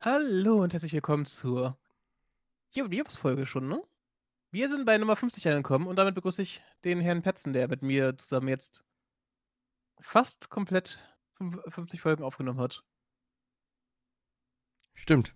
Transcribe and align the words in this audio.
Hallo 0.00 0.62
und 0.62 0.72
herzlich 0.72 0.92
willkommen 0.92 1.24
zur 1.26 1.76
Jubiläumsfolge 2.70 3.46
schon, 3.46 3.66
ne? 3.66 3.82
Wir 4.52 4.68
sind 4.68 4.84
bei 4.84 4.96
Nummer 4.96 5.16
50 5.16 5.48
angekommen 5.48 5.88
und 5.88 5.96
damit 5.96 6.14
begrüße 6.14 6.40
ich 6.40 6.62
den 6.84 7.00
Herrn 7.00 7.22
Petzen, 7.22 7.52
der 7.52 7.66
mit 7.66 7.82
mir 7.82 8.16
zusammen 8.16 8.46
jetzt 8.46 8.84
fast 9.98 10.50
komplett 10.50 11.04
fünf 11.32 11.58
50 11.66 12.00
Folgen 12.00 12.22
aufgenommen 12.22 12.60
hat. 12.60 12.84
Stimmt. 14.94 15.34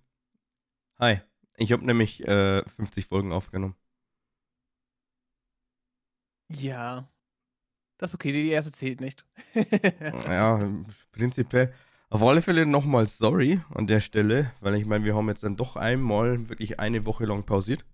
Hi. 1.01 1.21
Ich 1.57 1.73
habe 1.73 1.85
nämlich 1.85 2.21
äh, 2.29 2.63
50 2.63 3.07
Folgen 3.07 3.33
aufgenommen. 3.33 3.75
Ja. 6.49 7.13
Das 7.97 8.13
ist 8.13 8.15
okay, 8.15 8.31
die 8.31 8.49
erste 8.51 8.71
zählt 8.71 9.01
nicht. 9.01 9.27
Ja, 10.29 10.73
prinzipiell. 11.11 11.75
Auf 12.13 12.23
alle 12.23 12.43
Fälle 12.43 12.67
nochmal 12.67 13.07
sorry 13.07 13.63
an 13.71 13.87
der 13.87 14.01
Stelle, 14.01 14.53
weil 14.61 14.75
ich 14.75 14.85
meine, 14.85 15.03
wir 15.07 15.15
haben 15.15 15.29
jetzt 15.29 15.45
dann 15.45 15.57
doch 15.57 15.77
einmal 15.77 16.51
wirklich 16.51 16.79
eine 16.79 17.07
Woche 17.07 17.25
lang 17.25 17.45
pausiert. 17.47 17.87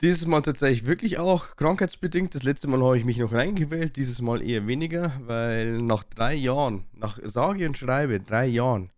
Dieses 0.00 0.26
Mal 0.26 0.42
tatsächlich 0.42 0.84
wirklich 0.84 1.18
auch 1.18 1.54
krankheitsbedingt. 1.54 2.34
Das 2.34 2.42
letzte 2.42 2.66
Mal 2.66 2.82
habe 2.82 2.98
ich 2.98 3.04
mich 3.04 3.18
noch 3.18 3.32
reingewählt, 3.32 3.94
dieses 3.94 4.20
Mal 4.20 4.42
eher 4.42 4.66
weniger, 4.66 5.12
weil 5.20 5.80
nach 5.80 6.02
drei 6.02 6.34
Jahren, 6.34 6.86
nach 6.92 7.20
sage 7.22 7.66
und 7.66 7.78
schreibe 7.78 8.18
drei 8.18 8.46
Jahren, 8.46 8.90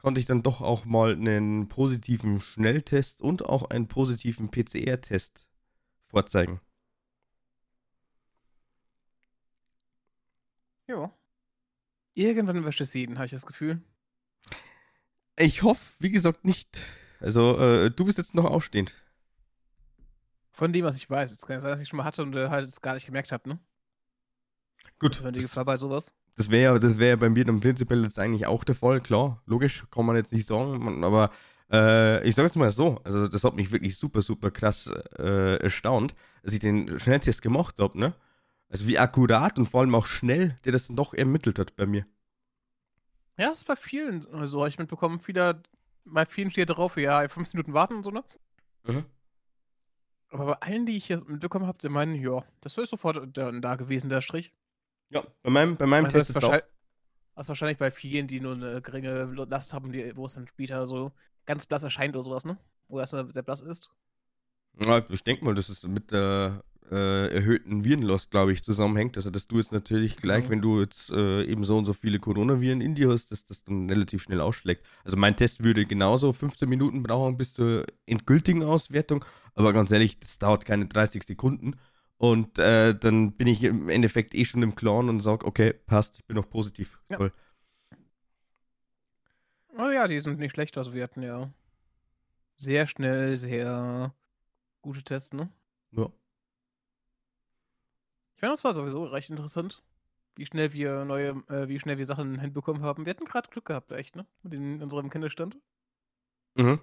konnte 0.00 0.20
ich 0.20 0.26
dann 0.26 0.44
doch 0.44 0.60
auch 0.60 0.84
mal 0.84 1.14
einen 1.14 1.66
positiven 1.66 2.38
Schnelltest 2.38 3.20
und 3.20 3.44
auch 3.44 3.70
einen 3.70 3.88
positiven 3.88 4.52
PCR-Test 4.52 5.48
vorzeigen. 6.10 6.60
Ja. 10.88 11.15
Irgendwann 12.16 12.64
wäscht 12.64 12.80
es 12.80 12.94
jeden, 12.94 13.16
habe 13.18 13.26
ich 13.26 13.30
das 13.32 13.44
Gefühl. 13.46 13.80
Ich 15.38 15.62
hoffe, 15.62 15.94
wie 15.98 16.10
gesagt, 16.10 16.44
nicht. 16.44 16.78
Also, 17.20 17.58
äh, 17.58 17.90
du 17.90 18.04
bist 18.06 18.18
jetzt 18.18 18.34
noch 18.34 18.44
ausstehend. 18.46 18.94
Von 20.50 20.72
dem, 20.72 20.84
was 20.84 20.96
ich 20.96 21.08
weiß. 21.08 21.30
Es 21.32 21.42
kann 21.42 21.54
ja 21.54 21.60
sein, 21.60 21.70
dass 21.72 21.80
ich 21.82 21.88
schon 21.88 21.98
mal 21.98 22.04
hatte 22.04 22.22
und 22.22 22.34
äh, 22.34 22.48
halt 22.48 22.68
es 22.68 22.80
gar 22.80 22.94
nicht 22.94 23.06
gemerkt 23.06 23.30
habe, 23.32 23.48
ne? 23.48 23.58
Gut. 24.98 25.22
Die 25.34 25.40
Das, 25.40 25.42
Gefahr 25.42 25.64
bei 25.64 25.76
sowas. 25.76 26.14
das 26.36 26.50
wäre 26.50 26.80
das 26.80 26.98
wär 26.98 27.16
bei 27.16 27.28
mir 27.28 27.44
dann 27.44 27.60
prinzipiell 27.60 28.02
jetzt 28.04 28.18
eigentlich 28.18 28.46
auch 28.46 28.64
der 28.64 28.74
Fall, 28.74 29.00
klar. 29.00 29.42
Logisch, 29.46 29.84
kann 29.90 30.06
man 30.06 30.16
jetzt 30.16 30.32
nicht 30.32 30.46
sagen. 30.46 30.78
Man, 30.82 31.04
aber 31.04 31.30
äh, 31.70 32.26
ich 32.26 32.34
sage 32.34 32.46
es 32.46 32.56
mal 32.56 32.70
so: 32.70 33.00
Also, 33.04 33.28
das 33.28 33.44
hat 33.44 33.54
mich 33.56 33.70
wirklich 33.72 33.96
super, 33.98 34.22
super 34.22 34.50
krass 34.50 34.90
äh, 35.18 35.56
erstaunt, 35.62 36.14
als 36.42 36.52
ich 36.54 36.60
den 36.60 36.98
Schnelltest 36.98 37.42
gemacht 37.42 37.78
habe, 37.78 37.98
ne? 37.98 38.14
Also, 38.68 38.86
wie 38.86 38.98
akkurat 38.98 39.58
und 39.58 39.66
vor 39.66 39.80
allem 39.80 39.94
auch 39.94 40.06
schnell 40.06 40.58
der 40.64 40.72
das 40.72 40.86
dann 40.88 40.96
doch 40.96 41.14
ermittelt 41.14 41.58
hat 41.58 41.76
bei 41.76 41.86
mir. 41.86 42.06
Ja, 43.38 43.48
das 43.48 43.58
ist 43.58 43.64
bei 43.64 43.76
vielen 43.76 44.26
so, 44.46 44.60
habe 44.60 44.68
ich 44.68 44.78
mitbekommen. 44.78 45.20
Viele, 45.20 45.62
bei 46.04 46.24
vielen 46.26 46.50
steht 46.50 46.70
drauf, 46.70 46.96
ja, 46.96 47.26
15 47.28 47.58
Minuten 47.58 47.74
warten 47.74 47.96
und 47.96 48.02
so, 48.04 48.10
ne? 48.10 48.24
Mhm. 48.84 49.04
Aber 50.30 50.46
bei 50.46 50.52
allen, 50.62 50.86
die 50.86 50.96
ich 50.96 51.06
hier 51.06 51.22
mitbekommen 51.26 51.66
habe, 51.66 51.78
die 51.78 51.88
meinen, 51.88 52.14
ja, 52.14 52.44
das 52.60 52.76
wäre 52.76 52.86
sofort 52.86 53.36
da, 53.36 53.52
da 53.52 53.76
gewesen, 53.76 54.08
der 54.08 54.20
Strich. 54.20 54.52
Ja, 55.10 55.24
bei 55.42 55.50
meinem, 55.50 55.76
bei 55.76 55.86
meinem 55.86 56.06
Also 56.06 56.18
das, 56.18 56.28
Test 56.28 56.30
ist 56.30 56.36
ist 56.36 56.44
auch. 56.44 56.52
wahrscheinlich, 56.52 56.70
das 57.34 57.44
ist 57.44 57.48
wahrscheinlich 57.48 57.78
bei 57.78 57.90
vielen, 57.90 58.26
die 58.26 58.40
nur 58.40 58.54
eine 58.54 58.82
geringe 58.82 59.24
Last 59.48 59.72
haben, 59.72 59.92
die, 59.92 60.16
wo 60.16 60.26
es 60.26 60.34
dann 60.34 60.46
später 60.48 60.86
so 60.86 61.12
ganz 61.44 61.66
blass 61.66 61.82
erscheint 61.84 62.16
oder 62.16 62.24
sowas, 62.24 62.44
ne? 62.44 62.58
Wo 62.88 62.98
erstmal 62.98 63.32
sehr 63.32 63.42
blass 63.42 63.60
ist. 63.60 63.90
Ja, 64.84 65.04
ich 65.08 65.24
denke 65.24 65.44
mal, 65.44 65.54
dass 65.54 65.68
es 65.68 65.82
mit 65.84 66.10
der 66.12 66.62
äh, 66.90 67.28
erhöhten 67.34 67.84
Virenlast, 67.84 68.30
glaube 68.30 68.52
ich, 68.52 68.62
zusammenhängt. 68.62 69.16
Also, 69.16 69.30
dass 69.30 69.46
du 69.48 69.58
jetzt 69.58 69.72
natürlich 69.72 70.16
gleich, 70.16 70.42
Genau. 70.44 70.50
wenn 70.50 70.62
du 70.62 70.80
jetzt 70.80 71.10
äh, 71.10 71.44
eben 71.44 71.64
so 71.64 71.76
und 71.78 71.84
so 71.84 71.92
viele 71.92 72.18
Coronaviren 72.18 72.80
in 72.80 72.94
dir 72.94 73.10
hast, 73.10 73.30
dass 73.32 73.44
das 73.44 73.64
dann 73.64 73.88
relativ 73.90 74.22
schnell 74.22 74.40
ausschlägt. 74.40 74.84
Also, 75.04 75.16
mein 75.16 75.36
Test 75.36 75.64
würde 75.64 75.84
genauso 75.86 76.32
15 76.32 76.68
Minuten 76.68 77.02
brauchen 77.02 77.36
bis 77.36 77.54
zur 77.54 77.84
endgültigen 78.06 78.62
Auswertung. 78.62 79.24
Aber 79.54 79.72
ganz 79.72 79.90
ehrlich, 79.90 80.20
das 80.20 80.38
dauert 80.38 80.64
keine 80.64 80.86
30 80.86 81.22
Sekunden. 81.22 81.74
Und 82.18 82.58
äh, 82.58 82.94
dann 82.98 83.32
bin 83.32 83.46
ich 83.46 83.62
im 83.64 83.88
Endeffekt 83.88 84.34
eh 84.34 84.44
schon 84.44 84.62
im 84.62 84.74
Klaren 84.74 85.08
und 85.08 85.20
sage, 85.20 85.44
okay, 85.44 85.72
passt, 85.72 86.18
ich 86.18 86.24
bin 86.24 86.36
noch 86.36 86.48
positiv. 86.48 86.98
Ja. 87.10 87.16
Toll. 87.18 87.32
Oh 89.78 89.90
ja, 89.90 90.08
die 90.08 90.20
sind 90.20 90.38
nicht 90.38 90.52
schlecht. 90.52 90.78
Also 90.78 90.94
wir 90.94 91.02
hatten 91.02 91.22
ja 91.22 91.50
sehr 92.56 92.86
schnell, 92.86 93.36
sehr 93.36 94.14
gute 94.80 95.02
Tests, 95.02 95.34
ne? 95.34 95.50
Ja. 95.92 96.08
Ich 98.36 98.42
meine, 98.42 98.52
das 98.54 98.64
war 98.64 98.74
sowieso 98.74 99.04
recht 99.04 99.30
interessant, 99.30 99.82
wie 100.36 100.46
schnell 100.46 100.72
wir 100.72 101.04
neue, 101.04 101.30
äh, 101.48 101.68
wie 101.68 101.80
schnell 101.80 101.98
wir 101.98 102.06
Sachen 102.06 102.38
hinbekommen 102.40 102.82
haben. 102.82 103.06
Wir 103.06 103.10
hatten 103.10 103.24
gerade 103.26 103.48
Glück 103.50 103.66
gehabt, 103.66 103.92
echt, 103.92 104.16
ne? 104.16 104.26
Mit 104.42 104.54
in 104.54 104.82
unserem 104.82 105.10
Kenntnisstand. 105.10 105.56
Mhm. 106.56 106.80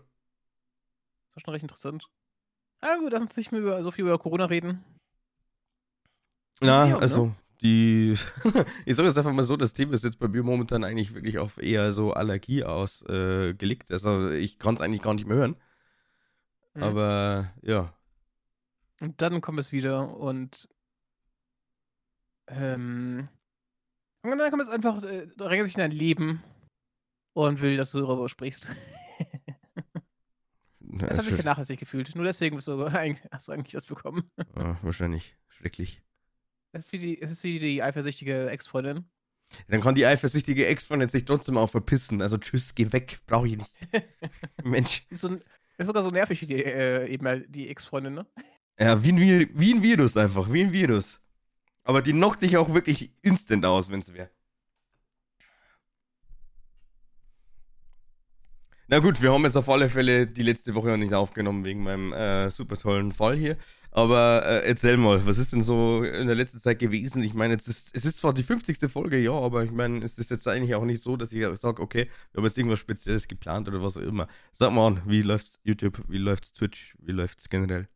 Das 1.28 1.36
war 1.36 1.42
schon 1.42 1.54
recht 1.54 1.64
interessant. 1.64 2.10
Ah 2.82 2.98
gut, 2.98 3.12
lass 3.12 3.22
uns 3.22 3.38
nicht 3.38 3.52
mehr 3.52 3.62
über, 3.62 3.84
so 3.84 3.92
viel 3.92 4.06
über 4.06 4.20
Corona 4.20 4.46
reden. 4.46 4.84
Ja, 6.62 6.86
Ja, 6.86 6.98
ne? 6.98 7.00
also 7.00 7.34
die, 7.62 8.12
ich 8.86 8.96
sage 8.96 9.08
jetzt 9.08 9.18
einfach 9.18 9.32
mal 9.34 9.44
so, 9.44 9.58
das 9.58 9.74
Thema 9.74 9.94
ist 9.94 10.04
jetzt 10.04 10.20
bei 10.20 10.28
mir 10.28 10.44
momentan 10.44 10.84
eigentlich 10.84 11.14
wirklich 11.14 11.38
auf 11.40 11.58
eher 11.58 11.92
so 11.92 12.14
Allergie 12.14 12.64
ausgelegt. 12.64 13.92
Äh, 13.92 13.94
also 13.94 14.30
ich 14.30 14.60
kann 14.60 14.76
es 14.76 14.82
eigentlich 14.82 15.02
gar 15.02 15.14
nicht 15.14 15.26
mehr 15.28 15.38
hören. 15.38 15.56
Mhm. 16.76 16.84
Aber 16.84 17.54
ja, 17.62 17.94
Und 19.02 19.22
dann 19.22 19.42
kommt 19.42 19.60
es 19.60 19.72
wieder 19.72 20.16
und 20.18 20.68
ähm, 22.48 23.28
und 24.24 24.38
dann 24.38 24.50
kommt 24.50 24.64
es 24.64 24.70
einfach, 24.70 25.04
äh, 25.04 25.28
drängt 25.36 25.66
sich 25.66 25.76
in 25.76 25.80
dein 25.80 25.92
Leben 25.92 26.42
und 27.34 27.62
will, 27.62 27.78
dass 27.78 27.92
du 27.92 28.00
darüber 28.00 28.30
sprichst. 28.30 28.70
na, 30.80 31.08
Das 31.08 31.18
hat 31.18 31.26
sich 31.26 31.36
vernachlässigt 31.36 31.80
gefühlt. 31.80 32.16
Nur 32.16 32.26
deswegen 32.26 32.56
bist 32.56 32.68
du, 32.68 32.92
hast 33.32 33.48
du 33.48 33.52
eigentlich 33.52 33.74
das 33.74 33.86
bekommen. 33.86 34.24
Ja, 34.56 34.78
wahrscheinlich 34.82 35.36
schrecklich. 35.50 36.02
Das 36.72 36.86
ist 36.86 36.94
wie 36.94 37.00
die, 37.00 37.20
das 37.20 37.32
ist 37.32 37.44
wie 37.44 37.60
die 37.60 37.84
eifersüchtige 37.84 38.50
Ex-Freundin. 38.50 39.06
Dann 39.68 39.82
kann 39.82 39.94
die 39.94 40.06
eifersüchtige 40.06 40.66
Ex-Freundin 40.66 41.10
sich 41.10 41.26
trotzdem 41.26 41.58
auch 41.58 41.70
verpissen. 41.70 42.22
Also 42.22 42.38
tschüss, 42.38 42.74
geh 42.74 42.92
weg, 42.92 43.20
brauche 43.28 43.48
ich 43.48 43.58
nicht. 43.58 43.72
Mensch. 44.64 45.06
Ist, 45.10 45.22
so, 45.22 45.38
ist 45.78 45.88
sogar 45.88 46.02
so 46.02 46.12
nervig 46.12 46.42
wie 46.42 46.48
die, 46.48 46.64
äh, 46.64 47.08
eben 47.08 47.28
halt 47.28 47.54
die 47.54 47.70
Ex-Freundin, 47.70 48.14
ne? 48.14 48.26
Ja, 48.80 49.04
wie 49.04 49.12
ein, 49.12 49.50
wie 49.54 49.74
ein 49.74 49.84
Virus 49.84 50.18
einfach, 50.18 50.52
wie 50.52 50.64
ein 50.64 50.74
Virus. 50.74 51.22
Aber 51.84 52.02
die 52.02 52.14
knockt 52.14 52.42
dich 52.42 52.58
auch 52.58 52.74
wirklich 52.74 53.12
instant 53.22 53.66
aus, 53.66 53.90
wenn 53.90 54.00
es 54.00 54.14
wäre. 54.14 54.30
Na 58.90 59.00
gut, 59.00 59.22
wir 59.22 59.32
haben 59.32 59.44
jetzt 59.44 59.56
auf 59.58 59.70
alle 59.70 59.90
Fälle 59.90 60.28
die 60.28 60.44
letzte 60.44 60.76
Woche 60.76 60.90
noch 60.90 60.98
nicht 60.98 61.14
aufgenommen 61.14 61.66
wegen 61.66 61.84
meinem 61.84 62.14
äh, 62.14 62.50
super 62.50 62.78
tollen 62.78 63.12
Fall 63.12 63.36
hier. 63.36 63.58
Aber 63.92 64.44
äh, 64.46 64.68
erzähl 64.68 64.98
mal, 64.98 65.26
was 65.26 65.38
ist 65.38 65.54
denn 65.54 65.62
so 65.64 66.04
in 66.04 66.28
der 66.28 66.36
letzten 66.36 66.60
Zeit 66.60 66.80
gewesen? 66.80 67.24
Ich 67.24 67.34
meine, 67.34 67.56
ist, 67.56 67.68
es 67.68 68.06
ist 68.06 68.18
zwar 68.18 68.34
die 68.34 68.44
50. 68.44 68.92
Folge, 68.92 69.18
ja, 69.20 69.32
aber 69.32 69.64
ich 69.64 69.72
meine, 69.72 70.04
es 70.04 70.18
ist 70.18 70.32
jetzt 70.32 70.48
eigentlich 70.48 70.76
auch 70.76 70.84
nicht 70.84 71.02
so, 71.02 71.16
dass 71.16 71.32
ich 71.32 71.44
sage, 71.60 71.82
okay, 71.82 72.10
wir 72.32 72.40
haben 72.40 72.46
jetzt 72.46 72.58
irgendwas 72.58 72.80
Spezielles 72.80 73.28
geplant 73.28 73.68
oder 73.68 73.82
was 73.82 73.96
auch 73.98 74.02
immer. 74.02 74.28
Sag 74.52 74.74
mal 74.74 74.88
an, 74.88 75.02
wie 75.06 75.22
läuft's 75.22 75.60
YouTube, 75.64 76.04
wie 76.08 76.18
läuft's 76.18 76.54
Twitch, 76.54 76.96
wie 77.00 77.14
läuft's 77.14 77.50
generell? 77.50 77.88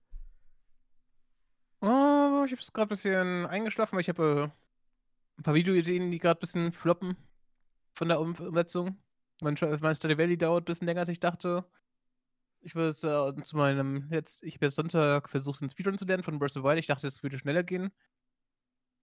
Oh, 1.82 2.44
ich 2.46 2.52
hab's 2.54 2.74
gerade 2.74 2.88
ein 2.88 2.90
bisschen 2.90 3.46
eingeschlafen, 3.46 3.96
weil 3.96 4.02
ich 4.02 4.10
habe 4.10 4.52
äh, 4.52 5.40
ein 5.40 5.44
paar 5.44 5.54
Videoideen, 5.54 6.10
die 6.12 6.18
gerade 6.18 6.40
ein 6.40 6.42
bisschen 6.42 6.72
floppen 6.72 7.16
von 7.94 8.08
der 8.08 8.20
um 8.20 8.34
Umsetzung. 8.34 8.98
Mein, 9.42 9.56
mein 9.82 9.96
Study 9.96 10.18
Valley 10.18 10.38
dauert 10.38 10.64
ein 10.64 10.66
bisschen 10.66 10.88
länger, 10.88 11.02
als 11.02 11.10
ich 11.10 11.20
dachte. 11.20 11.66
Ich 12.62 12.74
würde 12.74 12.90
jetzt 12.90 13.04
äh, 13.04 13.44
zu 13.44 13.56
meinem, 13.58 14.10
jetzt, 14.12 14.44
ich 14.44 14.56
habe 14.56 14.70
Sonntag 14.70 15.30
versucht, 15.30 15.62
einen 15.62 15.70
Speedrun 15.70 15.98
zu 15.98 16.06
lernen 16.06 16.24
von 16.24 16.40
Breath 16.40 16.58
of 16.58 16.64
the 16.64 16.64
Wild. 16.64 16.80
Ich 16.80 16.88
dachte, 16.88 17.06
es 17.08 17.22
würde 17.22 17.38
schneller 17.38 17.64
gehen. 17.64 17.92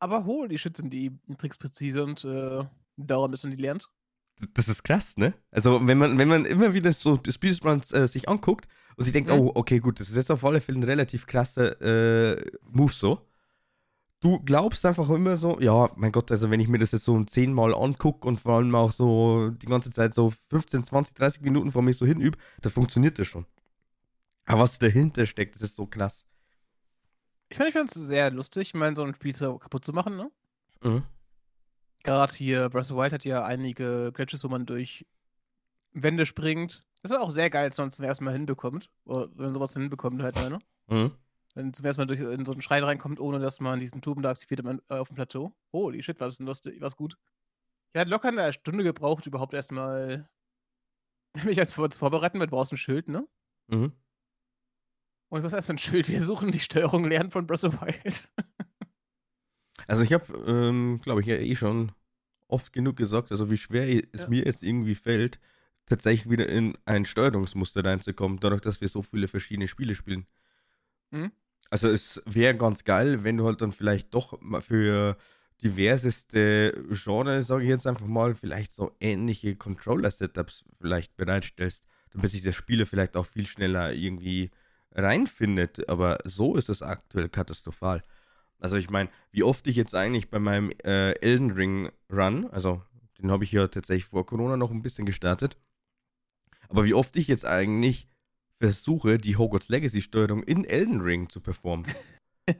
Aber 0.00 0.24
holy 0.24 0.58
shit, 0.58 0.76
sind 0.76 0.92
die 0.92 1.16
Tricks 1.38 1.56
präzise 1.56 2.04
und 2.04 2.24
äh, 2.24 2.64
dauern, 2.96 3.30
bis 3.30 3.44
man 3.44 3.52
die 3.52 3.62
lernt. 3.62 3.88
Das 4.54 4.68
ist 4.68 4.82
krass, 4.82 5.16
ne? 5.16 5.32
Also, 5.50 5.86
wenn 5.86 5.96
man, 5.98 6.18
wenn 6.18 6.28
man 6.28 6.44
immer 6.44 6.74
wieder 6.74 6.92
so 6.92 7.20
Speedruns 7.28 7.92
äh, 7.92 8.06
sich 8.08 8.28
anguckt 8.28 8.66
und 8.96 9.04
sich 9.04 9.12
denkt, 9.12 9.30
Mhm. 9.30 9.38
oh, 9.38 9.52
okay, 9.54 9.78
gut, 9.78 10.00
das 10.00 10.08
ist 10.08 10.16
jetzt 10.16 10.30
auf 10.30 10.44
alle 10.44 10.60
Fälle 10.60 10.80
ein 10.80 10.82
relativ 10.84 11.26
krasser 11.26 11.80
äh, 11.80 12.44
Move 12.70 12.92
so. 12.92 13.20
Du 14.20 14.40
glaubst 14.40 14.84
einfach 14.86 15.08
immer 15.10 15.36
so, 15.36 15.60
ja, 15.60 15.90
mein 15.96 16.10
Gott, 16.10 16.30
also 16.30 16.50
wenn 16.50 16.58
ich 16.60 16.66
mir 16.68 16.78
das 16.78 16.92
jetzt 16.92 17.04
so 17.04 17.22
zehnmal 17.24 17.74
angucke 17.74 18.26
und 18.26 18.40
vor 18.40 18.54
allem 18.56 18.74
auch 18.74 18.90
so 18.90 19.50
die 19.50 19.66
ganze 19.66 19.90
Zeit 19.90 20.14
so 20.14 20.32
15, 20.50 20.82
20, 20.84 21.14
30 21.14 21.42
Minuten 21.42 21.70
vor 21.70 21.82
mir 21.82 21.92
so 21.92 22.06
hinübe, 22.06 22.38
da 22.62 22.70
funktioniert 22.70 23.18
das 23.18 23.26
schon. 23.26 23.44
Aber 24.46 24.62
was 24.62 24.78
dahinter 24.78 25.26
steckt, 25.26 25.54
das 25.56 25.62
ist 25.62 25.76
so 25.76 25.86
krass. 25.86 26.24
Ich 27.50 27.58
meine, 27.58 27.68
ich 27.68 27.74
finde 27.74 27.92
es 27.94 28.08
sehr 28.08 28.30
lustig, 28.30 28.68
ich 28.68 28.74
meine, 28.74 28.96
so 28.96 29.04
ein 29.04 29.14
Spiel 29.14 29.34
kaputt 29.34 29.84
zu 29.84 29.92
machen, 29.92 30.16
ne? 30.16 30.30
Mhm. 30.82 31.02
Gerade 32.04 32.34
hier, 32.34 32.68
Breath 32.68 32.82
of 32.82 32.88
the 32.88 32.94
Wild 32.94 33.12
hat 33.12 33.24
ja 33.24 33.44
einige 33.44 34.12
Glitches, 34.12 34.44
wo 34.44 34.48
man 34.48 34.66
durch 34.66 35.06
Wände 35.92 36.26
springt. 36.26 36.86
Das 37.02 37.10
war 37.10 37.22
auch 37.22 37.32
sehr 37.32 37.50
geil, 37.50 37.64
als 37.64 37.78
man 37.78 37.88
es 37.88 37.96
zum 37.96 38.04
ersten 38.04 38.24
Mal 38.24 38.32
hinbekommt. 38.32 38.90
Oder 39.04 39.28
wenn 39.34 39.46
man 39.46 39.54
sowas 39.54 39.72
hinbekommt, 39.72 40.22
halt, 40.22 40.36
ne? 40.36 40.58
Mhm. 40.88 41.12
Wenn 41.54 41.72
zum 41.72 41.86
ersten 41.86 42.02
Mal 42.02 42.06
durch, 42.06 42.20
in 42.20 42.44
so 42.44 42.52
einen 42.52 42.62
Schrein 42.62 42.84
reinkommt, 42.84 43.20
ohne 43.20 43.38
dass 43.38 43.58
man 43.58 43.80
diesen 43.80 44.02
Tuben 44.02 44.22
da 44.22 44.30
aktiviert 44.30 44.60
äh, 44.64 44.94
auf 44.94 45.08
dem 45.08 45.14
Plateau. 45.14 45.54
Holy 45.72 46.02
shit, 46.02 46.20
was 46.20 46.34
ist 46.34 46.38
denn 46.38 46.46
lustig, 46.46 46.80
was 46.80 46.96
gut. 46.96 47.16
Ich 47.92 48.00
hatte 48.00 48.10
locker 48.10 48.28
eine 48.28 48.52
Stunde 48.52 48.84
gebraucht, 48.84 49.26
überhaupt 49.26 49.54
erstmal 49.54 50.28
mich 51.44 51.58
als 51.58 51.72
vor 51.72 51.88
zu 51.88 51.98
vorbereiten, 51.98 52.38
weil 52.38 52.48
du 52.48 52.56
brauchst 52.56 52.72
ein 52.72 52.76
Schild, 52.76 53.08
ne? 53.08 53.26
Mhm. 53.68 53.92
Und 55.30 55.38
ich 55.38 55.42
muss 55.42 55.52
erstmal 55.54 55.76
ein 55.76 55.78
Schild. 55.78 56.08
Wir 56.10 56.24
suchen 56.24 56.52
die 56.52 56.60
Steuerung 56.60 57.04
lernen 57.04 57.30
von 57.30 57.46
Breath 57.46 57.64
of 57.64 57.72
the 57.72 57.80
Wild. 57.80 58.32
Also 59.86 60.02
ich 60.02 60.12
habe, 60.12 60.32
ähm, 60.46 61.00
glaube 61.02 61.20
ich, 61.20 61.26
ja 61.26 61.36
eh 61.36 61.56
schon 61.56 61.92
oft 62.48 62.72
genug 62.72 62.96
gesagt, 62.96 63.30
also 63.30 63.50
wie 63.50 63.56
schwer 63.56 64.02
es 64.12 64.22
Ja. 64.22 64.28
mir 64.28 64.44
jetzt 64.44 64.62
irgendwie 64.62 64.94
fällt, 64.94 65.38
tatsächlich 65.86 66.30
wieder 66.30 66.48
in 66.48 66.76
ein 66.84 67.04
Steuerungsmuster 67.04 67.84
reinzukommen, 67.84 68.38
dadurch, 68.40 68.60
dass 68.62 68.80
wir 68.80 68.88
so 68.88 69.02
viele 69.02 69.28
verschiedene 69.28 69.68
Spiele 69.68 69.94
spielen. 69.94 70.26
Mhm. 71.10 71.32
Also 71.70 71.88
es 71.88 72.22
wäre 72.26 72.56
ganz 72.56 72.84
geil, 72.84 73.24
wenn 73.24 73.36
du 73.36 73.46
halt 73.46 73.60
dann 73.60 73.72
vielleicht 73.72 74.14
doch 74.14 74.40
mal 74.40 74.60
für 74.60 75.16
diverseste 75.62 76.84
Genre, 76.90 77.42
sage 77.42 77.64
ich 77.64 77.70
jetzt 77.70 77.86
einfach 77.86 78.06
mal, 78.06 78.34
vielleicht 78.34 78.72
so 78.72 78.94
ähnliche 79.00 79.56
Controller-Setups 79.56 80.64
vielleicht 80.80 81.16
bereitstellst, 81.16 81.84
damit 82.12 82.30
sich 82.30 82.42
der 82.42 82.52
Spieler 82.52 82.86
vielleicht 82.86 83.16
auch 83.16 83.26
viel 83.26 83.46
schneller 83.46 83.92
irgendwie 83.92 84.50
reinfindet. 84.92 85.88
Aber 85.88 86.18
so 86.24 86.56
ist 86.56 86.68
es 86.68 86.82
aktuell 86.82 87.28
katastrophal. 87.28 88.02
Also 88.58 88.76
ich 88.76 88.90
meine, 88.90 89.10
wie 89.30 89.42
oft 89.42 89.66
ich 89.66 89.76
jetzt 89.76 89.94
eigentlich 89.94 90.30
bei 90.30 90.38
meinem 90.38 90.70
äh, 90.84 91.12
Elden 91.20 91.50
Ring 91.50 91.90
Run, 92.10 92.46
also 92.50 92.82
den 93.18 93.30
habe 93.30 93.44
ich 93.44 93.52
ja 93.52 93.66
tatsächlich 93.68 94.06
vor 94.06 94.26
Corona 94.26 94.56
noch 94.56 94.70
ein 94.70 94.82
bisschen 94.82 95.06
gestartet, 95.06 95.56
aber 96.68 96.84
wie 96.84 96.94
oft 96.94 97.16
ich 97.16 97.28
jetzt 97.28 97.44
eigentlich 97.44 98.08
versuche, 98.58 99.18
die 99.18 99.36
Hogwarts 99.36 99.68
Legacy 99.68 100.00
Steuerung 100.00 100.42
in 100.42 100.64
Elden 100.64 101.00
Ring 101.00 101.28
zu 101.28 101.40
performen. 101.40 101.86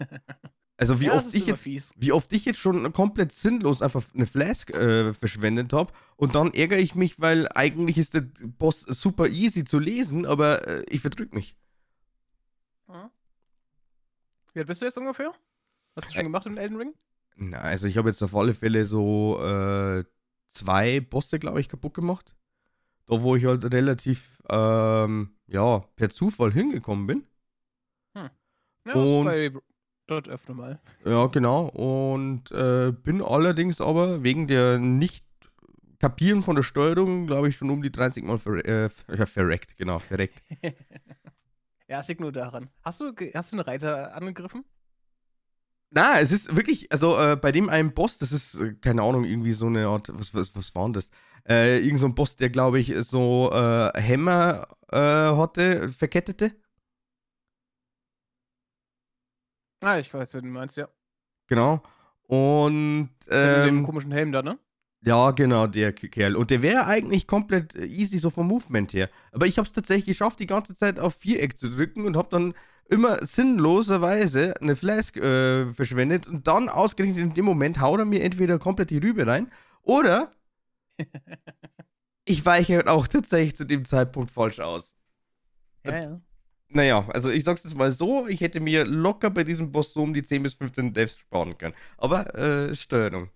Also 0.77 1.01
wie 1.01 1.07
ja, 1.07 1.15
oft 1.15 1.33
ich 1.33 1.47
jetzt 1.47 1.63
fies. 1.63 1.95
wie 1.97 2.11
oft 2.11 2.33
ich 2.33 2.45
jetzt 2.45 2.59
schon 2.59 2.93
komplett 2.93 3.31
sinnlos 3.31 3.81
einfach 3.81 4.03
eine 4.13 4.27
Flask 4.27 4.71
äh, 4.71 5.15
verschwendet 5.15 5.73
habe 5.73 5.93
und 6.17 6.35
dann 6.35 6.53
ärgere 6.53 6.81
ich 6.81 6.97
mich, 6.97 7.21
weil 7.21 7.49
eigentlich 7.55 7.97
ist 7.97 8.15
der 8.15 8.23
Boss 8.43 8.81
super 8.81 9.29
easy 9.29 9.65
zu 9.65 9.79
lesen, 9.79 10.27
aber 10.27 10.67
äh, 10.67 10.85
ich 10.89 11.01
verdrück 11.01 11.33
mich. 11.33 11.55
Ja. 12.89 13.09
Wie 14.53 14.59
alt 14.59 14.67
bist 14.67 14.81
du 14.81 14.87
jetzt 14.87 14.99
ungefähr? 14.99 15.33
Hast 15.97 16.09
du 16.11 16.15
schon 16.15 16.25
gemacht 16.25 16.47
im 16.47 16.57
Elden 16.57 16.77
Ring? 16.77 16.95
Na, 17.37 17.59
also 17.59 17.87
ich 17.87 17.97
habe 17.97 18.09
jetzt 18.09 18.23
auf 18.23 18.35
alle 18.35 18.55
Fälle 18.55 18.87
so 18.87 19.41
äh, 19.43 20.05
zwei 20.51 21.01
Bosse, 21.01 21.39
glaube 21.39 21.61
ich, 21.61 21.69
kaputt 21.69 21.95
gemacht. 21.95 22.37
Da 23.07 23.21
wo 23.23 23.37
ich 23.37 23.45
halt 23.45 23.65
relativ 23.73 24.41
ähm, 24.49 25.37
ja, 25.47 25.81
per 25.97 26.11
Zufall 26.11 26.53
hingekommen 26.53 27.07
bin. 27.07 27.27
Ja, 28.17 28.31
das 28.85 28.97
ist 29.11 29.17
Und- 29.17 29.25
bei 29.27 29.53
dort 30.07 30.29
öfter 30.29 30.55
mal. 30.55 30.81
Ja, 31.05 31.27
genau. 31.27 31.67
Und 31.69 32.51
äh, 32.53 32.93
bin 32.93 33.23
allerdings 33.23 33.81
aber 33.81 34.23
wegen 34.23 34.47
der 34.47 34.79
nicht 34.79 35.25
Kapieren 35.99 36.43
von 36.43 36.57
der 36.57 36.63
Steuerung, 36.63 37.27
glaube 37.27 37.49
ich, 37.49 37.57
schon 37.57 37.71
um 37.71 37.83
die 37.83 37.91
30 37.91 38.25
Mal 38.25 38.37
ver 38.39 38.63
äh, 38.67 38.91
ver 38.91 39.27
verreckt. 39.27 39.77
Genau, 39.79 39.99
verreckt. 39.99 40.43
ja, 41.89 42.01
es 42.01 42.09
liegt 42.09 42.21
nur 42.21 42.33
daran. 42.33 42.69
Hast 42.83 43.01
du, 43.01 43.13
hast 43.35 43.53
du 43.53 43.57
einen 43.57 43.65
Reiter 43.65 44.15
angegriffen? 44.15 44.65
Na, 45.97 46.19
es 46.19 46.33
ist 46.33 46.55
wirklich, 46.57 46.91
also 46.91 47.17
äh, 47.17 47.37
bei 47.37 47.53
dem 47.53 47.69
einen 47.69 47.95
Boss, 47.95 48.19
das 48.19 48.33
ist, 48.33 48.57
äh, 48.57 48.75
keine 48.81 49.03
Ahnung, 49.03 49.23
irgendwie 49.25 49.53
so 49.53 49.67
eine 49.67 49.87
Art, 49.87 50.11
was, 50.13 50.35
was, 50.35 50.57
was 50.57 50.75
war 50.75 50.87
denn 50.87 50.95
das? 50.95 51.11
Äh, 51.49 51.79
irgend 51.87 52.01
so 52.01 52.07
ein 52.07 52.17
Boss, 52.17 52.35
der, 52.35 52.51
glaube 52.51 52.81
ich, 52.81 52.93
so 53.03 53.49
äh, 53.53 53.93
Hämmer 54.01 54.67
äh, 54.91 54.99
hatte, 54.99 55.89
verkettete. 55.91 56.51
Ah, 59.85 59.99
ich 59.99 60.13
weiß, 60.13 60.35
wen 60.35 60.43
du 60.47 60.51
meinst, 60.51 60.77
ja. 60.77 60.89
Genau. 61.47 61.81
Und, 62.27 63.11
Der 63.31 63.59
mit 63.59 63.67
dem 63.67 63.79
ähm, 63.79 63.85
komischen 63.85 64.11
Helm 64.11 64.33
da, 64.33 64.43
ne? 64.43 64.59
Ja, 65.03 65.31
genau, 65.31 65.69
der 65.69 65.93
Kerl. 65.93 66.35
Und 66.35 66.51
der 66.51 66.63
wäre 66.63 66.87
eigentlich 66.87 67.29
komplett 67.29 67.77
äh, 67.77 67.85
easy 67.85 68.19
so 68.19 68.31
vom 68.31 68.49
Movement 68.49 68.93
her. 68.95 69.11
Aber 69.31 69.47
ich 69.47 69.59
habe 69.59 69.67
es 69.67 69.73
tatsächlich 69.73 70.07
geschafft, 70.07 70.41
die 70.41 70.47
ganze 70.47 70.75
Zeit 70.75 70.99
auf 70.99 71.17
Viereck 71.21 71.57
zu 71.57 71.71
drücken 71.71 72.07
und 72.07 72.17
habe 72.17 72.31
dann 72.31 72.55
immer 72.89 73.25
sinnloserweise 73.25 74.61
eine 74.61 74.77
Flask 74.77 75.17
äh, 75.17 75.73
verschwendet 75.73 76.27
und 76.27 76.47
dann 76.47 76.69
ausgerechnet 76.69 77.19
in 77.19 77.35
dem 77.35 77.45
Moment 77.45 77.81
haut 77.81 77.99
er 77.99 78.05
mir 78.05 78.23
entweder 78.23 78.59
komplett 78.59 78.91
die 78.91 78.99
Rübe 78.99 79.27
rein 79.27 79.51
oder 79.83 80.33
ich 82.25 82.45
weiche 82.45 82.77
halt 82.77 82.89
auch 82.89 83.07
tatsächlich 83.07 83.57
zu 83.57 83.65
dem 83.65 83.85
Zeitpunkt 83.85 84.31
falsch 84.31 84.61
aus. 84.61 84.95
Ja, 85.85 86.01
ja. 86.01 86.21
Naja, 86.69 87.09
also 87.11 87.31
ich 87.31 87.45
sag's 87.45 87.63
jetzt 87.63 87.77
mal 87.77 87.93
so, 87.93 88.27
ich 88.27 88.41
hätte 88.41 88.59
mir 88.59 88.85
locker 88.85 89.31
bei 89.31 89.45
diesem 89.45 89.71
Boss 89.71 89.93
so 89.93 90.03
um 90.03 90.13
die 90.13 90.23
10 90.23 90.43
bis 90.43 90.55
15 90.55 90.93
Devs 90.93 91.19
sparen 91.19 91.57
können. 91.57 91.75
Aber 91.99 92.35
äh, 92.35 92.75
Steuerung. 92.75 93.31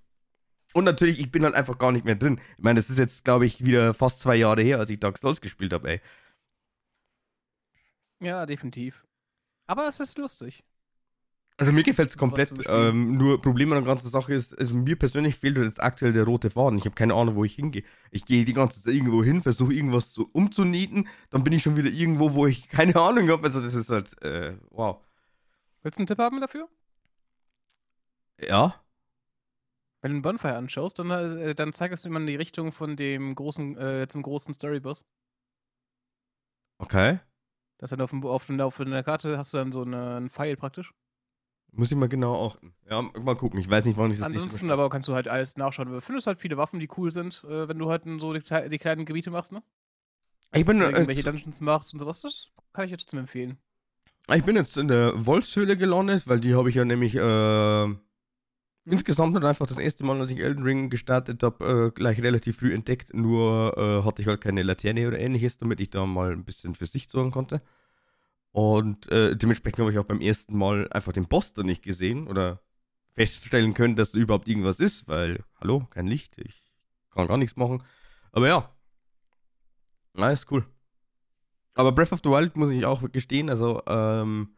Und 0.74 0.84
natürlich, 0.84 1.18
ich 1.20 1.30
bin 1.30 1.44
halt 1.44 1.54
einfach 1.54 1.78
gar 1.78 1.92
nicht 1.92 2.04
mehr 2.04 2.16
drin. 2.16 2.40
Ich 2.56 2.64
meine, 2.64 2.78
das 2.80 2.90
ist 2.90 2.98
jetzt, 2.98 3.24
glaube 3.24 3.46
ich, 3.46 3.64
wieder 3.64 3.94
fast 3.94 4.20
zwei 4.20 4.36
Jahre 4.36 4.62
her, 4.62 4.78
als 4.78 4.90
ich 4.90 5.00
Dark 5.00 5.18
Souls 5.18 5.40
gespielt 5.40 5.72
habe, 5.72 5.88
ey. 5.88 6.00
Ja, 8.20 8.44
definitiv. 8.46 9.07
Aber 9.68 9.86
es 9.86 10.00
ist 10.00 10.18
lustig. 10.18 10.64
Also 11.58 11.72
mir 11.72 11.82
gefällt's 11.82 12.12
Sowas 12.14 12.20
komplett. 12.20 12.48
zu 12.48 12.62
spielen. 12.62 12.88
Ähm, 12.88 13.16
nur 13.16 13.40
Problem 13.40 13.72
an 13.72 13.82
der 13.82 13.84
ganzen 13.84 14.08
Sache 14.08 14.32
ist, 14.32 14.56
also 14.56 14.74
mir 14.74 14.96
persönlich 14.96 15.36
fehlt 15.36 15.58
jetzt 15.58 15.82
aktuell 15.82 16.12
der 16.12 16.24
rote 16.24 16.50
Faden. 16.50 16.78
Ich 16.78 16.84
habe 16.84 16.94
keine 16.94 17.14
Ahnung, 17.14 17.34
wo 17.34 17.44
ich 17.44 17.54
hingehe. 17.54 17.82
Ich 18.12 18.24
gehe 18.24 18.44
die 18.44 18.52
ganze 18.52 18.80
Zeit 18.80 18.94
irgendwo 18.94 19.22
hin, 19.24 19.42
versuche 19.42 19.74
irgendwas 19.74 20.14
so 20.14 20.28
umzunieten, 20.32 21.08
dann 21.30 21.42
bin 21.44 21.52
ich 21.52 21.62
schon 21.62 21.76
wieder 21.76 21.90
irgendwo, 21.90 22.32
wo 22.34 22.46
ich 22.46 22.68
keine 22.70 22.96
Ahnung 22.96 23.28
habe. 23.28 23.42
Also 23.44 23.60
das 23.60 23.74
ist 23.74 23.90
halt, 23.90 24.20
äh, 24.22 24.56
wow. 24.70 25.04
Willst 25.82 25.98
du 25.98 26.02
einen 26.02 26.06
Tipp 26.06 26.18
haben 26.18 26.40
dafür? 26.40 26.68
Ja. 28.40 28.80
Wenn 30.00 30.12
du 30.12 30.14
einen 30.16 30.22
Bonfire 30.22 30.54
anschaust, 30.54 31.00
dann, 31.00 31.10
äh, 31.10 31.54
dann 31.56 31.72
zeigt 31.72 31.92
es 31.92 32.04
immer 32.04 32.24
die 32.24 32.36
Richtung 32.36 32.70
von 32.70 32.96
dem 32.96 33.34
großen, 33.34 33.76
äh, 33.76 34.06
zum 34.08 34.22
großen 34.22 34.54
Storyboss. 34.54 35.04
Okay. 36.78 37.18
Das 37.78 37.90
dann 37.90 38.00
auf, 38.00 38.10
dem, 38.10 38.24
auf, 38.24 38.46
der- 38.46 38.66
auf 38.66 38.76
der 38.76 39.02
Karte 39.04 39.38
hast 39.38 39.52
du 39.52 39.56
dann 39.58 39.72
so 39.72 39.82
eine, 39.82 40.16
einen 40.16 40.30
Pfeil 40.30 40.56
praktisch. 40.56 40.92
Muss 41.72 41.90
ich 41.90 41.96
mal 41.96 42.08
genau 42.08 42.46
achten. 42.46 42.74
Ja, 42.90 43.02
mal 43.02 43.36
gucken. 43.36 43.60
Ich 43.60 43.68
weiß 43.70 43.84
nicht, 43.84 43.96
wann 43.96 44.10
ich 44.10 44.18
das 44.18 44.26
Ansonsten 44.26 44.66
nicht 44.66 44.72
aber 44.72 44.88
kannst 44.88 45.06
du 45.06 45.14
halt 45.14 45.28
alles 45.28 45.56
nachschauen. 45.56 45.90
Du 45.90 46.00
findest 46.00 46.26
halt 46.26 46.38
viele 46.40 46.56
Waffen, 46.56 46.80
die 46.80 46.88
cool 46.96 47.10
sind, 47.12 47.44
äh, 47.44 47.68
wenn 47.68 47.78
du 47.78 47.90
halt 47.90 48.02
so 48.18 48.32
die, 48.32 48.40
die 48.68 48.78
kleinen 48.78 49.04
Gebiete 49.04 49.30
machst, 49.30 49.52
ne? 49.52 49.62
Ich 50.54 50.64
bin, 50.64 50.80
irgendwelche 50.80 51.20
jetzt, 51.20 51.26
Dungeons 51.26 51.60
machst 51.60 51.92
und 51.92 52.00
sowas. 52.00 52.20
Das 52.20 52.50
kann 52.72 52.86
ich 52.86 52.90
dir 52.90 52.96
trotzdem 52.96 53.20
empfehlen. 53.20 53.58
ich 54.34 54.44
bin 54.44 54.56
jetzt 54.56 54.76
in 54.76 54.88
der 54.88 55.12
Wolfshöhle 55.26 55.76
gelandet, 55.76 56.26
weil 56.26 56.40
die 56.40 56.54
habe 56.54 56.70
ich 56.70 56.76
ja 56.76 56.84
nämlich 56.84 57.14
äh, 57.14 57.94
insgesamt 58.90 59.34
nicht 59.34 59.44
einfach 59.44 59.66
das 59.66 59.78
erste 59.78 60.04
Mal, 60.04 60.20
als 60.20 60.30
ich 60.30 60.38
Elden 60.38 60.62
Ring 60.62 60.90
gestartet 60.90 61.42
habe, 61.42 61.88
äh, 61.88 61.90
gleich 61.90 62.20
relativ 62.22 62.58
früh 62.58 62.74
entdeckt. 62.74 63.14
Nur 63.14 63.76
äh, 63.76 64.04
hatte 64.04 64.22
ich 64.22 64.28
halt 64.28 64.40
keine 64.40 64.62
Laterne 64.62 65.06
oder 65.08 65.18
ähnliches, 65.18 65.58
damit 65.58 65.80
ich 65.80 65.90
da 65.90 66.06
mal 66.06 66.32
ein 66.32 66.44
bisschen 66.44 66.74
für 66.74 66.86
sich 66.86 67.08
sorgen 67.08 67.30
konnte. 67.30 67.62
Und 68.52 69.10
äh, 69.12 69.36
dementsprechend 69.36 69.80
habe 69.80 69.92
ich 69.92 69.98
auch 69.98 70.04
beim 70.04 70.20
ersten 70.20 70.56
Mal 70.56 70.88
einfach 70.90 71.12
den 71.12 71.28
Boss 71.28 71.52
da 71.52 71.62
nicht 71.62 71.82
gesehen 71.82 72.26
oder 72.26 72.60
feststellen 73.12 73.74
können, 73.74 73.96
dass 73.96 74.12
da 74.12 74.18
überhaupt 74.18 74.48
irgendwas 74.48 74.80
ist, 74.80 75.08
weil, 75.08 75.44
hallo, 75.60 75.86
kein 75.90 76.06
Licht, 76.06 76.38
ich 76.38 76.62
kann 77.10 77.26
gar 77.26 77.36
nichts 77.36 77.56
machen. 77.56 77.82
Aber 78.32 78.48
ja. 78.48 78.72
Ist 80.32 80.50
cool. 80.50 80.64
Aber 81.74 81.92
Breath 81.92 82.12
of 82.12 82.20
the 82.24 82.30
Wild 82.30 82.56
muss 82.56 82.70
ich 82.70 82.84
auch 82.84 83.02
gestehen, 83.12 83.50
also, 83.50 83.82
ähm, 83.86 84.56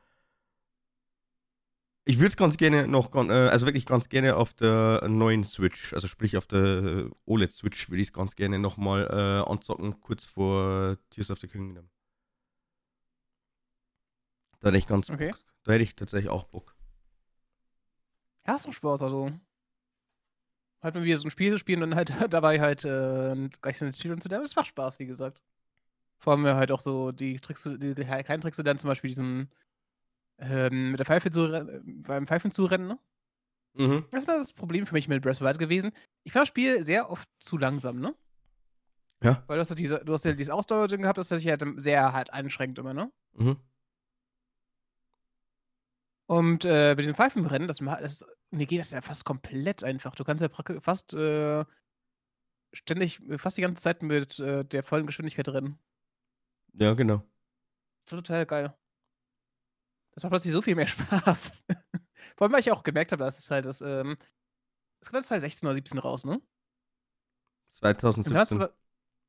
ich 2.11 2.19
würde 2.19 2.29
es 2.29 2.37
ganz 2.37 2.57
gerne 2.57 2.87
noch, 2.89 3.15
äh, 3.15 3.31
also 3.49 3.67
wirklich 3.67 3.87
ganz 3.87 4.09
gerne 4.09 4.37
auf 4.37 4.53
der 4.55 5.07
neuen 5.09 5.45
Switch, 5.45 5.93
also 5.95 6.07
sprich 6.09 6.37
auf 6.37 6.47
der 6.47 6.61
äh, 6.61 7.11
OLED-Switch, 7.27 7.89
würde 7.91 8.03
ich 8.03 8.09
es 8.09 8.13
ganz 8.13 8.37
gerne 8.37 8.59
nochmal 8.59 9.07
äh, 9.11 9.51
anzocken, 9.51 10.01
kurz 10.01 10.27
vor 10.27 10.97
Tears 11.11 11.31
of 11.31 11.39
the 11.41 11.49
Kingdom. 11.49 11.89
Da 14.61 14.69
hätte 14.69 14.79
ich 14.79 14.87
ganz 14.87 15.11
Okay. 15.11 15.33
Bock. 15.33 15.39
Da 15.65 15.73
hätte 15.73 15.83
ich 15.85 15.97
tatsächlich 15.97 16.31
auch 16.31 16.45
Bock. 16.45 16.75
Ja, 18.47 18.57
es 18.57 18.67
macht 18.67 18.77
Spaß, 18.77 19.03
also. 19.03 19.31
Halt, 20.83 20.95
wenn 20.95 21.05
wir 21.05 21.17
so 21.19 21.29
ein 21.29 21.31
Spiel 21.31 21.59
spielen 21.59 21.83
und 21.83 21.95
halt 21.95 22.11
dabei 22.33 22.61
halt 22.61 22.85
äh, 22.85 23.49
gleich 23.61 23.83
eine 23.83 23.93
Tür 23.93 24.19
zu 24.19 24.29
lernen, 24.29 24.45
das 24.45 24.57
macht 24.57 24.69
Spaß, 24.69 24.99
wie 24.99 25.07
gesagt. 25.07 25.41
Vor 26.19 26.35
allem 26.35 26.47
halt 26.47 26.73
auch 26.73 26.81
so 26.81 27.13
die 27.13 27.39
Tricks, 27.41 27.63
zu- 27.63 27.79
die 27.79 27.95
kleinen 27.95 28.43
Tricks 28.43 28.57
zu 28.57 28.63
lernen, 28.63 28.81
zum 28.81 28.89
Beispiel 28.89 29.09
diesen 29.11 29.51
ähm, 30.41 30.93
mit 30.93 30.99
der 30.99 31.07
Pfeife 31.07 31.31
zu 31.31 31.45
rennen, 31.45 32.03
beim 32.03 32.27
Pfeifen 32.27 32.51
zu 32.51 32.65
rennen, 32.65 32.89
ne? 32.89 32.99
Mhm. 33.75 34.07
Das 34.11 34.27
war 34.27 34.37
das 34.37 34.53
Problem 34.53 34.87
für 34.87 34.95
mich 34.95 35.07
mit 35.07 35.23
Breath 35.23 35.35
of 35.35 35.39
the 35.39 35.45
Wild 35.45 35.59
gewesen. 35.59 35.93
Ich 36.25 36.33
fand 36.33 36.43
das 36.43 36.49
Spiel 36.49 36.83
sehr 36.85 37.11
oft 37.11 37.29
zu 37.39 37.57
langsam, 37.57 38.01
ne? 38.01 38.15
Ja. 39.23 39.45
Weil 39.47 39.57
du 39.57 39.61
hast 39.61 39.69
ja 39.69 39.75
diese, 39.77 40.05
du 40.05 40.13
hast 40.13 40.25
ja 40.25 40.33
dieses 40.33 40.51
Ausdauerding 40.51 41.03
gehabt, 41.03 41.19
das 41.19 41.29
sich 41.29 41.47
halt 41.47 41.63
sehr 41.77 42.13
halt 42.13 42.33
einschränkt 42.33 42.79
immer, 42.79 42.95
ne? 42.95 43.13
Mhm. 43.35 43.57
Und 46.27 46.65
äh, 46.65 46.95
bei 46.95 47.03
diesem 47.03 47.17
Pfeifenrennen, 47.17 47.69
das, 47.69 47.79
das 47.79 48.25
mir 48.51 48.67
geht 48.67 48.81
das 48.81 48.93
ja 48.93 49.01
fast 49.01 49.25
komplett 49.25 49.85
einfach. 49.85 50.15
Du 50.15 50.25
kannst 50.25 50.43
ja 50.43 50.49
fast 50.81 51.15
äh, 51.15 51.65
ständig, 52.73 53.21
fast 53.37 53.57
die 53.57 53.63
ganze 53.63 53.83
Zeit 53.83 54.03
mit 54.03 54.39
äh, 54.39 54.65
der 54.65 54.83
vollen 54.83 55.07
Geschwindigkeit 55.07 55.49
rennen. 55.49 55.79
Ja, 56.75 56.95
genau. 56.95 57.25
Das 58.05 58.13
war 58.13 58.23
total 58.23 58.47
geil. 58.47 58.75
Das 60.21 60.25
macht 60.25 60.33
plötzlich 60.33 60.53
so 60.53 60.61
viel 60.61 60.75
mehr 60.75 60.87
Spaß. 60.87 61.65
Vor 62.37 62.45
allem, 62.45 62.53
weil 62.53 62.61
ich 62.61 62.71
auch 62.71 62.83
gemerkt 62.83 63.13
habe, 63.13 63.25
dass 63.25 63.39
es 63.39 63.51
halt 63.51 63.65
das, 63.65 63.81
ähm, 63.81 64.19
es 65.01 65.11
kommt 65.11 65.25
2016 65.25 65.67
oder 65.67 65.75
17 65.75 65.99
raus, 65.99 66.27
ne? 66.27 66.43
2017. 67.73 68.69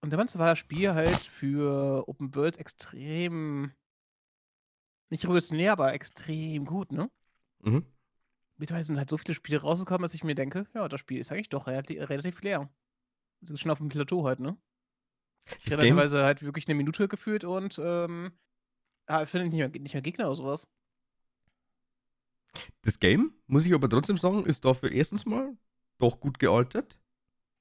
Und, 0.02 0.10
damals 0.10 0.38
war 0.38 0.50
das 0.50 0.60
Spiel 0.60 0.94
halt 0.94 1.20
für 1.20 2.10
Open 2.10 2.36
Worlds 2.36 2.58
extrem. 2.58 3.72
Nicht 5.10 5.24
revolutionär, 5.24 5.72
aber 5.72 5.94
extrem 5.94 6.66
gut, 6.66 6.92
ne? 6.92 7.10
Mhm. 7.60 7.86
Mittlerweile 8.58 8.84
sind 8.84 8.98
halt 8.98 9.10
so 9.10 9.18
viele 9.18 9.34
Spiele 9.34 9.62
rausgekommen, 9.62 10.02
dass 10.02 10.14
ich 10.14 10.26
mir 10.26 10.36
denke, 10.36 10.68
ja, 10.74 10.90
das 10.90 11.00
Spiel 11.00 11.20
ist 11.20 11.32
eigentlich 11.32 11.50
doch 11.50 11.68
relativ, 11.68 12.10
relativ 12.10 12.42
leer. 12.42 12.70
Das 13.40 13.52
ist 13.52 13.62
schon 13.62 13.72
auf 13.72 13.78
dem 13.78 13.88
Plateau 13.88 14.26
halt, 14.26 14.42
ne? 14.42 14.58
Ich 15.64 15.72
habe 15.72 15.84
teilweise 15.84 16.26
halt 16.26 16.42
wirklich 16.42 16.68
eine 16.68 16.76
Minute 16.76 17.08
gefühlt 17.08 17.46
und 17.46 17.80
ähm, 17.82 18.34
ah, 19.06 19.26
finde 19.26 19.48
ich 19.48 19.54
nicht 19.54 19.60
mehr, 19.60 19.82
nicht 19.82 19.94
mehr 19.94 20.02
Gegner 20.02 20.28
oder 20.28 20.36
sowas. 20.36 20.70
Das 22.82 23.00
Game, 23.00 23.34
muss 23.48 23.66
ich 23.66 23.74
aber 23.74 23.90
trotzdem 23.90 24.18
sagen, 24.18 24.46
ist 24.46 24.66
dafür 24.66 24.92
erstens 24.92 25.26
mal 25.26 25.56
doch 26.00 26.20
gut 26.20 26.40
gealtert. 26.40 27.00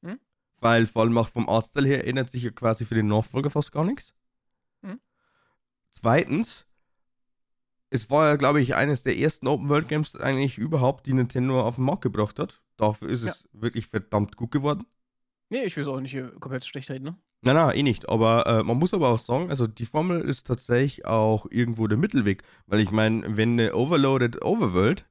Hm? 0.02 0.18
Weil 0.58 0.86
vor 0.86 1.02
allem 1.02 1.16
auch 1.18 1.28
vom 1.28 1.48
Artstyle 1.48 1.88
her 1.88 2.06
ändert 2.06 2.30
sich 2.30 2.42
ja 2.42 2.50
quasi 2.50 2.84
für 2.84 2.94
den 2.94 3.08
Nachfolger 3.08 3.50
fast 3.50 3.72
gar 3.72 3.84
nichts. 3.84 4.14
Hm? 4.82 5.00
Zweitens, 5.90 6.66
es 7.90 8.08
war 8.08 8.28
ja, 8.28 8.36
glaube 8.36 8.60
ich, 8.60 8.74
eines 8.74 9.02
der 9.02 9.18
ersten 9.18 9.46
Open-World-Games 9.46 10.16
eigentlich 10.16 10.58
überhaupt, 10.58 11.06
die 11.06 11.12
Nintendo 11.12 11.60
auf 11.60 11.76
den 11.76 11.84
Markt 11.84 12.02
gebracht 12.02 12.38
hat. 12.38 12.62
Dafür 12.76 13.08
ist 13.08 13.24
ja. 13.24 13.32
es 13.32 13.48
wirklich 13.52 13.88
verdammt 13.88 14.36
gut 14.36 14.52
geworden. 14.52 14.86
Nee, 15.50 15.64
ich 15.64 15.76
will 15.76 15.82
es 15.82 15.88
auch 15.88 16.00
nicht 16.00 16.16
komplett 16.40 16.64
schlecht 16.64 16.90
reden, 16.90 17.04
ne? 17.04 17.18
Nein, 17.42 17.54
nein, 17.54 17.76
eh 17.76 17.82
nicht. 17.82 18.08
Aber 18.08 18.46
äh, 18.46 18.62
man 18.62 18.78
muss 18.78 18.92
aber 18.92 19.08
auch 19.08 19.18
sagen, 19.18 19.48
also 19.48 19.66
die 19.66 19.86
Formel 19.86 20.20
ist 20.20 20.46
tatsächlich 20.46 21.06
auch 21.06 21.46
irgendwo 21.50 21.86
der 21.86 21.96
Mittelweg. 21.96 22.42
Weil 22.66 22.80
ich 22.80 22.90
meine, 22.90 23.36
wenn 23.36 23.52
eine 23.52 23.74
Overloaded 23.74 24.44
Overworld 24.44 25.06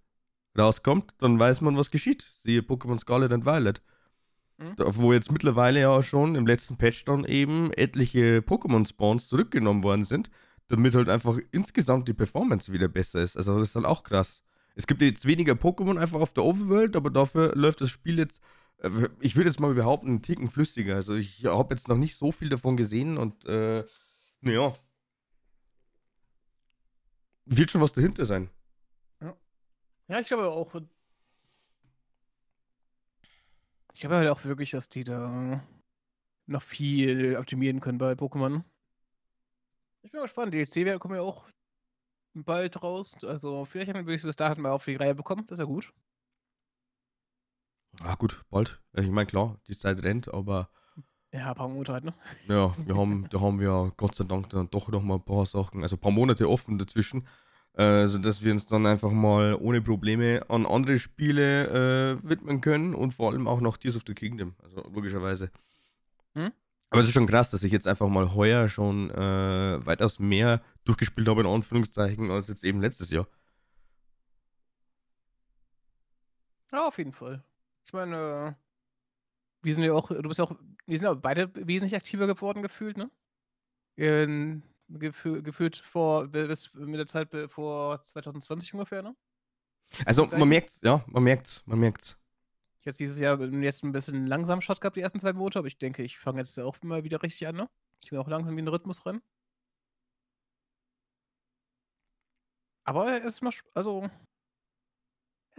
rauskommt, 0.58 1.14
dann 1.18 1.40
weiß 1.40 1.62
man, 1.62 1.78
was 1.78 1.90
geschieht. 1.92 2.34
Siehe 2.44 2.62
Pokémon 2.62 3.00
Scarlet 3.00 3.32
und 3.32 3.46
Violet. 3.46 3.82
Mhm. 4.60 4.74
Wo 4.78 5.14
jetzt 5.14 5.32
mittlerweile 5.32 5.80
ja 5.80 6.04
schon 6.04 6.36
im 6.36 6.46
letzten 6.46 6.78
Patch 6.78 7.06
dann 7.06 7.26
eben 7.26 7.72
etliche 7.74 8.40
Pokémon-Spawns 8.40 9.28
zurückgenommen 9.30 9.84
worden 9.84 10.06
sind, 10.06 10.30
damit 10.68 10.94
halt 10.96 11.10
einfach 11.10 11.38
insgesamt 11.52 12.08
die 12.08 12.14
Performance 12.14 12.72
wieder 12.72 12.90
besser 12.90 13.22
ist. 13.22 13.38
Also 13.38 13.56
das 13.58 13.70
ist 13.70 13.76
dann 13.76 13.86
auch 13.86 14.04
krass. 14.04 14.44
Es 14.76 14.86
gibt 14.86 15.02
jetzt 15.02 15.26
weniger 15.26 15.54
Pokémon 15.54 15.98
einfach 15.98 16.20
auf 16.20 16.32
der 16.34 16.44
Overworld, 16.44 16.96
aber 16.96 17.10
dafür 17.10 17.56
läuft 17.56 17.82
das 17.82 17.90
Spiel 17.90 18.20
jetzt 18.20 18.42
ich 19.20 19.36
würde 19.36 19.50
jetzt 19.50 19.60
mal 19.60 19.74
behaupten, 19.74 20.08
einen 20.08 20.22
Ticken 20.22 20.50
flüssiger. 20.50 20.96
Also 20.96 21.16
ich 21.16 21.46
habe 21.46 21.74
jetzt 21.74 21.88
noch 21.88 21.98
nicht 21.98 22.16
so 22.16 22.32
viel 22.32 22.50
davon 22.50 22.78
gesehen 22.78 23.18
und 23.18 23.46
äh, 23.46 23.86
naja. 24.42 24.74
Wird 27.46 27.72
schon 27.72 27.82
was 27.82 27.94
dahinter 27.94 28.26
sein. 28.26 28.50
Ja. 29.22 29.36
Ja, 30.08 30.20
ich 30.20 30.28
glaube 30.28 30.48
auch. 30.48 30.74
Ich 33.94 34.02
glaube 34.02 34.16
halt 34.16 34.30
auch 34.30 34.46
wirklich, 34.46 34.72
dass 34.72 34.88
die 34.88 35.04
da 35.04 35.62
noch 36.46 36.62
viel 36.62 37.36
optimieren 37.38 37.82
können 37.82 37.98
bei 37.98 38.14
Pokémon. 38.14 38.64
Ich 40.04 40.12
bin 40.12 40.22
gespannt. 40.22 40.54
DLC 40.54 41.00
kommen 41.00 41.16
ja 41.16 41.22
auch 41.22 41.50
bald 42.34 42.82
raus. 42.82 43.18
Also 43.24 43.66
vielleicht 43.66 43.94
haben 43.94 44.08
wir 44.08 44.22
bis 44.22 44.36
dahin 44.36 44.62
mal 44.62 44.72
auf 44.72 44.86
die 44.86 44.96
Reihe 44.96 45.16
bekommen. 45.16 45.46
Das 45.48 45.58
ist 45.58 45.60
ja 45.60 45.66
gut. 45.66 45.92
Ah, 48.04 48.16
gut, 48.16 48.44
bald. 48.50 48.80
Ich 48.94 49.10
meine, 49.10 49.26
klar, 49.26 49.60
die 49.68 49.78
Zeit 49.78 50.04
rennt, 50.04 50.34
aber. 50.34 50.70
Ja, 51.32 51.50
ein 51.50 51.56
paar 51.56 51.68
Monate 51.68 51.94
halt, 51.94 52.04
ne? 52.06 52.14
Ja, 52.48 52.74
wir 52.86 52.96
haben, 52.96 53.28
da 53.30 53.40
haben 53.40 53.60
wir 53.60 53.92
Gott 53.98 54.16
sei 54.16 54.24
Dank 54.24 54.50
dann 54.50 54.70
doch 54.70 54.88
noch 54.88 55.04
mal 55.04 55.16
ein 55.16 55.26
paar 55.26 55.46
Sachen, 55.46 55.84
also 55.84 55.96
ein 55.96 56.00
paar 56.00 56.12
Monate 56.12 56.50
offen 56.50 56.80
dazwischen, 56.80 57.28
äh, 57.74 58.08
sodass 58.08 58.44
wir 58.44 58.52
uns 58.52 58.66
dann 58.66 58.88
einfach 58.88 59.12
mal 59.12 59.56
ohne 59.56 59.82
Probleme 59.82 60.44
an 60.50 60.66
andere 60.66 60.98
Spiele 60.98 62.18
äh, 62.24 62.28
widmen 62.28 62.62
können 62.62 62.96
und 62.96 63.14
vor 63.14 63.32
allem 63.32 63.48
auch 63.48 63.62
noch 63.62 63.78
Tears 63.78 63.96
of 63.96 64.04
the 64.08 64.16
Kingdom, 64.16 64.56
also 64.64 64.82
logischerweise. 64.90 65.52
Hm? 66.34 66.52
Aber 66.90 67.02
es 67.02 67.08
ist 67.08 67.14
schon 67.14 67.28
krass, 67.28 67.52
dass 67.52 67.62
ich 67.64 67.72
jetzt 67.72 67.88
einfach 67.88 68.08
mal 68.08 68.34
heuer 68.34 68.68
schon 68.68 69.12
äh, 69.12 69.86
weitaus 69.86 70.18
mehr 70.18 70.64
durchgespielt 70.86 71.28
habe, 71.28 71.42
in 71.42 71.48
Anführungszeichen, 71.48 72.32
als 72.32 72.48
jetzt 72.48 72.64
eben 72.64 72.82
letztes 72.82 73.12
Jahr. 73.12 73.28
Ja, 76.72 76.88
auf 76.88 76.98
jeden 76.98 77.14
Fall. 77.14 77.44
Ich 77.86 77.94
meine, 77.94 78.56
wir 79.62 79.74
sind 79.74 79.84
ja 79.84 79.94
auch, 79.94 80.10
du 80.10 80.22
bist 80.22 80.40
ja 80.40 80.46
auch, 80.46 80.56
wir 80.86 80.98
sind 80.98 81.06
ja 81.06 81.14
beide 81.14 81.52
wesentlich 81.56 81.96
aktiver 81.96 82.28
geworden 82.28 82.62
gefühlt, 82.62 82.98
ne? 82.98 83.10
In, 83.96 84.64
gefü 84.88 85.42
gefühlt 85.42 85.78
vor, 85.78 86.28
bis 86.28 86.74
mit 86.74 87.00
der 87.00 87.08
Zeit 87.08 87.30
vor 87.50 88.02
2020 88.02 88.74
ungefähr, 88.74 89.02
ne? 89.02 89.16
Also 90.06 90.26
man 90.26 90.48
merkt's, 90.48 90.80
ja, 90.84 91.04
man 91.08 91.24
merkt's, 91.24 91.64
man 91.66 91.80
merkt's. 91.80 92.18
Ich 92.82 92.88
habe 92.88 92.96
dieses 92.96 93.20
Jahr 93.20 93.40
jetzt 93.42 93.84
ein 93.84 93.92
bisschen 93.92 94.28
langsam 94.28 94.62
Start 94.62 94.80
gehabt, 94.82 94.96
die 94.96 95.02
ersten 95.02 95.20
zwei 95.20 95.34
Monate, 95.34 95.60
aber 95.60 95.68
ich 95.68 95.78
denke, 95.78 96.04
ich 96.04 96.18
fange 96.18 96.40
jetzt 96.40 96.58
auch 96.60 96.78
mal 96.82 97.04
wieder 97.04 97.22
richtig 97.22 97.48
an, 97.48 97.56
ne? 97.56 97.70
Ich 98.02 98.10
bin 98.10 98.20
auch 98.20 98.28
langsam 98.28 98.56
wie 98.56 98.62
ein 98.62 98.68
Rhythmus 98.68 99.06
rein. 99.06 99.22
Aber 102.86 103.24
es 103.24 103.42
macht, 103.42 103.64
also, 103.74 104.10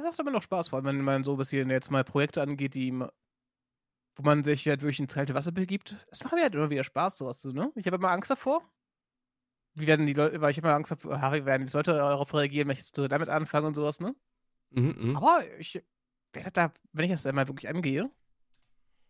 es 0.00 0.04
macht 0.04 0.18
immer 0.18 0.30
noch 0.30 0.42
Spaß, 0.42 0.68
vor 0.68 0.78
allem 0.78 0.86
wenn 0.86 1.04
man 1.04 1.24
so 1.24 1.32
ein 1.32 1.38
bisschen 1.38 1.70
jetzt 1.70 1.90
mal 1.90 2.04
Projekte 2.04 2.42
angeht, 2.42 2.74
die 2.74 2.92
wo 4.16 4.22
man 4.22 4.44
sich 4.44 4.66
halt 4.66 4.82
wirklich 4.82 5.00
ins 5.00 5.14
kalte 5.14 5.34
Wasser 5.34 5.52
begibt. 5.52 5.96
Es 6.10 6.22
macht 6.22 6.34
mir 6.34 6.42
halt 6.42 6.54
immer 6.54 6.68
wieder 6.70 6.84
Spaß, 6.84 7.18
sowas 7.18 7.40
zu, 7.40 7.52
ne? 7.52 7.72
Ich 7.74 7.86
habe 7.86 7.96
immer 7.96 8.10
Angst 8.10 8.30
davor. 8.30 8.62
Wie 9.74 9.86
werden 9.86 10.06
die 10.06 10.12
Leute, 10.12 10.40
weil 10.40 10.50
ich 10.50 10.58
immer 10.58 10.74
Angst 10.74 10.90
habe, 10.90 11.20
Harry, 11.20 11.46
werden 11.46 11.66
die 11.66 11.72
Leute 11.72 11.92
darauf 11.92 12.34
reagieren, 12.34 12.66
möchtest 12.66 12.98
du 12.98 13.08
damit 13.08 13.28
anfangen 13.28 13.66
und 13.68 13.74
sowas, 13.74 14.00
ne? 14.00 14.14
Mhm, 14.70 14.96
mhm. 14.98 15.16
Aber 15.16 15.44
ich 15.58 15.82
werde 16.32 16.50
da, 16.52 16.72
wenn 16.92 17.04
ich 17.04 17.12
das 17.12 17.26
einmal 17.26 17.48
wirklich 17.48 17.68
angehe, 17.68 18.10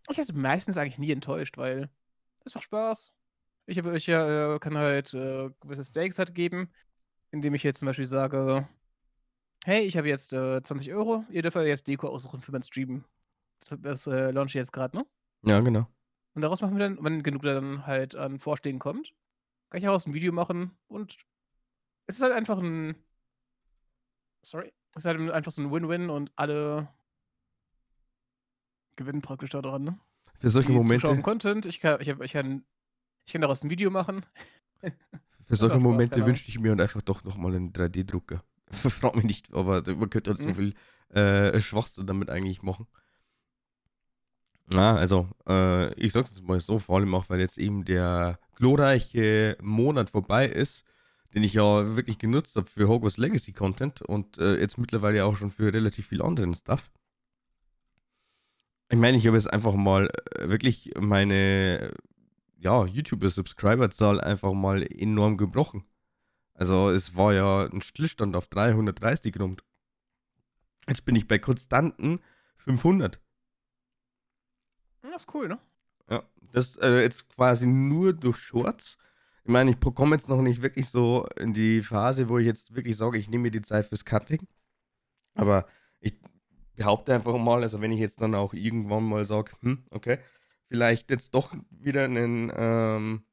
ich 0.09 0.19
werde 0.19 0.33
meistens 0.35 0.77
eigentlich 0.77 0.99
nie 0.99 1.13
enttäuscht, 1.13 1.57
weil 1.57 1.91
es 2.45 2.55
macht 2.55 2.65
Spaß. 2.65 3.13
Ich, 3.67 3.79
ich 3.79 4.09
äh, 4.09 4.59
kann 4.61 4.77
halt 4.77 5.15
äh, 5.15 5.51
gewisse 5.61 5.85
Stakes 5.85 6.19
halt 6.19 6.35
geben, 6.35 6.71
indem 7.31 7.55
ich 7.55 7.63
jetzt 7.63 7.79
zum 7.79 7.87
Beispiel 7.87 8.07
sage, 8.07 8.69
Hey, 9.65 9.85
ich 9.85 9.97
habe 9.97 10.09
jetzt 10.09 10.33
äh, 10.33 10.63
20 10.63 10.93
Euro. 10.95 11.25
Ihr 11.31 11.43
dürft 11.43 11.57
jetzt 11.57 11.87
Deko 11.87 12.09
aussuchen 12.09 12.41
für 12.41 12.53
mein 12.53 12.63
Stream. 12.63 13.05
Das, 13.61 13.79
das 13.81 14.07
äh, 14.07 14.31
launche 14.31 14.51
ich 14.51 14.55
jetzt 14.55 14.73
gerade, 14.73 14.97
ne? 14.97 15.07
Ja, 15.45 15.61
genau. 15.61 15.87
Und 16.35 16.43
daraus 16.43 16.63
machen 16.63 16.77
wir 16.77 16.89
dann, 16.89 17.03
wenn 17.05 17.23
genug 17.23 17.43
dann 17.43 17.87
halt 17.87 18.15
an 18.15 18.39
Vorschlägen 18.39 18.79
kommt, 18.79 19.13
kann 19.69 19.79
ich 19.79 19.85
daraus 19.85 20.07
ein 20.07 20.15
Video 20.15 20.33
machen 20.33 20.71
und 20.89 21.19
es 22.07 22.17
ist 22.17 22.23
halt 22.23 22.33
einfach 22.33 22.59
ein. 22.59 22.95
Sorry. 24.45 24.73
Es 24.93 25.05
ist 25.05 25.07
halt 25.07 25.31
einfach 25.31 25.53
so 25.53 25.63
ein 25.63 25.71
Win-Win 25.71 26.11
und 26.11 26.33
alle 26.37 26.89
gewinnen 28.97 29.23
praktisch 29.23 29.51
daran, 29.51 29.85
ne? 29.85 30.01
Für 30.41 30.51
solche 30.51 30.69
Die 30.69 30.75
Momente. 30.75 31.07
Zuschauer 31.07 31.23
Content, 31.23 31.67
ich 31.67 31.81
kann, 31.81 32.01
ich, 32.01 32.09
hab, 32.09 32.23
ich, 32.23 32.33
kann, 32.33 32.65
ich 33.27 33.33
kann 33.33 33.43
daraus 33.43 33.63
ein 33.63 33.71
Video 33.71 33.91
machen. 33.91 34.25
Für 35.45 35.57
solche 35.57 35.79
Momente 35.79 36.25
wünschte 36.25 36.49
ich 36.49 36.59
mir 36.59 36.73
einfach 36.73 37.03
doch 37.03 37.23
nochmal 37.25 37.55
einen 37.55 37.73
3D-Drucker. 37.73 38.43
Frag 39.01 39.17
mich 39.17 39.25
nicht, 39.25 39.53
aber 39.53 39.83
man 39.95 40.11
könnte 40.11 40.31
halt 40.31 40.41
mhm. 40.41 40.49
so 40.49 40.55
viel 40.55 40.75
äh, 41.11 41.61
Schwachsinn 41.61 42.07
damit 42.07 42.31
eigentlich 42.31 42.63
machen. 42.63 42.87
Ja, 44.73 44.95
also, 44.95 45.29
äh, 45.49 45.93
ich 45.95 46.13
sag's 46.13 46.31
jetzt 46.31 46.47
mal 46.47 46.61
so, 46.61 46.79
vor 46.79 46.99
allem 46.99 47.15
auch, 47.15 47.29
weil 47.29 47.41
jetzt 47.41 47.59
eben 47.59 47.85
der 47.85 48.39
glorreiche 48.55 49.57
Monat 49.61 50.11
vorbei 50.11 50.47
ist, 50.47 50.85
den 51.35 51.43
ich 51.43 51.55
ja 51.55 51.97
wirklich 51.97 52.19
genutzt 52.19 52.55
habe 52.57 52.69
für 52.69 52.89
Hogwarts 52.89 53.17
Legacy 53.17 53.53
Content 53.53 54.03
und 54.03 54.39
äh, 54.39 54.61
jetzt 54.61 54.79
mittlerweile 54.79 55.25
auch 55.25 55.37
schon 55.37 55.51
für 55.51 55.73
relativ 55.73 56.07
viel 56.07 56.23
anderen 56.23 56.55
Stuff. 56.55 56.91
Ich 58.91 58.99
meine, 58.99 59.17
ich 59.17 59.27
habe 59.27 59.37
jetzt 59.37 59.53
einfach 59.53 59.75
mal 59.75 60.09
äh, 60.37 60.49
wirklich 60.49 60.93
meine 60.99 61.93
ja, 62.59 62.85
YouTuber-Subscriber-Zahl 62.85 64.21
einfach 64.21 64.53
mal 64.53 64.83
enorm 64.83 65.37
gebrochen. 65.37 65.85
Also 66.55 66.91
es 66.91 67.17
war 67.17 67.33
ja 67.33 67.67
ein 67.67 67.81
Stillstand 67.81 68.37
auf 68.37 68.49
330 68.49 69.39
rund. 69.41 69.65
Jetzt 70.89 71.05
bin 71.05 71.17
ich 71.17 71.27
bei 71.29 71.39
konstanten 71.39 72.21
500. 72.59 73.21
Das 75.03 75.25
ist 75.25 75.35
cool, 75.35 75.49
ne? 75.49 75.59
Ja, 76.11 76.23
das 76.53 76.77
äh, 76.77 77.03
jetzt 77.03 77.29
quasi 77.29 77.67
nur 77.67 78.13
durch 78.13 78.37
Shorts. 78.39 78.99
Ich 79.45 79.51
meine, 79.51 79.71
ich 79.71 79.81
komme 79.81 80.17
jetzt 80.17 80.29
noch 80.29 80.43
nicht 80.43 80.63
wirklich 80.63 80.89
so 80.89 81.27
in 81.37 81.55
die 81.55 81.83
Phase, 81.83 82.29
wo 82.29 82.39
ich 82.39 82.47
jetzt 82.47 82.75
wirklich 82.75 82.97
sage, 82.97 83.19
ich 83.19 83.29
nehme 83.29 83.43
mir 83.43 83.51
die 83.51 83.63
Zeit 83.63 83.87
fürs 83.87 84.05
Cutting. 84.05 84.47
Aber 85.35 85.67
ich 86.01 86.19
behaupte 86.75 87.15
einfach 87.15 87.37
mal, 87.39 87.63
also 87.63 87.81
wenn 87.81 87.93
ich 87.93 88.01
jetzt 88.01 88.21
dann 88.21 88.35
auch 88.35 88.53
irgendwann 88.53 89.05
mal 89.05 89.25
sage, 89.25 89.53
hm, 89.61 89.85
okay, 89.91 90.19
vielleicht 90.69 91.11
jetzt 91.11 91.35
doch 91.35 91.55
wieder 91.71 92.05
einen 92.05 92.53
ähm, 92.55 93.25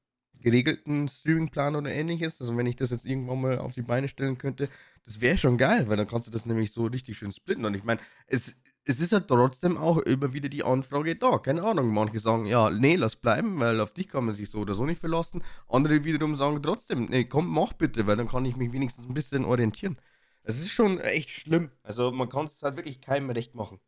geregelten 0.48 1.10
Streamingplan 1.10 1.76
oder 1.76 1.92
ähnliches. 1.92 2.40
Also 2.40 2.56
wenn 2.56 2.66
ich 2.66 2.78
das 2.78 2.92
jetzt 2.92 3.06
irgendwann 3.06 3.42
mal 3.42 3.60
auf 3.60 3.74
die 3.74 3.82
Beine 3.82 4.08
stellen 4.08 4.38
könnte, 4.38 4.70
das 5.06 5.20
wäre 5.20 5.38
schon 5.38 5.58
geil, 5.58 5.90
weil 5.90 5.98
dann 5.98 6.08
kannst 6.08 6.28
du 6.28 6.32
das 6.32 6.46
nämlich 6.46 6.72
so 6.72 6.86
richtig 6.86 7.18
schön 7.18 7.34
splitten. 7.34 7.66
Und 7.66 7.74
ich 7.74 7.84
meine, 7.84 8.00
es, 8.28 8.56
es 8.86 9.02
ist 9.02 9.12
ja 9.12 9.20
trotzdem 9.20 9.78
auch 9.78 9.98
immer 9.98 10.32
wieder 10.32 10.48
die 10.48 10.64
Anfrage 10.64 11.18
da. 11.18 11.38
Keine 11.40 11.64
Ahnung, 11.64 11.94
manche 11.94 12.20
sagen, 12.20 12.46
ja, 12.46 12.70
nee, 12.70 12.96
lass 12.96 13.18
bleiben, 13.18 13.60
weil 13.60 13.82
auf 13.82 13.94
dich 13.94 14.08
kann 14.08 14.26
man 14.26 14.34
sich 14.34 14.50
so 14.50 14.60
oder 14.60 14.74
so 14.74 14.86
nicht 14.86 15.00
verlassen. 15.00 15.44
Andere 15.68 16.06
wiederum 16.06 16.36
sagen 16.38 16.62
trotzdem, 16.64 17.08
nee, 17.10 17.26
komm, 17.26 17.50
mach 17.50 17.74
bitte, 17.74 18.08
weil 18.08 18.16
dann 18.16 18.30
kann 18.30 18.46
ich 18.46 18.56
mich 18.56 18.72
wenigstens 18.72 19.06
ein 19.06 19.14
bisschen 19.14 19.44
orientieren. 19.44 19.98
Es 20.44 20.60
ist 20.60 20.72
schon 20.72 21.00
echt 21.02 21.30
schlimm. 21.30 21.72
Also 21.84 22.12
man 22.12 22.30
kann 22.30 22.46
es 22.46 22.64
halt 22.64 22.78
wirklich 22.78 23.02
keinem 23.02 23.30
recht 23.32 23.54
machen. 23.54 23.80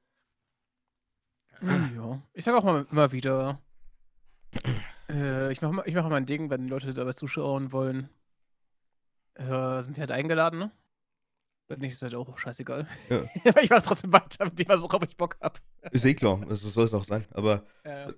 Ja, 1.62 2.22
ich 2.34 2.44
sage 2.44 2.58
auch 2.58 2.64
mal 2.64 2.86
immer 2.92 3.12
wieder, 3.12 3.60
Äh, 5.10 5.52
ich 5.52 5.62
mache 5.62 5.84
ich 5.86 5.96
mach 5.96 6.10
mein 6.10 6.26
Ding, 6.26 6.50
wenn 6.50 6.64
die 6.64 6.70
Leute 6.70 6.94
dabei 6.94 7.14
zuschauen 7.14 7.72
wollen. 7.72 8.10
Äh, 9.36 9.82
sind 9.82 9.96
sie 9.96 10.02
halt 10.02 10.12
eingeladen, 10.12 10.60
ne? 10.60 10.72
Wenn 11.68 11.80
nicht, 11.80 11.94
ist 11.94 12.02
halt 12.02 12.16
auch 12.16 12.38
scheißegal. 12.38 12.88
Ja. 13.10 13.22
ich 13.62 13.70
mache 13.70 13.84
trotzdem 13.84 14.12
weiter 14.12 14.46
mit 14.46 14.58
dem, 14.58 14.68
worauf 14.68 15.04
ich 15.04 15.16
Bock 15.16 15.38
habe. 15.42 15.60
Ist 15.92 16.06
eh 16.06 16.16
klar, 16.16 16.42
also 16.50 16.70
soll 16.70 16.86
es 16.86 16.94
auch 16.94 17.04
sein. 17.04 17.26
Aber 17.32 17.64
Äh, 17.84 18.12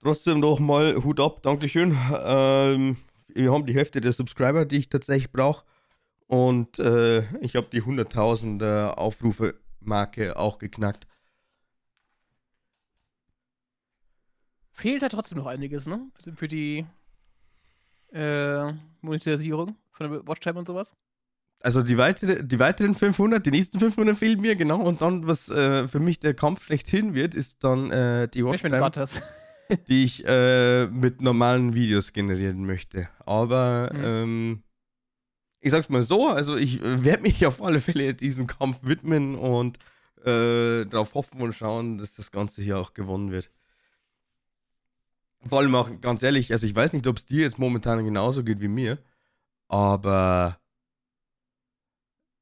trotzdem 0.00 0.40
noch 0.40 0.60
mal 0.60 1.02
Hut 1.02 1.18
ab, 1.20 1.42
Dankeschön. 1.42 1.96
Ähm, 2.24 2.96
wir 3.28 3.52
haben 3.52 3.66
die 3.66 3.74
Hälfte 3.74 4.00
der 4.00 4.12
Subscriber, 4.12 4.64
die 4.64 4.78
ich 4.78 4.88
tatsächlich 4.88 5.32
brauche. 5.32 5.64
Und 6.26 6.78
äh, 6.78 7.20
ich 7.40 7.56
habe 7.56 7.68
die 7.72 7.82
100.000 7.82 8.90
Aufrufe-Marke 8.90 10.36
auch 10.36 10.58
geknackt. 10.58 11.06
Fehlt 14.78 15.02
halt 15.02 15.12
trotzdem 15.12 15.38
noch 15.38 15.46
einiges, 15.46 15.86
ne? 15.86 16.08
Für 16.36 16.48
die 16.48 16.86
äh, 18.12 18.72
Monetarisierung 19.00 19.76
von 19.92 20.10
der 20.10 20.26
Watchtime 20.26 20.58
und 20.58 20.66
sowas. 20.66 20.94
Also 21.60 21.82
die, 21.82 21.98
weitere, 21.98 22.44
die 22.44 22.58
weiteren 22.60 22.94
500, 22.94 23.44
die 23.44 23.50
nächsten 23.50 23.80
500 23.80 24.16
fehlen 24.16 24.40
mir, 24.40 24.54
genau. 24.54 24.80
Und 24.80 25.02
dann, 25.02 25.26
was 25.26 25.48
äh, 25.48 25.88
für 25.88 25.98
mich 25.98 26.20
der 26.20 26.34
Kampf 26.34 26.62
schlechthin 26.64 27.14
wird, 27.14 27.34
ist 27.34 27.64
dann 27.64 27.90
äh, 27.90 28.28
die 28.28 28.44
Watchtime, 28.44 28.90
die 29.88 30.04
ich 30.04 30.24
äh, 30.24 30.86
mit 30.86 31.20
normalen 31.20 31.74
Videos 31.74 32.12
generieren 32.12 32.64
möchte. 32.64 33.08
Aber 33.26 33.90
Mhm. 33.92 34.04
ähm, 34.04 34.62
ich 35.60 35.72
sag's 35.72 35.88
mal 35.88 36.04
so, 36.04 36.28
also 36.28 36.56
ich 36.56 36.80
äh, 36.80 37.04
werde 37.04 37.22
mich 37.24 37.44
auf 37.44 37.60
alle 37.60 37.80
Fälle 37.80 38.14
diesem 38.14 38.46
Kampf 38.46 38.78
widmen 38.82 39.34
und 39.34 39.78
äh, 40.24 40.84
darauf 40.86 41.14
hoffen 41.14 41.40
und 41.42 41.52
schauen, 41.52 41.98
dass 41.98 42.14
das 42.14 42.30
Ganze 42.30 42.62
hier 42.62 42.78
auch 42.78 42.94
gewonnen 42.94 43.32
wird. 43.32 43.50
Vor 45.46 45.60
allem 45.60 45.74
auch 45.74 46.00
ganz 46.00 46.22
ehrlich, 46.22 46.52
also 46.52 46.66
ich 46.66 46.74
weiß 46.74 46.92
nicht, 46.92 47.06
ob 47.06 47.16
es 47.16 47.26
dir 47.26 47.42
jetzt 47.42 47.58
momentan 47.58 48.04
genauso 48.04 48.42
geht 48.42 48.60
wie 48.60 48.68
mir, 48.68 48.98
aber 49.68 50.58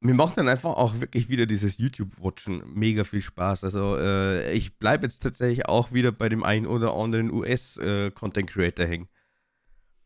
mir 0.00 0.14
macht 0.14 0.36
dann 0.36 0.48
einfach 0.48 0.74
auch 0.76 1.00
wirklich 1.00 1.28
wieder 1.28 1.46
dieses 1.46 1.78
YouTube-Watchen 1.78 2.62
mega 2.72 3.04
viel 3.04 3.22
Spaß. 3.22 3.64
Also 3.64 3.96
äh, 3.98 4.52
ich 4.52 4.78
bleibe 4.78 5.04
jetzt 5.04 5.20
tatsächlich 5.20 5.66
auch 5.66 5.92
wieder 5.92 6.12
bei 6.12 6.28
dem 6.28 6.44
einen 6.44 6.66
oder 6.66 6.94
anderen 6.94 7.32
US-Content-Creator 7.32 8.86
hängen. 8.86 9.08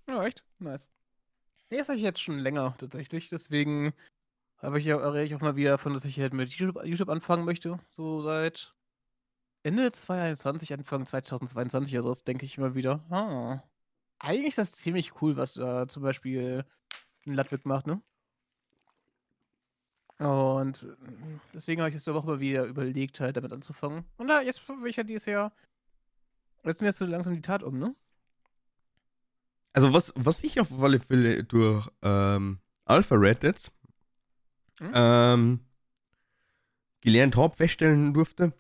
Ja, 0.08 0.24
echt? 0.24 0.44
Nice. 0.58 0.88
Nee, 1.70 1.78
das 1.78 1.88
habe 1.88 1.98
ich 1.98 2.04
jetzt 2.04 2.20
schon 2.20 2.38
länger 2.38 2.74
tatsächlich. 2.78 3.28
Deswegen 3.28 3.92
habe 4.58 4.78
ich 4.78 4.86
ja 4.86 4.96
auch 4.96 5.40
mal 5.40 5.56
wieder 5.56 5.70
davon, 5.70 5.92
dass 5.92 6.04
ich 6.04 6.18
halt 6.18 6.34
mit 6.34 6.50
YouTube, 6.50 6.84
YouTube 6.84 7.08
anfangen 7.08 7.44
möchte. 7.44 7.78
So 7.90 8.22
seit 8.22 8.74
Ende 9.62 9.92
2021, 9.92 10.72
Anfang 10.72 11.06
2022 11.06 11.98
oder 11.98 12.14
so, 12.14 12.24
denke 12.24 12.44
ich 12.44 12.56
immer 12.56 12.74
wieder. 12.74 13.04
Ah, 13.10 13.62
eigentlich 14.18 14.48
ist 14.48 14.58
das 14.58 14.72
ziemlich 14.72 15.20
cool, 15.20 15.36
was 15.36 15.54
da 15.54 15.86
zum 15.88 16.02
Beispiel 16.02 16.64
ein 17.26 17.34
Ludwig 17.34 17.64
macht, 17.66 17.86
ne? 17.86 18.00
Und 20.18 20.82
äh, 20.82 20.96
deswegen 21.54 21.80
habe 21.80 21.90
ich 21.90 21.96
es 21.96 22.06
auch 22.08 22.24
mal 22.24 22.40
wieder 22.40 22.64
überlegt, 22.64 23.20
halt 23.20 23.36
damit 23.36 23.52
anzufangen. 23.52 24.04
Und 24.18 24.28
da, 24.28 24.42
jetzt 24.42 24.66
will 24.68 24.86
ich 24.90 24.96
ja 24.96 25.02
dieses 25.02 25.26
Jahr. 25.26 25.52
Jetzt 26.64 26.82
mir 26.82 26.92
so 26.92 27.06
langsam 27.06 27.34
die 27.34 27.40
Tat 27.40 27.62
um, 27.62 27.78
ne? 27.78 27.94
Also 29.72 29.92
was, 29.94 30.12
was 30.16 30.42
ich 30.42 30.60
auf 30.60 30.72
alle 30.80 31.00
Fälle 31.00 31.44
durch 31.44 31.88
ähm, 32.02 32.58
Alpha 32.84 33.14
Red 33.14 33.42
jetzt 33.44 33.72
Mhm. 34.80 34.92
ähm, 34.94 35.60
gelernt 37.02 37.36
habe, 37.36 37.54
feststellen 37.54 38.14
durfte, 38.14 38.54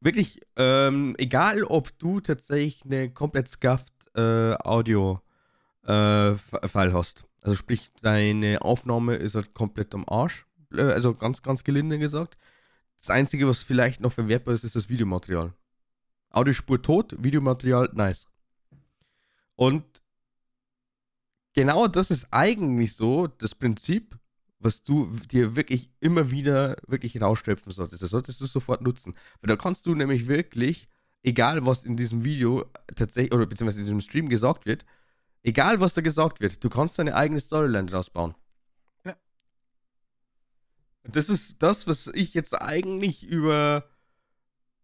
wirklich, 0.00 0.40
ähm, 0.56 1.14
egal 1.18 1.64
ob 1.64 1.96
du 1.98 2.20
tatsächlich 2.20 2.84
eine 2.84 3.10
komplett 3.10 3.48
scuffed 3.48 3.92
äh, 4.14 4.54
Audio 4.54 5.20
äh, 5.84 6.34
hast, 6.34 7.24
also 7.42 7.56
sprich, 7.56 7.90
deine 8.02 8.62
Aufnahme 8.62 9.16
ist 9.16 9.34
halt 9.34 9.54
komplett 9.54 9.94
am 9.94 10.04
Arsch, 10.08 10.46
äh, 10.72 10.82
also 10.82 11.14
ganz, 11.14 11.42
ganz 11.42 11.64
gelinde 11.64 11.98
gesagt. 11.98 12.36
Das 12.98 13.10
Einzige, 13.10 13.48
was 13.48 13.62
vielleicht 13.62 14.00
noch 14.00 14.12
verwertbar 14.12 14.54
ist, 14.54 14.64
ist 14.64 14.76
das 14.76 14.90
Videomaterial. 14.90 15.54
Audiospur 16.30 16.82
tot, 16.82 17.14
Videomaterial 17.18 17.88
nice. 17.94 18.26
Und 19.56 19.84
genau 21.54 21.88
das 21.88 22.10
ist 22.10 22.28
eigentlich 22.30 22.94
so 22.94 23.26
das 23.26 23.54
Prinzip, 23.54 24.18
was 24.60 24.84
du 24.84 25.10
dir 25.30 25.56
wirklich 25.56 25.90
immer 26.00 26.30
wieder 26.30 26.76
wirklich 26.86 27.20
rausschöpfen 27.20 27.72
solltest. 27.72 28.02
Das 28.02 28.10
solltest 28.10 28.40
du 28.40 28.46
sofort 28.46 28.82
nutzen. 28.82 29.14
Weil 29.40 29.48
da 29.48 29.56
kannst 29.56 29.86
du 29.86 29.94
nämlich 29.94 30.28
wirklich, 30.28 30.88
egal 31.22 31.64
was 31.66 31.84
in 31.84 31.96
diesem 31.96 32.24
Video 32.24 32.66
tatsächlich, 32.94 33.32
oder 33.32 33.46
beziehungsweise 33.46 33.80
in 33.80 33.86
diesem 33.86 34.00
Stream 34.02 34.28
gesagt 34.28 34.66
wird, 34.66 34.84
egal 35.42 35.80
was 35.80 35.94
da 35.94 36.02
gesagt 36.02 36.40
wird, 36.40 36.62
du 36.62 36.68
kannst 36.68 36.98
deine 36.98 37.14
eigene 37.14 37.40
Storyline 37.40 37.86
draus 37.86 38.10
bauen. 38.10 38.34
Ja. 39.06 39.16
Das 41.04 41.30
ist 41.30 41.62
das, 41.62 41.86
was 41.86 42.08
ich 42.08 42.34
jetzt 42.34 42.54
eigentlich 42.60 43.26
über, 43.26 43.86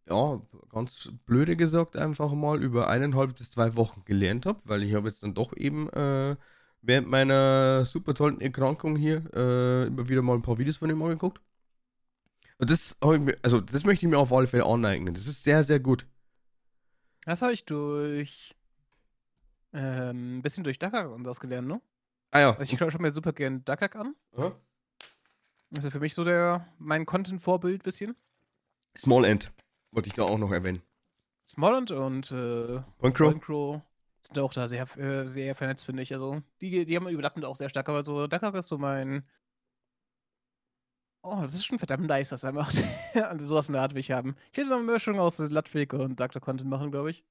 ja, 0.08 0.40
ganz 0.70 1.10
blöde 1.26 1.54
gesagt, 1.54 1.96
einfach 1.96 2.32
mal 2.32 2.62
über 2.62 2.88
eineinhalb 2.88 3.36
bis 3.36 3.50
zwei 3.50 3.76
Wochen 3.76 4.02
gelernt 4.06 4.46
habe, 4.46 4.60
weil 4.64 4.82
ich 4.82 4.94
habe 4.94 5.08
jetzt 5.08 5.22
dann 5.22 5.34
doch 5.34 5.54
eben 5.54 5.90
äh, 5.90 6.36
während 6.82 7.08
meiner 7.08 7.84
super 7.84 8.14
tollen 8.14 8.40
Erkrankung 8.40 8.96
hier 8.96 9.24
äh, 9.34 9.86
immer 9.86 10.08
wieder 10.08 10.22
mal 10.22 10.34
ein 10.34 10.42
paar 10.42 10.58
Videos 10.58 10.76
von 10.76 10.90
ihm 10.90 11.02
angeguckt. 11.02 11.40
Und 12.58 12.70
das 12.70 12.96
mir, 13.02 13.36
also 13.42 13.60
das 13.60 13.84
möchte 13.84 14.06
ich 14.06 14.10
mir 14.10 14.18
auf 14.18 14.32
alle 14.32 14.46
Fälle 14.46 14.64
aneignen. 14.64 15.14
Das 15.14 15.26
ist 15.26 15.42
sehr, 15.42 15.62
sehr 15.62 15.80
gut. 15.80 16.06
Das 17.24 17.42
habe 17.42 17.52
ich 17.52 17.64
durch 17.64 18.54
ähm, 19.72 20.38
ein 20.38 20.42
bisschen 20.42 20.64
durch 20.64 20.78
Duckhack 20.78 21.10
und 21.10 21.24
das 21.24 21.40
gelernt, 21.40 21.68
ne? 21.68 21.80
Ah 22.30 22.40
ja. 22.40 22.56
Also 22.56 22.72
ich 22.72 22.78
schaue 22.78 23.02
mir 23.02 23.10
super 23.10 23.32
gern 23.32 23.64
Duckhack 23.64 23.96
an. 23.96 24.14
Aha. 24.36 24.56
Das 25.70 25.84
ist 25.84 25.84
ja 25.84 25.90
für 25.90 26.00
mich 26.00 26.14
so 26.14 26.24
der 26.24 26.66
mein 26.78 27.04
Content-Vorbild 27.04 27.82
bisschen. 27.82 28.16
Small 28.96 29.24
End 29.24 29.52
wollte 29.90 30.08
ich 30.08 30.14
da 30.14 30.22
auch 30.22 30.38
noch 30.38 30.52
erwähnen. 30.52 30.82
Smallland 31.46 31.90
und 31.92 32.30
äh, 32.32 32.80
Point 32.98 33.16
Crow. 33.16 33.30
Point 33.30 33.42
Crow 33.42 33.82
sind 34.26 34.38
auch 34.38 34.52
da 34.52 34.68
sehr, 34.68 34.84
äh, 34.98 35.26
sehr 35.26 35.54
vernetzt, 35.54 35.86
finde 35.86 36.02
ich. 36.02 36.12
Also 36.12 36.42
die, 36.60 36.84
die 36.84 36.96
haben 36.96 37.08
überlappend 37.08 37.44
auch 37.44 37.56
sehr 37.56 37.68
stark, 37.68 37.88
aber 37.88 38.02
so 38.04 38.26
Duckhack 38.26 38.54
ist 38.54 38.68
so 38.68 38.78
mein. 38.78 39.24
Oh, 41.22 41.40
das 41.40 41.54
ist 41.54 41.64
schon 41.66 41.78
verdammt 41.78 42.06
nice, 42.06 42.30
was 42.32 42.44
er 42.44 42.52
macht. 42.52 42.82
Und 43.32 43.40
sowas 43.40 43.68
in 43.68 43.72
der 43.72 43.82
Art 43.82 43.94
will 43.94 44.00
ich 44.00 44.12
haben. 44.12 44.36
Ich 44.52 44.58
hätte 44.58 44.68
so 44.68 44.74
eine 44.74 44.84
Mischung 44.84 45.18
aus 45.18 45.38
Ludwig 45.38 45.92
und 45.92 46.20
Dr. 46.20 46.40
Content 46.40 46.70
machen, 46.70 46.90
glaube 46.92 47.10
ich. 47.10 47.24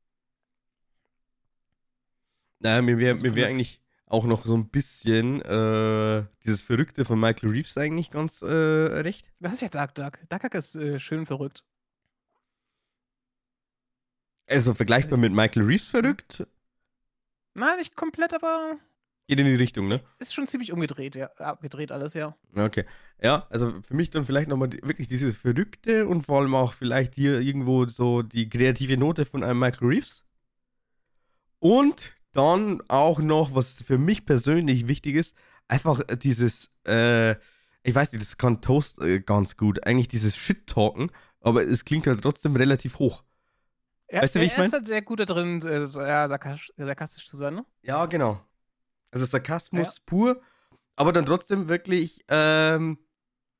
Naja, 2.59 2.81
mir 2.81 2.97
wäre 2.97 3.13
Also 3.13 3.25
mir 3.25 3.35
wär 3.35 3.47
eigentlich 3.47 3.81
auch 4.07 4.25
noch 4.25 4.45
so 4.45 4.55
ein 4.55 4.69
bisschen 4.69 5.41
äh, 5.41 6.25
dieses 6.43 6.61
Verrückte 6.61 7.05
von 7.05 7.19
Michael 7.19 7.49
Reeves 7.49 7.77
eigentlich 7.77 8.11
ganz 8.11 8.41
äh, 8.41 8.45
recht. 8.47 9.31
Das 9.39 9.53
ist 9.53 9.61
ja 9.61 9.69
Dark 9.69 9.95
Duck. 9.95 10.19
Duckhack 10.29 10.55
ist 10.55 10.75
äh, 10.75 10.99
schön 10.99 11.25
verrückt. 11.25 11.63
Also 14.47 14.73
vergleichbar 14.73 15.17
mit 15.17 15.33
Michael 15.33 15.63
Reeves 15.63 15.87
verrückt. 15.87 16.45
Nein, 17.55 17.77
nicht 17.77 17.95
komplett, 17.95 18.33
aber 18.33 18.77
Geht 19.27 19.39
in 19.39 19.45
die 19.45 19.55
Richtung, 19.55 19.87
ne? 19.87 20.01
ist 20.19 20.35
schon 20.35 20.45
ziemlich 20.45 20.71
umgedreht, 20.71 21.15
ja. 21.15 21.27
Abgedreht 21.37 21.91
alles, 21.91 22.13
ja. 22.13 22.35
Okay. 22.55 22.85
Ja, 23.19 23.47
also 23.49 23.73
für 23.81 23.95
mich 23.95 24.11
dann 24.11 24.23
vielleicht 24.23 24.49
nochmal 24.49 24.69
die, 24.69 24.83
wirklich 24.83 25.07
dieses 25.07 25.35
Verrückte 25.35 26.07
und 26.07 26.23
vor 26.23 26.41
allem 26.41 26.53
auch 26.53 26.73
vielleicht 26.73 27.15
hier 27.15 27.39
irgendwo 27.39 27.87
so 27.87 28.21
die 28.21 28.49
kreative 28.49 28.97
Note 28.97 29.25
von 29.25 29.43
einem 29.43 29.59
Michael 29.59 29.87
Reeves. 29.87 30.23
Und 31.57 32.15
dann 32.33 32.81
auch 32.87 33.17
noch, 33.17 33.55
was 33.55 33.81
für 33.81 33.97
mich 33.97 34.25
persönlich 34.25 34.87
wichtig 34.87 35.15
ist, 35.15 35.35
einfach 35.67 36.01
dieses, 36.17 36.69
äh, 36.85 37.31
ich 37.81 37.95
weiß 37.95 38.11
nicht, 38.11 38.23
das 38.23 38.37
kann 38.37 38.61
Toast 38.61 39.01
äh, 39.01 39.21
ganz 39.21 39.57
gut, 39.57 39.87
eigentlich 39.87 40.07
dieses 40.07 40.35
Shit-Talken, 40.35 41.09
aber 41.39 41.63
es 41.63 41.83
klingt 41.83 42.05
halt 42.05 42.21
trotzdem 42.21 42.55
relativ 42.55 42.99
hoch. 42.99 43.23
Er, 44.07 44.23
Weißt 44.23 44.35
du, 44.35 44.39
wie 44.39 44.45
ich 44.45 44.51
er 44.51 44.57
mein? 44.59 44.67
ist 44.67 44.73
halt 44.73 44.85
sehr 44.85 45.01
gut 45.01 45.19
da 45.19 45.25
drin, 45.25 45.61
äh, 45.65 45.85
so, 45.87 46.01
ja, 46.01 46.27
sarkastisch, 46.27 46.71
sarkastisch 46.77 47.25
zu 47.27 47.37
sein, 47.37 47.55
ne? 47.55 47.65
Ja, 47.81 48.05
genau. 48.05 48.39
Also 49.11 49.25
Sarkasmus 49.25 49.99
pur, 50.01 50.41
aber 50.95 51.13
dann 51.13 51.25
trotzdem 51.25 51.67
wirklich 51.67 52.23
ähm, 52.27 52.97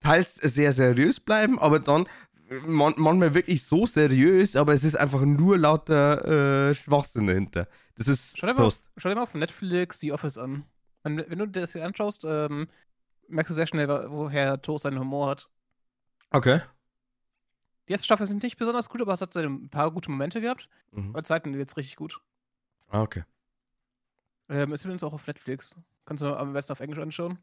teils 0.02 0.36
sehr 0.36 0.74
seriös 0.74 1.20
bleiben, 1.20 1.60
aber 1.60 1.80
dann 1.80 2.08
man, 2.66 2.94
manchmal 2.98 3.34
wirklich 3.34 3.66
so 3.66 3.86
seriös, 3.86 4.56
aber 4.56 4.74
es 4.74 4.84
ist 4.84 4.96
einfach 4.96 5.22
nur 5.22 5.58
lauter 5.58 6.70
äh, 6.70 6.76
Schwachsinn 6.76 7.28
dahinter. 7.28 7.68
Das 7.98 8.08
ist 8.08 8.38
Schau 8.38 8.48
dir, 8.48 8.54
mal, 8.54 8.72
schau 8.98 9.10
dir 9.10 9.16
mal 9.16 9.24
auf 9.24 9.34
Netflix 9.34 10.00
The 10.00 10.12
Office 10.12 10.38
an. 10.38 10.66
Und 11.04 11.30
wenn 11.30 11.40
du 11.40 11.48
das 11.48 11.74
hier 11.74 11.86
anschaust, 11.86 12.26
ähm, 12.26 12.68
merkst 13.28 13.52
du 13.52 13.54
sehr 13.56 13.68
schnell, 13.68 13.88
woher 13.88 14.62
Toast 14.62 14.84
seinen 14.84 15.00
Humor 15.00 15.30
hat. 15.30 15.50
Okay. 16.34 16.60
Die 17.88 17.94
erste 17.94 18.06
Staffel 18.06 18.28
sind 18.28 18.44
nicht 18.44 18.58
besonders 18.58 18.90
gut, 18.90 19.02
aber 19.02 19.14
es 19.14 19.22
hat 19.22 19.36
ein 19.38 19.70
paar 19.70 19.92
gute 19.92 20.10
Momente 20.12 20.42
gehabt. 20.42 20.70
Mhm. 20.92 21.14
Bei 21.14 21.20
der 21.20 21.26
zweiten 21.26 21.56
wird's 21.56 21.78
richtig 21.78 21.96
gut. 21.96 22.20
Ah, 22.90 23.02
okay. 23.04 23.24
Ähm, 24.50 24.72
ist 24.74 24.84
übrigens 24.86 25.04
auch 25.04 25.14
auf 25.14 25.28
Netflix. 25.28 25.76
Kannst 26.06 26.22
du 26.24 26.36
am 26.38 26.54
besten 26.54 26.72
auf 26.74 26.80
Englisch 26.80 27.00
anschauen. 27.00 27.40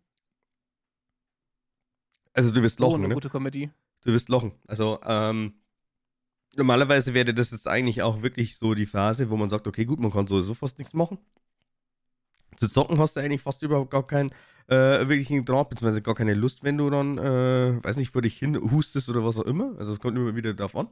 Also 2.35 2.51
du 2.53 2.63
wirst 2.63 2.79
So 2.79 2.87
lachen, 2.87 3.01
eine 3.01 3.09
ne? 3.09 3.15
gute 3.15 3.29
Comedy. 3.31 3.71
Du 4.05 4.13
wirst 4.13 4.29
lachen. 4.29 4.53
Also, 4.67 5.01
ähm, 5.05 5.55
Normalerweise 6.55 7.15
wäre 7.15 7.33
das 7.35 7.51
jetzt 7.51 7.67
eigentlich 7.67 8.03
auch 8.03 8.23
wirklich 8.23 8.57
so 8.57 8.75
die 8.75 8.87
Phase, 8.87 9.31
wo 9.31 9.37
man 9.37 9.49
sagt, 9.49 9.67
okay, 9.67 9.85
gut, 9.87 10.01
man 10.01 10.11
kann 10.11 10.27
sowieso 10.27 10.55
fast 10.55 10.79
nichts 10.79 10.93
machen. 10.95 11.19
Zu 12.57 12.69
zocken 12.69 12.99
hast 12.99 13.17
du 13.17 13.21
eigentlich 13.21 13.43
fast 13.43 13.63
überhaupt 13.63 13.91
gar 13.91 14.07
keinen 14.07 14.31
äh, 14.69 15.09
wirklichen 15.09 15.45
Draht, 15.45 15.71
beziehungsweise 15.71 16.03
gar 16.03 16.15
keine 16.15 16.35
Lust, 16.35 16.65
wenn 16.65 16.79
du 16.79 16.91
dann, 16.91 17.19
äh, 17.19 17.83
weiß 17.83 17.97
nicht, 17.97 18.11
vor 18.11 18.23
dich 18.23 18.39
hin 18.39 18.59
hustest 18.71 19.09
oder 19.09 19.25
was 19.25 19.39
auch 19.39 19.45
immer. 19.45 19.75
Also 19.79 19.93
es 19.93 20.01
kommt 20.01 20.17
immer 20.17 20.37
wieder 20.37 20.55
darauf 20.55 20.77
an. 20.77 20.89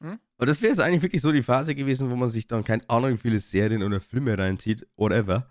Hm? 0.00 0.18
Aber 0.36 0.46
das 0.46 0.60
wäre 0.60 0.70
jetzt 0.70 0.80
eigentlich 0.80 1.02
wirklich 1.02 1.22
so 1.22 1.32
die 1.32 1.42
Phase 1.42 1.74
gewesen, 1.74 2.10
wo 2.10 2.16
man 2.16 2.30
sich 2.30 2.46
dann, 2.46 2.64
keine 2.64 2.88
Ahnung, 2.88 3.12
wie 3.12 3.16
viele 3.16 3.40
Serien 3.40 3.82
oder 3.82 4.00
Filme 4.00 4.36
reinzieht, 4.36 4.86
whatever. 4.96 5.46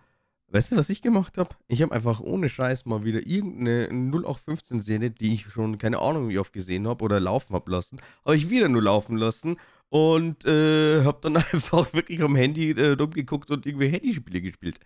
Weißt 0.50 0.72
du, 0.72 0.78
was 0.78 0.90
ich 0.90 1.02
gemacht 1.02 1.38
habe? 1.38 1.56
Ich 1.68 1.82
habe 1.82 1.94
einfach 1.94 2.20
ohne 2.20 2.50
Scheiß 2.50 2.86
mal 2.86 3.04
wieder 3.04 3.26
irgendeine 3.26 3.90
0815-Serie, 3.90 5.10
die 5.10 5.34
ich 5.34 5.48
schon 5.48 5.80
keine 5.80 6.00
Ahnung 6.00 6.30
wie 6.30 6.38
oft 6.38 6.54
gesehen 6.54 6.88
habe 6.88 7.04
oder 7.04 7.20
laufen 7.20 7.56
habe 7.56 7.72
lassen, 7.72 8.00
habe 8.24 8.38
ich 8.38 8.50
wieder 8.50 8.70
nur 8.70 8.84
laufen 8.84 9.18
lassen 9.18 9.58
und 9.90 10.46
äh, 10.46 11.04
habe 11.04 11.18
dann 11.22 11.38
einfach 11.52 11.92
wirklich 11.94 12.22
am 12.22 12.36
Handy 12.36 12.72
äh, 12.72 12.92
rumgeguckt 12.92 13.50
und 13.50 13.66
irgendwie 13.66 13.88
Handyspiele 13.88 14.42
gespielt. 14.42 14.80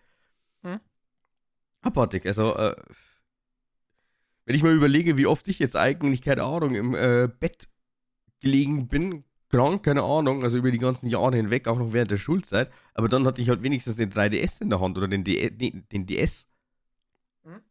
Abartig. 1.81 2.25
Also, 2.25 2.55
äh, 2.55 2.75
wenn 4.45 4.55
ich 4.55 4.63
mal 4.63 4.73
überlege, 4.73 5.17
wie 5.17 5.27
oft 5.27 5.47
ich 5.47 5.59
jetzt 5.59 5.75
eigentlich, 5.75 6.21
keine 6.21 6.43
Ahnung, 6.43 6.75
im 6.75 6.95
äh, 6.95 7.27
Bett 7.27 7.69
gelegen 8.41 8.87
bin, 8.87 9.23
krank, 9.49 9.83
keine 9.83 10.03
Ahnung, 10.03 10.43
also 10.43 10.57
über 10.57 10.71
die 10.71 10.79
ganzen 10.79 11.07
Jahre 11.07 11.35
hinweg, 11.35 11.67
auch 11.67 11.77
noch 11.77 11.93
während 11.93 12.11
der 12.11 12.17
Schulzeit. 12.17 12.71
Aber 12.93 13.09
dann 13.09 13.25
hatte 13.25 13.41
ich 13.41 13.49
halt 13.49 13.63
wenigstens 13.63 13.97
den 13.97 14.11
3DS 14.11 14.61
in 14.61 14.69
der 14.69 14.79
Hand 14.79 14.97
oder 14.97 15.07
den, 15.07 15.23
D 15.23 15.49
den 15.51 16.05
DS. 16.05 16.47
Hm? 17.43 17.61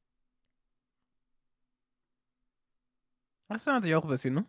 Das 3.48 3.66
hat 3.66 3.82
sich 3.82 3.94
auch 3.94 4.04
ein 4.04 4.10
bisschen, 4.10 4.34
ne? 4.34 4.46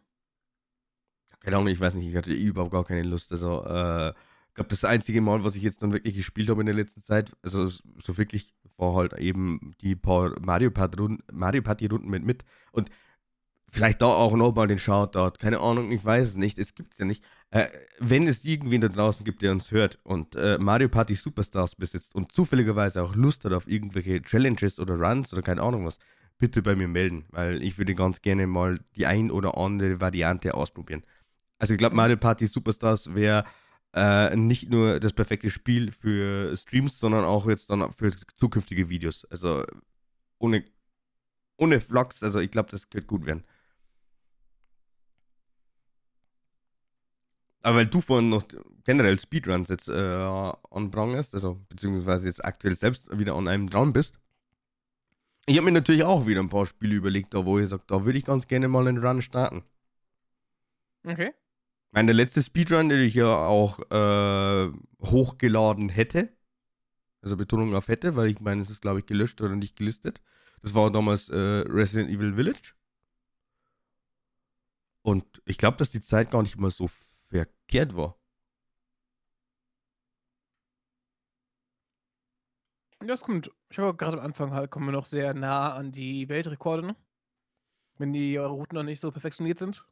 Keine 1.40 1.56
Ahnung, 1.56 1.70
ich 1.70 1.80
weiß 1.80 1.94
nicht, 1.94 2.10
ich 2.10 2.16
hatte 2.16 2.34
überhaupt 2.34 2.72
gar 2.72 2.84
keine 2.84 3.04
Lust. 3.04 3.32
Also, 3.32 3.64
äh, 3.66 4.10
ich 4.10 4.56
glaube, 4.56 4.70
das 4.70 4.84
einzige 4.84 5.22
Mal, 5.22 5.44
was 5.44 5.56
ich 5.56 5.64
jetzt 5.64 5.82
dann 5.82 5.94
wirklich 5.94 6.16
gespielt 6.16 6.50
habe 6.50 6.62
in 6.62 6.66
der 6.66 6.76
letzten 6.76 7.02
Zeit, 7.02 7.32
also 7.44 7.68
so 7.68 8.18
wirklich, 8.18 8.54
war 8.80 8.96
halt 8.96 9.14
eben 9.20 9.74
die 9.82 9.96
paar 9.96 10.40
Mario 10.40 10.72
Party-Runden 10.72 11.24
Mario 11.32 11.62
Party 11.62 11.88
-Runden 11.88 12.08
mit 12.08 12.24
mit. 12.24 12.46
Und 12.72 12.90
Vielleicht 13.72 14.02
da 14.02 14.08
auch 14.08 14.36
nochmal 14.36 14.68
den 14.68 14.80
Shoutout. 14.80 15.38
Keine 15.40 15.60
Ahnung, 15.60 15.92
ich 15.92 16.04
weiß 16.04 16.30
es 16.30 16.36
nicht. 16.38 16.58
Es 16.58 16.74
gibt 16.74 16.94
es 16.94 17.00
ja 17.00 17.06
nicht. 17.06 17.24
Äh, 17.52 17.68
wenn 18.00 18.26
es 18.26 18.44
irgendwen 18.44 18.82
da 18.82 18.88
draußen 18.88 19.24
gibt, 19.24 19.42
der 19.42 19.52
uns 19.52 19.70
hört 19.72 20.00
und 20.04 20.36
äh, 20.36 20.58
Mario 20.58 20.90
Party 20.90 21.14
Superstars 21.14 21.76
besitzt 21.76 22.16
und 22.16 22.32
zufälligerweise 22.32 23.04
auch 23.04 23.16
Lust 23.16 23.46
hat 23.46 23.54
auf 23.54 23.68
irgendwelche 23.68 24.22
Challenges 24.22 24.80
oder 24.80 24.96
Runs 24.96 25.34
oder 25.34 25.42
keine 25.42 25.62
Ahnung 25.62 25.86
was, 25.86 26.00
bitte 26.40 26.62
bei 26.62 26.76
mir 26.76 26.88
melden, 26.88 27.26
weil 27.30 27.62
ich 27.62 27.78
würde 27.78 27.94
ganz 27.94 28.22
gerne 28.22 28.48
mal 28.48 28.80
die 28.96 29.06
ein 29.06 29.30
oder 29.30 29.58
andere 29.58 30.02
Variante 30.02 30.54
ausprobieren. 30.56 31.04
Also 31.60 31.74
ich 31.74 31.78
glaube, 31.78 31.96
Mario 31.96 32.18
Party 32.18 32.48
Superstars 32.48 33.14
wäre 33.14 33.44
äh, 33.94 34.36
nicht 34.36 34.70
nur 34.70 35.00
das 35.00 35.14
perfekte 35.14 35.50
Spiel 35.50 35.92
für 35.92 36.56
Streams, 36.56 37.00
sondern 37.00 37.26
auch 37.26 37.48
jetzt 37.48 37.70
dann 37.70 37.92
für 37.94 38.12
zukünftige 38.36 38.90
Videos. 38.90 39.26
Also 39.26 39.66
ohne, 40.38 40.64
ohne 41.58 41.82
Vlogs, 41.82 42.24
also 42.24 42.40
ich 42.40 42.52
glaube, 42.52 42.70
das 42.72 42.90
könnte 42.90 43.08
gut 43.08 43.26
werden. 43.26 43.44
Aber 47.62 47.78
weil 47.78 47.88
du 47.88 48.00
vorhin 48.00 48.30
noch 48.30 48.44
generell 48.86 49.20
Speedruns 49.20 49.70
jetzt 49.70 49.90
äh, 49.90 49.94
anprangerst, 50.72 51.34
also 51.34 51.60
beziehungsweise 51.68 52.28
jetzt 52.28 52.44
aktuell 52.44 52.76
selbst 52.76 53.10
wieder 53.18 53.36
an 53.36 53.48
einem 53.48 53.70
dran 53.70 53.92
bist. 53.92 54.20
Ich 55.46 55.58
habe 55.58 55.66
mir 55.66 55.72
natürlich 55.72 56.04
auch 56.04 56.26
wieder 56.28 56.42
ein 56.42 56.50
paar 56.50 56.66
Spiele 56.66 56.96
überlegt, 56.96 57.34
da 57.34 57.46
wo 57.46 57.60
ich 57.60 57.70
sage, 57.70 57.84
da 57.88 58.06
würde 58.06 58.18
ich 58.18 58.26
ganz 58.26 58.48
gerne 58.48 58.68
mal 58.68 58.88
einen 58.88 59.04
Run 59.06 59.22
starten. 59.22 59.64
Okay. 61.06 61.32
Meine 61.92 62.12
letzte 62.14 62.42
Speedrun, 62.44 62.90
den 62.90 63.02
ich 63.02 63.16
ja 63.16 63.46
auch 63.48 63.80
äh, 63.92 64.72
hochgeladen 65.02 65.90
hätte, 65.90 66.30
also 67.22 67.36
Betonung 67.36 67.76
auf 67.76 67.88
hätte, 67.88 68.16
weil 68.16 68.30
ich 68.30 68.40
meine, 68.40 68.62
es 68.62 68.70
ist 68.70 68.82
glaube 68.82 69.00
ich 69.00 69.06
gelöscht 69.06 69.42
oder 69.42 69.56
nicht 69.56 69.76
gelistet. 69.76 70.22
Das 70.62 70.76
war 70.76 70.92
damals 70.92 71.30
äh, 71.30 71.36
Resident 71.36 72.10
Evil 72.12 72.36
Village. 72.36 72.74
Und 75.02 75.42
ich 75.46 75.58
glaube, 75.58 75.78
dass 75.78 75.92
die 75.92 76.02
Zeit 76.02 76.30
gar 76.32 76.44
nicht 76.44 76.58
mal 76.58 76.70
so 76.70 76.90
verkehrt 77.30 77.96
war. 77.96 78.16
Das 83.00 83.22
kommt. 83.22 83.50
Ich 83.70 83.80
habe 83.80 83.96
gerade 83.96 84.20
am 84.20 84.26
Anfang 84.26 84.54
halt 84.54 84.72
kommen 84.72 84.88
wir 84.88 84.92
noch 84.92 85.06
sehr 85.06 85.34
nah 85.34 85.74
an 85.74 85.92
die 85.92 86.28
Weltrekorde, 86.30 86.86
ne? 86.86 86.96
Wenn 87.98 88.14
die 88.14 88.38
Routen 88.38 88.76
noch 88.76 88.84
nicht 88.84 89.00
so 89.00 89.12
perfektioniert 89.12 89.60
sind. 89.60 89.86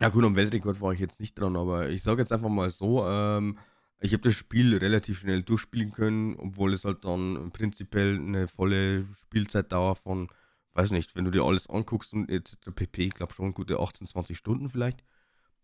Ja 0.00 0.08
gut, 0.08 0.24
am 0.24 0.36
Weltrekord 0.36 0.80
war 0.80 0.92
ich 0.92 1.00
jetzt 1.00 1.20
nicht 1.20 1.38
dran, 1.38 1.56
aber 1.56 1.88
ich 1.88 2.02
sage 2.02 2.20
jetzt 2.20 2.32
einfach 2.32 2.48
mal 2.48 2.70
so, 2.70 3.06
ähm, 3.06 3.58
ich 4.00 4.12
habe 4.12 4.22
das 4.22 4.34
Spiel 4.34 4.76
relativ 4.76 5.20
schnell 5.20 5.42
durchspielen 5.42 5.92
können, 5.92 6.36
obwohl 6.36 6.74
es 6.74 6.84
halt 6.84 7.04
dann 7.04 7.50
prinzipiell 7.52 8.16
eine 8.16 8.48
volle 8.48 9.06
Spielzeitdauer 9.22 9.96
von, 9.96 10.28
weiß 10.72 10.90
nicht, 10.90 11.14
wenn 11.14 11.24
du 11.24 11.30
dir 11.30 11.44
alles 11.44 11.70
anguckst 11.70 12.12
und 12.12 12.28
etc. 12.28 12.56
pp, 12.74 13.06
ich 13.06 13.14
glaube 13.14 13.32
schon 13.32 13.54
gute 13.54 13.78
18, 13.78 14.06
20 14.08 14.36
Stunden 14.36 14.68
vielleicht. 14.68 15.04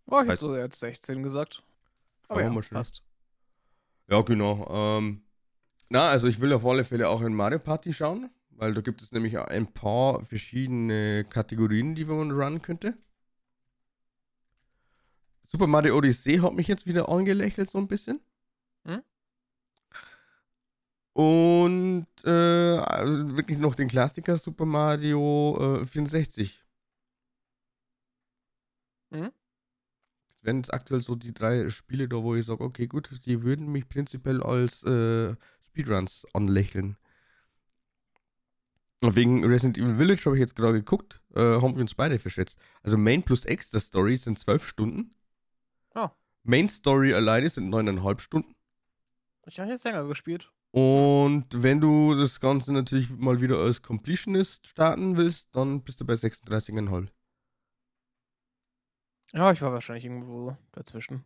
Oh, 0.07 0.21
ich 0.23 0.29
hätte 0.29 0.41
so 0.41 0.57
jetzt 0.57 0.79
16 0.79 1.23
gesagt. 1.23 1.63
Aber 2.29 2.43
ja, 2.43 2.61
passt. 2.71 3.03
Ja, 4.09 4.23
genau. 4.23 4.67
Ähm, 4.71 5.23
na, 5.89 6.09
also 6.09 6.29
ich 6.29 6.41
will 6.41 6.53
auf 6.53 6.65
alle 6.65 6.85
Fälle 6.85 7.09
auch 7.09 7.21
in 7.21 7.35
Mario 7.35 7.59
Party 7.59 7.93
schauen, 7.93 8.31
weil 8.51 8.75
da 8.75 8.81
gibt 8.81 9.03
es 9.03 9.11
nämlich 9.11 9.39
ein 9.39 9.73
paar 9.73 10.25
verschiedene 10.25 11.25
Kategorien, 11.25 11.95
die 11.97 12.05
man 12.05 12.31
runnen 12.31 12.63
könnte. 12.63 12.97
Super 15.51 15.67
Mario 15.67 15.97
Odyssey 15.97 16.39
hat 16.39 16.55
mich 16.55 16.69
jetzt 16.69 16.87
wieder 16.87 17.09
angelächelt 17.09 17.71
so 17.71 17.79
ein 17.79 17.89
bisschen. 17.89 18.21
Hm? 18.85 19.03
Und 21.13 22.07
äh, 22.25 22.79
also 22.79 23.37
wirklich 23.37 23.59
noch 23.59 23.75
den 23.75 23.89
Klassiker 23.89 24.39
Super 24.39 24.65
Mario 24.65 25.81
äh, 25.83 25.87
64. 25.87 26.65
Hm? 29.11 29.33
Das 30.33 30.45
wären 30.45 30.59
jetzt 30.59 30.73
aktuell 30.73 31.01
so 31.01 31.17
die 31.17 31.35
drei 31.35 31.69
Spiele 31.69 32.09
da, 32.09 32.23
wo 32.23 32.37
ich 32.37 32.47
sage, 32.47 32.63
okay, 32.63 32.87
gut, 32.87 33.11
die 33.27 33.43
würden 33.43 33.73
mich 33.73 33.89
prinzipiell 33.89 34.43
als 34.43 34.85
äh, 34.85 35.35
Speedruns 35.69 36.27
anlächeln. 36.33 36.97
Wegen 39.03 39.45
Resident 39.45 39.79
Evil 39.79 39.97
Village 39.97 40.23
habe 40.27 40.37
ich 40.37 40.41
jetzt 40.41 40.55
gerade 40.55 40.79
geguckt, 40.79 41.21
äh, 41.35 41.41
haben 41.41 41.75
wir 41.75 41.81
uns 41.81 41.95
beide 41.95 42.19
verschätzt. 42.19 42.59
Also 42.83 42.99
Main 42.99 43.25
plus 43.25 43.47
Extra 43.47 43.81
Story 43.81 44.17
sind 44.17 44.39
zwölf 44.39 44.65
Stunden. 44.65 45.11
Main 46.43 46.69
Story 46.69 47.15
alleine 47.15 47.49
sind 47.49 47.69
neuneinhalb 47.69 48.21
Stunden. 48.21 48.55
Ich 49.47 49.59
habe 49.59 49.71
jetzt 49.71 49.85
länger 49.85 50.05
gespielt. 50.05 50.51
Und 50.73 51.47
wenn 51.51 51.81
du 51.81 52.15
das 52.15 52.39
Ganze 52.39 52.73
natürlich 52.73 53.11
mal 53.11 53.41
wieder 53.41 53.59
als 53.59 53.83
Completionist 53.83 54.69
starten 54.69 55.17
willst, 55.17 55.55
dann 55.57 55.83
bist 55.83 56.01
du 56.01 56.05
bei 56.05 56.15
36,5. 56.15 57.09
Ja, 59.33 59.53
ich 59.53 59.63
war 59.63 59.73
wahrscheinlich 59.73 60.05
irgendwo 60.05 60.57
dazwischen. 60.73 61.25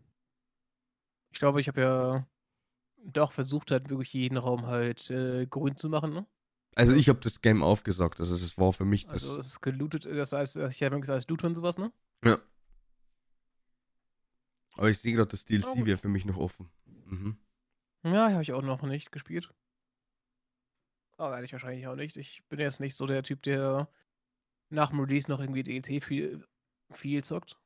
Ich 1.33 1.39
glaube, 1.39 1.61
ich 1.61 1.69
habe 1.69 1.81
ja 1.81 2.27
doch 3.05 3.33
versucht, 3.33 3.71
halt 3.71 3.91
wirklich 3.91 4.13
jeden 4.13 4.39
Raum 4.39 4.67
halt 4.67 5.11
äh, 5.11 5.47
grün 5.47 5.77
zu 5.77 5.89
machen, 5.89 6.13
ne? 6.13 6.27
Also 6.77 6.93
ich 6.93 7.09
habe 7.09 7.21
das 7.21 7.41
Game 7.41 7.63
aufgesagt, 7.63 8.19
also 8.19 8.35
es 8.35 8.59
war 8.59 8.73
für 8.73 8.85
mich 8.85 9.05
das. 9.05 9.13
Also 9.13 9.39
es 9.39 9.47
ist 9.47 9.61
gelootet, 9.61 10.07
das 10.07 10.33
heißt, 10.33 10.57
ich 10.57 10.83
habe 10.83 10.99
gesagt, 11.01 11.31
Loot 11.31 11.45
und 11.45 11.55
sowas, 11.55 11.79
ne? 11.79 11.93
Ja. 12.25 12.39
Aber 14.77 14.91
ich 14.91 14.99
sehe 14.99 15.15
gerade, 15.15 15.31
das 15.31 15.45
DLC 15.45 15.67
oh, 15.77 15.87
wäre 15.87 15.99
für 15.99 16.09
mich 16.09 16.25
noch 16.25 16.37
offen. 16.37 16.69
Mhm. 17.07 17.37
Ja, 18.03 18.31
habe 18.31 18.43
ich 18.43 18.53
auch 18.53 18.63
noch 18.63 18.83
nicht 18.83 19.13
gespielt. 19.13 19.51
Aber 21.17 21.31
werde 21.33 21.45
ich 21.45 21.53
wahrscheinlich 21.53 21.87
auch 21.87 21.95
nicht. 21.95 22.17
Ich 22.17 22.43
bin 22.49 22.59
jetzt 22.59 22.81
nicht 22.81 22.97
so 22.97 23.07
der 23.07 23.23
Typ, 23.23 23.43
der 23.43 23.89
nach 24.69 24.91
dem 24.91 25.01
Release 25.01 25.31
noch 25.31 25.41
irgendwie 25.41 25.63
DLC 25.63 26.03
viel, 26.03 26.45
viel 26.91 27.23
zockt. 27.23 27.57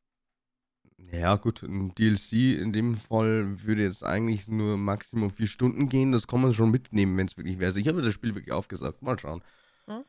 Ja, 1.12 1.36
gut, 1.36 1.62
ein 1.62 1.94
DLC 1.94 2.58
in 2.60 2.72
dem 2.72 2.96
Fall 2.96 3.62
würde 3.62 3.82
jetzt 3.82 4.04
eigentlich 4.04 4.48
nur 4.48 4.76
Maximum 4.76 5.30
vier 5.30 5.46
Stunden 5.46 5.88
gehen. 5.88 6.12
Das 6.12 6.26
kann 6.26 6.40
man 6.40 6.52
schon 6.52 6.70
mitnehmen, 6.70 7.16
wenn 7.16 7.26
es 7.26 7.36
wirklich 7.36 7.58
wäre. 7.58 7.68
Also 7.68 7.78
ich 7.78 7.88
habe 7.88 8.02
das 8.02 8.12
Spiel 8.12 8.34
wirklich 8.34 8.52
aufgesagt. 8.52 9.00
Mal 9.02 9.18
schauen. 9.18 9.42
Hm? 9.86 10.04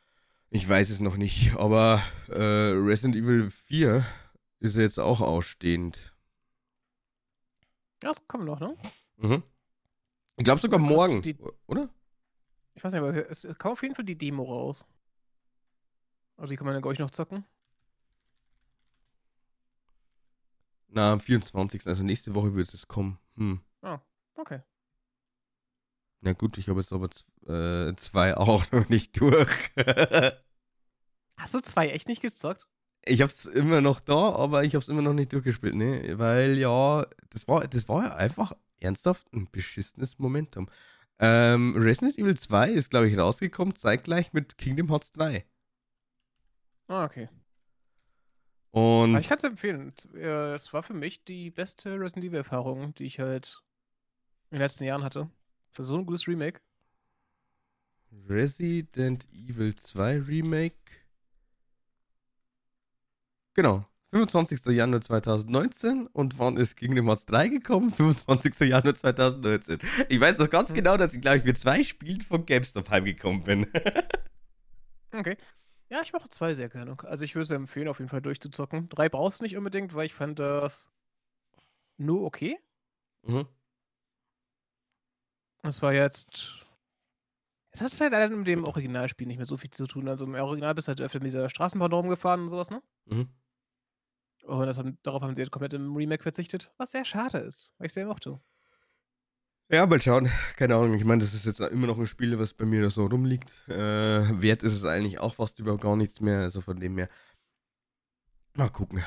Ich 0.49 0.67
weiß 0.67 0.89
es 0.89 0.99
noch 0.99 1.15
nicht, 1.15 1.55
aber 1.55 2.01
äh, 2.27 2.73
Resident 2.73 3.15
Evil 3.15 3.51
4 3.51 4.05
ist 4.59 4.75
jetzt 4.75 4.99
auch 4.99 5.21
ausstehend. 5.21 6.13
Das 7.99 8.27
kommt 8.27 8.45
noch, 8.45 8.59
ne? 8.59 8.77
Mhm. 9.17 9.43
Ich 10.37 10.43
glaube 10.45 10.61
sogar 10.61 10.79
morgen, 10.79 11.21
die, 11.21 11.37
oder? 11.67 11.89
Ich 12.73 12.83
weiß 12.83 12.93
nicht, 12.93 13.01
aber 13.01 13.29
es, 13.29 13.43
es 13.43 13.59
kam 13.59 13.73
auf 13.73 13.81
jeden 13.83 13.95
Fall 13.95 14.05
die 14.05 14.17
Demo 14.17 14.43
raus. 14.43 14.87
Also 16.37 16.51
die 16.51 16.55
kann 16.55 16.65
man 16.65 16.73
dann, 16.73 16.81
glaube 16.81 16.93
ich, 16.93 16.99
noch 16.99 17.09
zocken. 17.09 17.43
Na, 20.87 21.11
am 21.11 21.19
24. 21.19 21.85
Also 21.87 22.03
nächste 22.03 22.33
Woche 22.33 22.55
wird 22.55 22.73
es 22.73 22.87
kommen. 22.87 23.19
Hm. 23.35 23.59
Ah, 23.81 23.99
okay. 24.35 24.61
Na 26.21 26.33
gut, 26.33 26.57
ich 26.57 26.67
habe 26.67 26.79
jetzt 26.79 26.93
aber 26.93 27.09
äh, 27.47 27.95
zwei 27.95 28.35
auch 28.35 28.63
noch 28.71 28.87
nicht 28.89 29.19
durch. 29.19 29.71
Hast 31.37 31.53
du 31.53 31.59
zwei 31.59 31.89
echt 31.89 32.07
nicht 32.07 32.21
gezockt? 32.21 32.67
Ich 33.05 33.21
hab's 33.21 33.45
immer 33.45 33.81
noch 33.81 33.99
da, 34.01 34.33
aber 34.35 34.63
ich 34.63 34.75
hab's 34.75 34.87
immer 34.89 35.01
noch 35.01 35.13
nicht 35.13 35.33
durchgespielt, 35.33 35.75
ne? 35.75 36.17
Weil 36.19 36.57
ja, 36.57 37.05
das 37.29 37.47
war, 37.47 37.67
das 37.67 37.87
war 37.89 38.03
ja 38.03 38.15
einfach 38.15 38.53
ernsthaft 38.79 39.31
ein 39.33 39.49
beschissenes 39.51 40.19
Momentum. 40.19 40.69
Ähm, 41.19 41.73
Resident 41.75 42.17
Evil 42.17 42.37
2 42.37 42.71
ist, 42.71 42.91
glaube 42.91 43.09
ich, 43.09 43.17
rausgekommen, 43.17 43.75
zeitgleich 43.75 44.33
mit 44.33 44.57
Kingdom 44.57 44.89
Hearts 44.89 45.11
3. 45.13 45.45
Ah, 46.87 47.05
okay. 47.05 47.29
Und 48.71 49.11
Aber 49.11 49.19
ich 49.19 49.27
kann 49.27 49.37
es 49.37 49.43
empfehlen. 49.43 49.93
Es, 49.97 50.05
äh, 50.13 50.53
Es 50.53 50.73
war 50.73 50.83
für 50.83 50.93
mich 50.93 51.23
die 51.23 51.49
beste 51.51 51.99
Resident 51.99 52.25
Evil-Erfahrung, 52.25 52.93
die 52.95 53.05
ich 53.05 53.19
halt 53.19 53.63
in 54.51 54.57
den 54.57 54.61
letzten 54.63 54.85
Jahren 54.85 55.03
hatte. 55.03 55.29
Das 55.71 55.81
ist 55.85 55.89
so 55.89 55.97
ein 55.97 56.05
gutes 56.05 56.27
Remake. 56.27 56.61
Resident 58.27 59.27
Evil 59.33 59.75
2 59.75 60.19
Remake. 60.19 60.75
Genau. 63.59 63.83
25. 64.13 64.67
Januar 64.67 65.01
2019 65.01 66.07
und 66.07 66.39
wann 66.39 66.55
ist 66.55 66.77
Kingdom 66.77 67.07
Hearts 67.07 67.25
3 67.25 67.49
gekommen? 67.49 67.91
25. 67.93 68.57
Januar 68.69 68.95
2019. 68.95 69.79
Ich 70.07 70.17
weiß 70.17 70.37
noch 70.37 70.49
ganz 70.49 70.69
Hm. 70.69 70.75
genau, 70.75 70.95
dass 70.95 71.13
ich, 71.13 71.19
glaube 71.19 71.39
ich, 71.39 71.43
mit 71.43 71.57
zwei 71.59 71.83
Spielen 71.83 72.21
von 72.21 72.45
GameStop 72.45 72.89
heimgekommen 72.89 73.43
bin. 73.43 73.67
Okay. 75.11 75.35
Ja, 75.89 76.01
ich 76.03 76.13
mache 76.13 76.29
zwei 76.29 76.53
sehr 76.53 76.69
gerne. 76.69 76.95
Also 77.03 77.23
ich 77.25 77.35
würde 77.35 77.43
es 77.43 77.49
empfehlen, 77.51 77.87
auf 77.89 77.97
jeden 77.99 78.09
Fall 78.09 78.21
durchzuzocken. 78.21 78.87
Drei 78.87 79.09
brauchst 79.09 79.39
du 79.39 79.43
nicht 79.43 79.57
unbedingt, 79.57 79.93
weil 79.95 80.05
ich 80.05 80.13
fand 80.13 80.37
das 80.39 80.87
nur 81.97 82.21
okay. 82.21 82.57
mhm. 83.23 83.45
Es 85.63 85.81
war 85.81 85.91
jetzt. 85.91 86.63
Es 87.71 87.81
hat 87.81 87.99
halt 87.99 88.13
leider 88.13 88.33
mit 88.33 88.47
dem 88.47 88.63
Originalspiel 88.63 89.27
nicht 89.27 89.37
mehr 89.37 89.47
so 89.47 89.57
viel 89.57 89.71
zu 89.71 89.85
tun. 89.87 90.07
Also 90.07 90.25
im 90.25 90.35
Original 90.35 90.75
bist 90.75 90.87
du 90.87 90.89
halt 90.89 91.01
öfter 91.01 91.19
mit 91.19 91.25
dieser 91.25 91.49
Straßenbahn 91.49 91.91
rumgefahren 91.91 92.41
und 92.43 92.49
sowas, 92.49 92.69
ne? 92.69 92.81
Mhm. 93.07 93.27
Und 94.49 94.65
das 94.65 94.79
haben, 94.79 94.97
darauf 95.03 95.21
haben 95.21 95.35
sie 95.35 95.41
jetzt 95.41 95.51
komplett 95.51 95.73
im 95.73 95.95
Remake 95.95 96.23
verzichtet. 96.23 96.71
Was 96.77 96.91
sehr 96.91 97.05
schade 97.05 97.37
ist, 97.37 97.73
weil 97.77 97.85
ich 97.85 97.93
sehr 97.93 98.07
mochte. 98.07 98.39
Ja, 99.71 99.85
mal 99.85 100.01
schauen. 100.01 100.31
Keine 100.57 100.75
Ahnung. 100.75 100.95
Ich 100.95 101.05
meine, 101.05 101.21
das 101.21 101.35
ist 101.35 101.45
jetzt 101.45 101.59
immer 101.59 101.85
noch 101.85 101.99
ein 101.99 102.07
Spiel, 102.07 102.39
was 102.39 102.55
bei 102.55 102.65
mir 102.65 102.81
da 102.81 102.89
so 102.89 103.05
rumliegt. 103.05 103.53
Äh, 103.67 104.41
wert 104.41 104.63
ist 104.63 104.73
es 104.73 104.85
eigentlich 104.85 105.19
auch 105.19 105.35
fast 105.35 105.59
überhaupt 105.59 105.83
gar 105.83 105.95
nichts 105.95 106.19
mehr. 106.19 106.39
Also 106.39 106.61
von 106.61 106.79
dem 106.79 106.97
her. 106.97 107.09
Mal 108.55 108.69
gucken. 108.69 109.03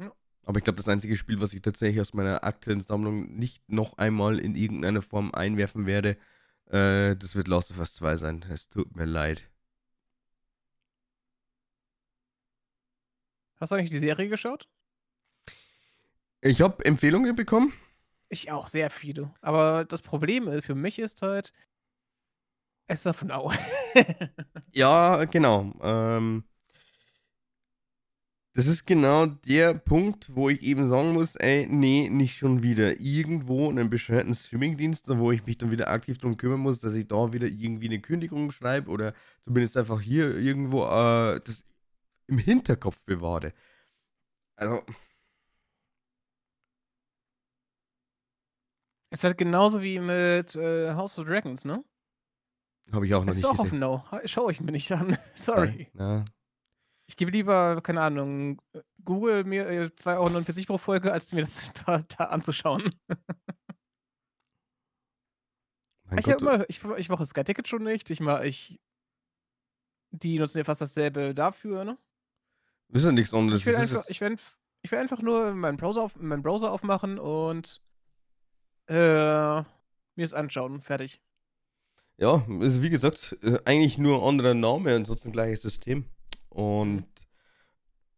Ja. 0.00 0.12
Aber 0.42 0.58
ich 0.58 0.64
glaube, 0.64 0.78
das 0.78 0.88
einzige 0.88 1.14
Spiel, 1.14 1.40
was 1.40 1.52
ich 1.52 1.62
tatsächlich 1.62 2.00
aus 2.00 2.12
meiner 2.12 2.42
aktuellen 2.42 2.80
Sammlung 2.80 3.36
nicht 3.36 3.68
noch 3.70 3.96
einmal 3.98 4.40
in 4.40 4.56
irgendeiner 4.56 5.02
Form 5.02 5.32
einwerfen 5.32 5.86
werde, 5.86 6.16
äh, 6.66 7.14
das 7.14 7.36
wird 7.36 7.46
Last 7.46 7.70
of 7.70 7.78
Us 7.78 7.94
2 7.94 8.16
sein. 8.16 8.44
Es 8.50 8.68
tut 8.68 8.96
mir 8.96 9.04
leid. 9.04 9.48
Hast 13.58 13.72
du 13.72 13.76
eigentlich 13.76 13.90
die 13.90 13.98
Serie 13.98 14.28
geschaut? 14.28 14.68
Ich 16.40 16.60
habe 16.60 16.84
Empfehlungen 16.84 17.34
bekommen. 17.34 17.72
Ich 18.28 18.50
auch, 18.50 18.68
sehr 18.68 18.90
viele. 18.90 19.32
Aber 19.40 19.84
das 19.84 20.02
Problem 20.02 20.48
äh, 20.48 20.62
für 20.62 20.74
mich 20.74 20.98
ist 20.98 21.22
halt. 21.22 21.52
Es 22.88 23.06
of 23.06 23.22
Now. 23.22 23.52
Ja, 24.72 25.24
genau. 25.24 25.72
Ähm, 25.80 26.44
das 28.52 28.66
ist 28.66 28.86
genau 28.86 29.26
der 29.26 29.74
Punkt, 29.74 30.34
wo 30.34 30.48
ich 30.48 30.62
eben 30.62 30.88
sagen 30.88 31.12
muss, 31.12 31.34
ey, 31.36 31.66
nee, 31.68 32.08
nicht 32.10 32.36
schon 32.36 32.62
wieder. 32.62 33.00
Irgendwo 33.00 33.68
einen 33.68 33.90
bescheuerten 33.90 34.34
Streamingdienst, 34.34 35.08
wo 35.08 35.32
ich 35.32 35.44
mich 35.46 35.58
dann 35.58 35.70
wieder 35.70 35.88
aktiv 35.88 36.18
darum 36.18 36.36
kümmern 36.36 36.60
muss, 36.60 36.80
dass 36.80 36.94
ich 36.94 37.08
da 37.08 37.32
wieder 37.32 37.46
irgendwie 37.46 37.86
eine 37.86 38.00
Kündigung 38.00 38.50
schreibe 38.50 38.90
oder 38.90 39.14
zumindest 39.42 39.76
einfach 39.76 40.00
hier 40.00 40.36
irgendwo 40.38 40.84
äh, 40.84 41.40
das 41.44 41.64
im 42.26 42.38
Hinterkopf 42.38 43.02
bewahre. 43.04 43.52
Also, 44.56 44.82
ist 49.10 49.24
halt 49.24 49.38
genauso 49.38 49.82
wie 49.82 49.98
mit 49.98 50.56
äh, 50.56 50.92
House 50.94 51.18
of 51.18 51.26
Dragons, 51.26 51.64
ne? 51.64 51.84
habe 52.92 53.06
ich 53.06 53.14
auch 53.14 53.24
noch 53.24 53.32
Es 53.32 53.38
ist 53.38 53.42
nicht 53.42 53.50
auch 53.52 53.58
auf 53.58 53.64
gesehen. 53.64 53.80
No. 53.80 54.04
Schau 54.24 54.48
ich 54.50 54.60
mir 54.60 54.72
nicht 54.72 54.90
an. 54.92 55.18
Sorry. 55.34 55.90
Na, 55.92 56.24
Ich 57.06 57.16
gebe 57.16 57.30
lieber, 57.30 57.80
keine 57.82 58.02
Ahnung, 58.02 58.60
Google 59.04 59.44
mir 59.44 59.68
äh, 59.68 59.84
2,49 59.86 60.16
Euro 60.18 60.66
pro 60.66 60.78
Folge, 60.78 61.12
als 61.12 61.32
mir 61.32 61.42
das 61.42 61.72
da, 61.86 61.98
da 62.16 62.24
anzuschauen. 62.26 62.90
mein 66.04 66.18
Ich, 66.18 66.26
Gott, 66.26 66.40
immer, 66.40 66.68
ich, 66.68 66.84
ich 66.84 67.08
mache 67.08 67.26
Sky 67.26 67.44
Ticket 67.44 67.68
schon 67.68 67.82
nicht. 67.82 68.10
Ich 68.10 68.20
mach, 68.20 68.42
ich, 68.42 68.80
die 70.10 70.38
nutzen 70.38 70.58
ja 70.58 70.64
fast 70.64 70.80
dasselbe 70.80 71.34
dafür, 71.34 71.84
ne? 71.84 71.98
Ist 72.92 73.04
ja 73.04 73.12
nichts 73.12 73.34
anderes. 73.34 73.60
Ich 73.60 73.66
will, 73.66 73.74
ist 73.74 73.80
einfach, 73.80 74.04
ich, 74.08 74.20
will, 74.20 74.36
ich 74.82 74.92
will 74.92 74.98
einfach 74.98 75.22
nur 75.22 75.54
meinen 75.54 75.76
Browser, 75.76 76.02
auf, 76.02 76.16
meinen 76.16 76.42
Browser 76.42 76.72
aufmachen 76.72 77.18
und 77.18 77.80
äh, 78.88 78.94
mir 78.94 79.64
das 80.16 80.34
anschauen. 80.34 80.80
Fertig. 80.80 81.20
Ja, 82.18 82.46
also 82.48 82.82
wie 82.82 82.90
gesagt, 82.90 83.36
äh, 83.42 83.58
eigentlich 83.64 83.98
nur 83.98 84.26
anderer 84.26 84.54
Name, 84.54 84.94
ansonsten 84.94 85.32
gleiches 85.32 85.62
System. 85.62 86.06
Und 86.48 87.04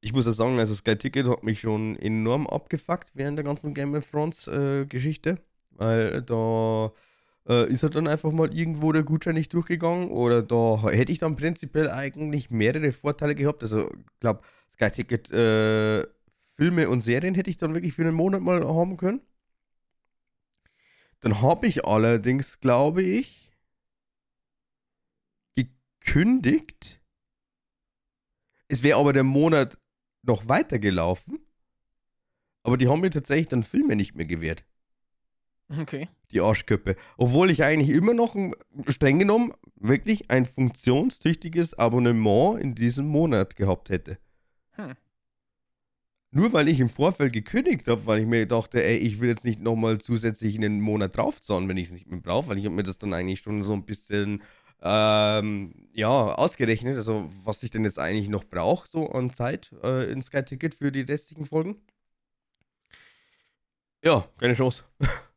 ich 0.01 0.13
muss 0.13 0.27
ja 0.27 0.33
sagen, 0.33 0.59
also 0.59 0.75
Sky 0.75 0.97
Ticket 0.97 1.29
hat 1.29 1.43
mich 1.43 1.61
schon 1.61 1.97
enorm 1.97 2.47
abgefuckt 2.47 3.11
während 3.15 3.37
der 3.39 3.45
ganzen 3.45 3.75
Game 3.75 3.95
of 3.95 4.09
Thrones 4.09 4.47
äh, 4.47 4.87
Geschichte, 4.87 5.41
weil 5.71 6.23
da 6.23 6.93
äh, 7.49 7.71
ist 7.71 7.83
halt 7.83 7.95
dann 7.95 8.07
einfach 8.07 8.33
mal 8.33 8.55
irgendwo 8.55 8.93
der 8.93 9.03
Gutschein 9.03 9.35
nicht 9.35 9.53
durchgegangen 9.55 10.11
oder 10.11 10.43
da 10.43 10.89
hätte 10.91 11.13
ich 11.13 11.19
dann 11.19 11.37
prinzipiell 11.37 11.91
eigentlich 11.91 12.51
mehrere 12.51 12.93
Vorteile 12.93 13.35
gehabt. 13.35 13.63
Also 13.63 13.89
ich 13.91 14.21
glaube, 14.21 14.43
Sky 14.75 14.91
Ticket 14.91 15.31
äh, 15.31 16.07
Filme 16.57 16.89
und 16.91 17.01
Serien 17.01 17.35
hätte 17.35 17.51
ich 17.51 17.57
dann 17.57 17.75
wirklich 17.75 17.95
für 17.95 18.03
einen 18.03 18.15
Monat 18.15 18.43
mal 18.43 18.67
haben 18.67 18.97
können. 18.97 19.21
Dann 21.21 21.43
habe 21.43 21.67
ich 21.67 21.85
allerdings, 21.85 22.61
glaube 22.61 23.03
ich, 23.03 23.53
gekündigt. 25.55 27.01
Es 28.69 28.83
wäre 28.83 28.99
aber 28.99 29.13
der 29.13 29.25
Monat 29.25 29.79
noch 30.23 30.49
weitergelaufen. 30.49 31.39
Aber 32.63 32.77
die 32.77 32.89
haben 32.89 33.01
mir 33.01 33.11
tatsächlich 33.11 33.49
dann 33.49 33.63
Filme 33.63 33.97
nicht 33.97 34.15
mehr 34.15 34.27
gewährt. 34.27 34.65
Okay. 35.77 36.09
Die 36.31 36.41
Arschköppe. 36.41 36.97
Obwohl 37.17 37.51
ich 37.51 37.63
eigentlich 37.63 37.91
immer 37.91 38.15
noch 38.15 38.35
ein, 38.35 38.55
streng 38.89 39.19
genommen 39.19 39.53
wirklich 39.77 40.31
ein 40.31 40.47
funktionstüchtiges 40.47 41.75
Abonnement 41.79 42.61
in 42.61 42.75
diesem 42.75 43.07
Monat 43.07 43.57
gehabt 43.57 43.91
hätte. 43.91 44.19
Hm. 44.73 44.95
Nur 46.31 46.53
weil 46.53 46.69
ich 46.69 46.81
im 46.81 46.89
Vorfeld 46.89 47.33
gekündigt 47.33 47.89
habe, 47.89 48.07
weil 48.07 48.21
ich 48.21 48.27
mir 48.27 48.47
dachte, 48.47 48.83
ey, 48.83 48.97
ich 48.97 49.21
will 49.21 49.29
jetzt 49.29 49.45
nicht 49.45 49.61
nochmal 49.61 49.99
zusätzlich 49.99 50.57
einen 50.57 50.81
Monat 50.81 51.17
draufzahlen, 51.17 51.69
wenn 51.69 51.79
ich 51.79 51.87
es 51.87 51.93
nicht 51.93 52.07
mehr 52.07 52.21
brauche, 52.21 52.49
weil 52.49 52.59
ich 52.59 52.65
habe 52.65 52.75
mir 52.75 52.83
das 52.83 52.99
dann 52.99 53.15
eigentlich 53.15 53.41
schon 53.41 53.63
so 53.63 53.73
ein 53.73 53.85
bisschen 53.85 54.43
ähm, 54.83 55.75
ja, 55.93 56.35
ausgerechnet, 56.35 56.97
also 56.97 57.31
was 57.45 57.63
ich 57.63 57.71
denn 57.71 57.85
jetzt 57.85 57.99
eigentlich 57.99 58.29
noch 58.29 58.45
brauche, 58.45 58.89
so 58.89 59.11
an 59.11 59.33
Zeit 59.33 59.73
äh, 59.83 60.11
in 60.11 60.23
Sky 60.23 60.43
Ticket 60.43 60.75
für 60.77 60.93
die 60.93 61.01
restlichen 61.01 61.47
Folgen. 61.47 61.77
Ja, 64.05 64.29
keine 64.39 64.55
Chance. 64.55 64.85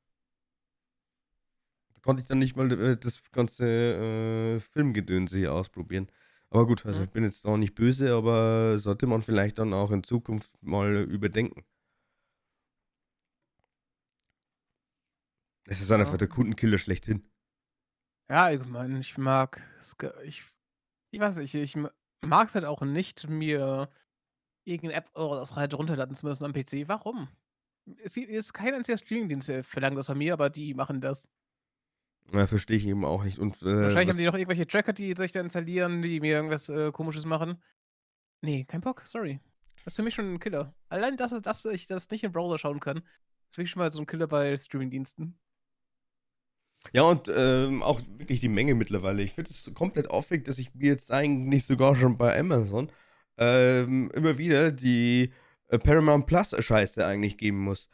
konnte 2.03 2.21
ich 2.21 2.27
dann 2.27 2.39
nicht 2.39 2.55
mal 2.55 2.71
äh, 2.71 2.97
das 2.97 3.23
ganze 3.31 3.65
äh, 3.67 4.59
Filmgedönse 4.59 5.37
hier 5.37 5.53
ausprobieren. 5.53 6.07
Aber 6.49 6.67
gut, 6.67 6.85
also 6.85 7.01
Mhm. 7.01 7.03
ich 7.03 7.11
bin 7.11 7.23
jetzt 7.23 7.45
auch 7.45 7.57
nicht 7.57 7.75
böse, 7.75 8.13
aber 8.13 8.77
sollte 8.77 9.07
man 9.07 9.21
vielleicht 9.21 9.59
dann 9.59 9.73
auch 9.73 9.91
in 9.91 10.03
Zukunft 10.03 10.51
mal 10.61 11.03
überdenken. 11.09 11.63
Es 15.65 15.81
ist 15.81 15.91
einfach 15.91 16.11
Ja. 16.11 16.17
der 16.17 16.27
Kundenkiller 16.27 16.77
schlechthin. 16.77 17.23
Ja, 18.29 18.43
allgemein, 18.45 18.95
ich 18.97 19.17
mag 19.17 19.61
ich, 20.23 20.43
ich 21.11 21.19
weiß 21.19 21.37
nicht, 21.37 21.55
ich 21.55 21.75
mag 22.21 22.47
es 22.47 22.55
halt 22.55 22.65
auch 22.65 22.81
nicht, 22.81 23.27
mir 23.29 23.89
irgendeine 24.65 24.95
App 24.95 25.11
oder 25.17 25.37
das 25.39 25.55
halt 25.55 25.73
runterladen 25.75 26.15
zu 26.15 26.25
müssen 26.27 26.45
am 26.45 26.53
PC. 26.53 26.87
Warum? 26.87 27.29
Es 28.03 28.17
ist 28.17 28.53
kein 28.53 28.75
einziger 28.75 28.97
Streamingdienst, 28.97 29.49
der 29.49 29.63
verlangt 29.63 29.97
das 29.97 30.07
von 30.07 30.17
mir, 30.17 30.33
aber 30.33 30.49
die 30.49 30.73
machen 30.75 31.01
das. 31.01 31.29
Ja, 32.33 32.47
verstehe 32.47 32.77
ich 32.77 32.87
eben 32.87 33.03
auch 33.03 33.23
nicht. 33.23 33.39
Und, 33.39 33.61
äh, 33.61 33.65
Wahrscheinlich 33.65 34.09
haben 34.09 34.17
die 34.17 34.25
noch 34.25 34.35
irgendwelche 34.35 34.67
Tracker, 34.67 34.93
die 34.93 35.13
sich 35.13 35.31
da 35.31 35.41
installieren, 35.41 36.01
die 36.01 36.19
mir 36.19 36.35
irgendwas 36.35 36.69
äh, 36.69 36.91
komisches 36.91 37.25
machen. 37.25 37.61
Nee, 38.41 38.63
kein 38.65 38.81
Bock, 38.81 39.01
sorry. 39.05 39.39
Das 39.83 39.93
ist 39.93 39.95
für 39.97 40.03
mich 40.03 40.13
schon 40.13 40.33
ein 40.33 40.39
Killer. 40.39 40.73
Allein, 40.89 41.17
dass, 41.17 41.39
dass 41.41 41.65
ich 41.65 41.87
das 41.87 42.09
nicht 42.09 42.23
im 42.23 42.31
Browser 42.31 42.57
schauen 42.57 42.79
kann, 42.79 43.01
ist 43.49 43.57
wirklich 43.57 43.71
schon 43.71 43.81
mal 43.81 43.91
so 43.91 43.99
ein 43.99 44.07
Killer 44.07 44.27
bei 44.27 44.55
Streamingdiensten. 44.55 45.37
Ja, 46.93 47.03
und 47.03 47.29
ähm, 47.33 47.83
auch 47.83 48.01
wirklich 48.17 48.39
die 48.39 48.49
Menge 48.49 48.75
mittlerweile. 48.75 49.21
Ich 49.21 49.33
finde 49.33 49.51
es 49.51 49.71
komplett 49.73 50.09
aufregend, 50.09 50.47
dass 50.47 50.57
ich 50.57 50.73
mir 50.73 50.87
jetzt 50.87 51.11
eigentlich 51.11 51.65
sogar 51.65 51.95
schon 51.95 52.17
bei 52.17 52.37
Amazon 52.37 52.91
ähm, 53.37 54.09
immer 54.13 54.37
wieder 54.37 54.71
die 54.71 55.31
äh, 55.67 55.77
Paramount 55.77 56.25
Plus 56.25 56.55
Scheiße 56.57 57.05
eigentlich 57.05 57.37
geben 57.37 57.59
muss. 57.59 57.89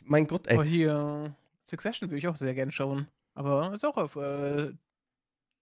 Mein 0.00 0.26
Gott, 0.26 0.46
ey. 0.46 0.54
Aber 0.54 0.64
hier, 0.64 1.34
Succession 1.60 2.10
würde 2.10 2.18
ich 2.18 2.28
auch 2.28 2.36
sehr 2.36 2.54
gern 2.54 2.72
schauen. 2.72 3.08
Aber 3.34 3.72
ist 3.72 3.84
auch 3.84 3.96
auf 3.96 4.16
äh, 4.16 4.72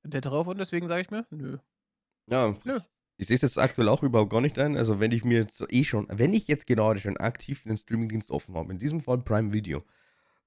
der 0.05 0.21
drauf 0.21 0.47
und 0.47 0.59
deswegen 0.59 0.89
sage 0.89 1.03
ich 1.03 1.11
mir, 1.11 1.27
nö. 1.31 1.59
Ja, 2.27 2.55
Nö. 2.65 2.81
Ich 3.19 3.29
sehe 3.29 3.37
es 3.37 3.43
jetzt 3.43 3.59
aktuell 3.59 3.89
auch 3.89 4.03
überhaupt 4.03 4.31
gar 4.31 4.41
nicht 4.41 4.59
ein. 4.59 4.77
Also, 4.77 4.99
wenn 4.99 5.13
ich 5.13 5.25
mir 5.25 5.39
jetzt 5.39 5.63
eh 5.69 5.85
schon, 5.85 6.09
wenn 6.11 6.35
ich 6.35 6.49
jetzt 6.49 6.67
gerade 6.67 6.99
schon 6.99 7.17
aktiv 7.19 7.63
einen 7.65 7.77
Streamingdienst 7.77 8.31
offen 8.31 8.57
habe, 8.57 8.73
in 8.73 8.79
diesem 8.79 9.01
Fall 9.01 9.19
Prime 9.19 9.53
Video, 9.53 9.85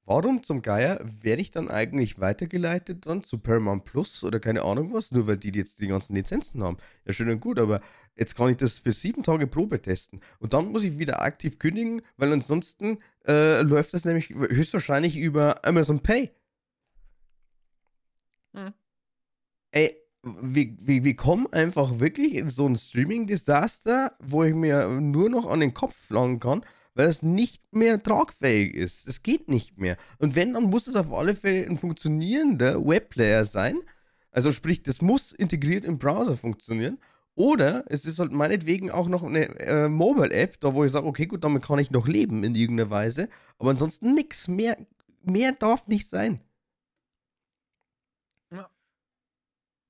warum 0.04 0.44
zum 0.44 0.62
Geier 0.62 1.00
werde 1.22 1.42
ich 1.42 1.52
dann 1.52 1.70
eigentlich 1.70 2.20
weitergeleitet 2.20 3.06
dann 3.06 3.24
zu 3.24 3.38
Paramount 3.38 3.86
Plus 3.86 4.24
oder 4.24 4.40
keine 4.40 4.64
Ahnung 4.64 4.94
was, 4.94 5.12
nur 5.12 5.26
weil 5.28 5.38
die 5.38 5.58
jetzt 5.58 5.80
die 5.80 5.88
ganzen 5.88 6.16
Lizenzen 6.16 6.64
haben? 6.64 6.78
Ja, 7.06 7.14
schön 7.14 7.30
und 7.30 7.40
gut, 7.40 7.60
aber 7.60 7.82
jetzt 8.18 8.36
kann 8.36 8.50
ich 8.50 8.58
das 8.58 8.80
für 8.80 8.92
sieben 8.92 9.24
Tage 9.24 9.48
Probe 9.48 9.82
testen 9.82 10.20
und 10.40 10.54
dann 10.54 10.72
muss 10.72 10.84
ich 10.84 11.00
wieder 11.00 11.22
aktiv 11.22 11.60
kündigen, 11.60 12.02
weil 12.18 12.34
ansonsten 12.34 12.98
äh, 13.26 13.62
läuft 13.62 13.94
das 13.94 14.04
nämlich 14.06 14.32
höchstwahrscheinlich 14.32 15.16
über 15.18 15.64
Amazon 15.66 16.02
Pay. 16.02 16.32
Hm. 18.56 18.74
Ey, 19.72 19.96
wir, 20.24 20.76
wir, 20.80 21.04
wir 21.04 21.16
kommen 21.16 21.48
einfach 21.52 22.00
wirklich 22.00 22.36
in 22.36 22.48
so 22.48 22.68
ein 22.68 22.78
Streaming-Desaster, 22.78 24.14
wo 24.20 24.44
ich 24.44 24.56
mir 24.56 24.88
nur 24.88 25.30
noch 25.30 25.46
an 25.46 25.60
den 25.60 25.74
Kopf 25.74 25.96
flanken 25.96 26.40
kann, 26.40 26.66
weil 26.96 27.08
es 27.08 27.22
nicht 27.22 27.74
mehr 27.74 28.02
tragfähig 28.02 28.74
ist. 28.74 29.08
Es 29.08 29.22
geht 29.22 29.50
nicht 29.50 29.78
mehr. 29.78 29.98
Und 30.18 30.36
wenn, 30.36 30.54
dann 30.54 30.64
muss 30.64 30.88
es 30.88 30.96
auf 30.96 31.12
alle 31.14 31.36
Fälle 31.36 31.68
ein 31.68 31.78
funktionierender 31.78 32.86
Webplayer 32.86 33.46
sein. 33.46 33.78
Also 34.32 34.52
sprich, 34.52 34.82
das 34.82 35.02
muss 35.02 35.32
integriert 35.32 35.86
im 35.86 35.98
Browser 35.98 36.38
funktionieren. 36.38 36.98
Oder 37.36 37.84
es 37.88 38.06
ist 38.06 38.20
halt 38.20 38.32
meinetwegen 38.32 38.90
auch 38.92 39.10
noch 39.10 39.24
eine 39.24 39.60
äh, 39.60 39.90
Mobile-App, 39.90 40.60
da 40.62 40.74
wo 40.74 40.86
ich 40.86 40.92
sage, 40.92 41.06
okay, 41.06 41.26
gut, 41.26 41.44
damit 41.44 41.64
kann 41.64 41.80
ich 41.80 41.92
noch 41.92 42.08
leben 42.08 42.46
in 42.46 42.56
irgendeiner 42.56 42.90
Weise. 42.90 43.28
Aber 43.60 43.72
ansonsten 43.72 44.14
nichts. 44.14 44.48
Mehr, 44.48 44.78
mehr 45.22 45.52
darf 45.52 45.86
nicht 45.88 46.10
sein. 46.10 46.40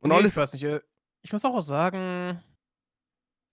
Und 0.06 0.12
nee, 0.12 0.18
alles. 0.18 0.34
Ich 0.34 0.38
weiß 0.38 0.54
nicht. 0.54 0.64
Äh, 0.64 0.82
ich 1.24 1.34
muss 1.34 1.44
auch 1.46 1.60
sagen, 1.62 2.40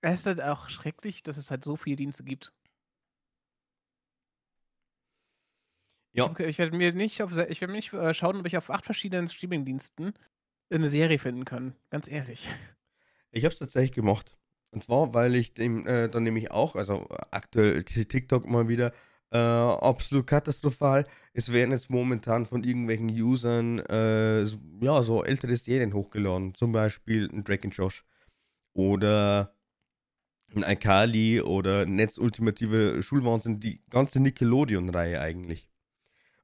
es 0.02 0.20
ist 0.20 0.26
halt 0.26 0.42
auch 0.42 0.68
schrecklich, 0.68 1.22
dass 1.22 1.38
es 1.38 1.50
halt 1.50 1.64
so 1.64 1.76
viele 1.76 1.96
Dienste 1.96 2.24
gibt. 2.24 2.52
Ja. 6.12 6.30
Ich, 6.40 6.58
werde 6.58 6.76
mir 6.76 6.92
nicht 6.92 7.22
auf, 7.22 7.34
ich 7.48 7.62
werde 7.62 7.72
nicht 7.72 7.94
äh, 7.94 8.12
schauen, 8.12 8.36
ob 8.36 8.46
ich 8.46 8.58
auf 8.58 8.68
acht 8.68 8.84
verschiedenen 8.84 9.28
Streamingdiensten 9.28 10.12
eine 10.68 10.90
Serie 10.90 11.18
finden 11.18 11.46
kann. 11.46 11.74
Ganz 11.88 12.06
ehrlich. 12.06 12.50
Ich 13.30 13.44
habe 13.44 13.54
es 13.54 13.58
tatsächlich 13.58 13.92
gemacht. 13.92 14.36
Und 14.72 14.84
zwar, 14.84 15.14
weil 15.14 15.34
ich 15.34 15.54
dem 15.54 15.86
äh, 15.86 16.10
dann 16.10 16.22
nämlich 16.22 16.50
auch, 16.50 16.76
also 16.76 17.08
aktuell 17.30 17.82
TikTok 17.82 18.46
mal 18.46 18.68
wieder 18.68 18.92
äh, 19.32 19.38
absolut 19.38 20.26
katastrophal. 20.26 21.06
Es 21.32 21.52
werden 21.52 21.70
jetzt 21.70 21.88
momentan 21.88 22.44
von 22.44 22.62
irgendwelchen 22.62 23.08
Usern 23.08 23.78
äh, 23.78 24.42
ja, 24.80 25.02
so 25.02 25.24
ältere 25.24 25.56
Serien 25.56 25.94
hochgeladen. 25.94 26.54
Zum 26.54 26.72
Beispiel 26.72 27.30
ein 27.32 27.42
Drake 27.42 27.68
Josh 27.68 28.04
oder 28.74 29.56
ein 30.54 30.64
Alkali 30.64 31.40
oder 31.40 31.86
Netz 31.86 32.18
Ultimative 32.18 33.02
Schulwahnsinn, 33.02 33.58
die 33.58 33.80
ganze 33.88 34.20
Nickelodeon-Reihe 34.20 35.20
eigentlich. 35.20 35.70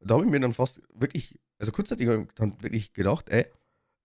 da 0.01 0.14
habe 0.14 0.24
ich 0.24 0.31
mir 0.31 0.40
dann 0.40 0.55
fast 0.55 0.81
wirklich, 0.94 1.38
also 1.59 1.72
kurzzeitig 1.72 2.09
dann 2.37 2.62
wirklich 2.62 2.94
gedacht, 2.94 3.29
ey, 3.29 3.46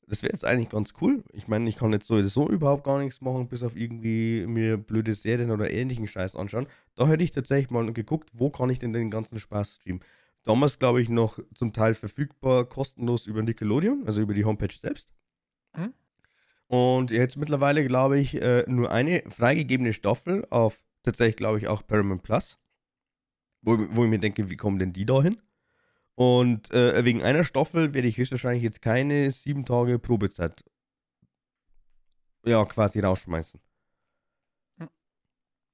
das 0.08 0.24
wäre 0.24 0.34
jetzt 0.34 0.46
eigentlich 0.46 0.70
ganz 0.70 0.94
cool. 1.02 1.24
Ich 1.34 1.48
meine, 1.48 1.70
ich 1.70 1.78
kann 1.78 1.94
jetzt 1.94 2.08
sowieso 2.08 2.50
überhaupt 2.50 2.84
gar 2.84 3.00
nichts 3.00 3.22
machen, 3.22 3.48
bis 3.48 3.64
auf 3.64 3.76
irgendwie 3.76 4.46
mir 4.48 4.78
blöde 4.78 5.14
Serien 5.14 5.52
oder 5.52 5.72
ähnlichen 5.72 6.08
Scheiß 6.08 6.36
anschauen. 6.36 6.68
Da 6.96 7.08
hätte 7.08 7.24
ich 7.24 7.32
tatsächlich 7.32 7.72
mal 7.72 7.92
geguckt, 7.94 8.30
wo 8.34 8.50
kann 8.50 8.70
ich 8.70 8.80
denn 8.80 8.94
den 8.94 9.10
ganzen 9.10 9.40
Spaß 9.40 9.76
streamen. 9.76 10.02
Damals, 10.44 10.78
glaube 10.78 11.02
ich, 11.02 11.10
noch 11.10 11.40
zum 11.56 11.72
Teil 11.72 11.96
verfügbar, 11.96 12.66
kostenlos 12.66 13.28
über 13.28 13.42
Nickelodeon, 13.42 14.04
also 14.06 14.22
über 14.22 14.34
die 14.34 14.46
Homepage 14.46 14.76
selbst. 14.76 15.10
Mhm. 15.76 15.94
Und 16.68 17.12
jetzt 17.12 17.38
mittlerweile, 17.38 17.86
glaube 17.86 18.20
ich, 18.20 18.42
äh, 18.42 18.66
nur 18.68 18.92
eine 18.92 19.24
freigegebene 19.30 19.94
Staffel 19.94 20.46
auf 20.50 20.84
tatsächlich, 21.04 21.38
glaube 21.38 21.60
ich, 21.60 21.68
auch 21.68 21.86
Paramount 21.86 22.24
Plus. 22.24 22.58
Wo, 23.62 23.78
wo 23.92 24.04
ich 24.04 24.10
mir 24.10 24.20
denke, 24.20 24.50
wie 24.50 24.58
kommen 24.58 24.80
denn 24.80 24.92
die 24.92 25.06
da 25.06 25.22
hin? 25.22 25.40
Und 26.16 26.72
äh, 26.72 27.04
wegen 27.06 27.24
einer 27.24 27.44
Staffel 27.44 27.94
werde 27.94 28.08
ich 28.08 28.18
höchstwahrscheinlich 28.18 28.64
jetzt 28.64 28.82
keine 28.82 29.32
sieben 29.32 29.66
Tage 29.66 29.98
Probezeit 29.98 30.64
ja, 32.46 32.66
quasi 32.66 33.00
rausschmeißen. 33.00 33.60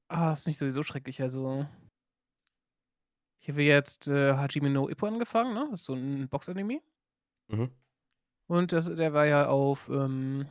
Ah, 0.07 0.33
ist 0.33 0.47
nicht 0.47 0.57
sowieso 0.57 0.83
schrecklich. 0.83 1.21
Also, 1.21 1.67
ich 3.39 3.49
habe 3.49 3.61
jetzt 3.63 4.07
äh, 4.07 4.33
Hajime 4.33 4.69
no 4.69 4.89
Ippo 4.89 5.05
angefangen, 5.05 5.53
ne? 5.53 5.67
Das 5.71 5.81
ist 5.81 5.85
so 5.85 5.93
ein 5.93 6.27
Box-Anime. 6.29 6.81
Mhm. 7.47 7.71
Und 8.47 8.71
das, 8.71 8.85
der 8.85 9.13
war 9.13 9.25
ja 9.25 9.47
auf 9.47 9.89
ähm, 9.89 10.49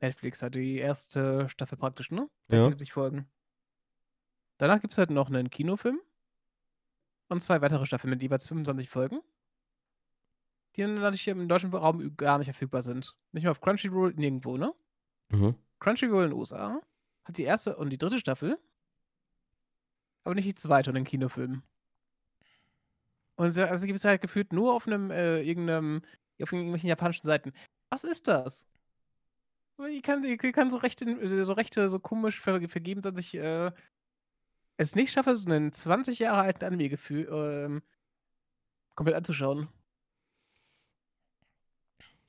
Netflix, 0.00 0.42
hat 0.42 0.56
die 0.56 0.76
erste 0.76 1.48
Staffel 1.48 1.78
praktisch, 1.78 2.10
ne? 2.10 2.28
76 2.48 2.88
ja. 2.88 2.94
Folgen. 2.94 3.28
Danach 4.58 4.80
gibt 4.80 4.92
es 4.92 4.98
halt 4.98 5.10
noch 5.10 5.28
einen 5.28 5.50
Kinofilm 5.50 6.00
und 7.28 7.40
zwei 7.40 7.60
weitere 7.60 7.86
Staffeln 7.86 8.10
mit 8.10 8.22
jeweils 8.22 8.48
25 8.48 8.88
Folgen, 8.88 9.20
die 10.76 10.82
dann 10.82 10.94
natürlich 10.94 11.22
hier 11.22 11.32
im 11.32 11.48
deutschen 11.48 11.72
Raum 11.72 12.16
gar 12.16 12.38
nicht 12.38 12.48
verfügbar 12.48 12.82
sind. 12.82 13.16
Nicht 13.32 13.44
mehr 13.44 13.52
auf 13.52 13.60
Crunchyroll, 13.60 14.14
nirgendwo, 14.14 14.56
ne? 14.56 14.74
Mhm. 15.30 15.54
Crunchyroll 15.80 16.24
in 16.24 16.30
den 16.30 16.38
USA 16.38 16.80
hat 17.24 17.38
die 17.38 17.44
erste 17.44 17.76
und 17.76 17.90
die 17.90 17.98
dritte 17.98 18.18
Staffel, 18.18 18.58
aber 20.24 20.34
nicht 20.34 20.48
die 20.48 20.54
zweite 20.54 20.90
und 20.90 20.94
den 20.94 21.04
Kinofilm. 21.04 21.62
Und 23.36 23.58
also 23.58 23.86
gibt 23.86 23.98
es 23.98 24.04
halt 24.04 24.22
gefühlt 24.22 24.52
nur 24.52 24.72
auf 24.74 24.86
einem, 24.86 25.10
äh, 25.10 25.40
irgendeinem, 25.42 26.02
auf 26.40 26.52
irgendwelchen 26.52 26.88
japanischen 26.88 27.26
Seiten. 27.26 27.52
Was 27.90 28.04
ist 28.04 28.28
das? 28.28 28.68
Die 29.78 30.02
kann, 30.02 30.22
die 30.22 30.36
kann 30.36 30.70
so 30.70 30.76
Rechte, 30.76 31.44
so 31.44 31.52
Rechte 31.52 31.90
so 31.90 31.98
komisch 31.98 32.40
ver 32.40 32.68
vergeben, 32.68 33.00
dass 33.00 33.18
ich 33.18 33.34
äh, 33.34 33.72
es 34.76 34.94
nicht 34.94 35.12
schaffe, 35.12 35.36
so 35.36 35.50
einen 35.50 35.72
20 35.72 36.18
Jahre 36.18 36.42
alten 36.42 36.64
Anime-Gefühl 36.64 37.28
ähm, 37.30 37.82
komplett 38.94 39.16
anzuschauen. 39.16 39.68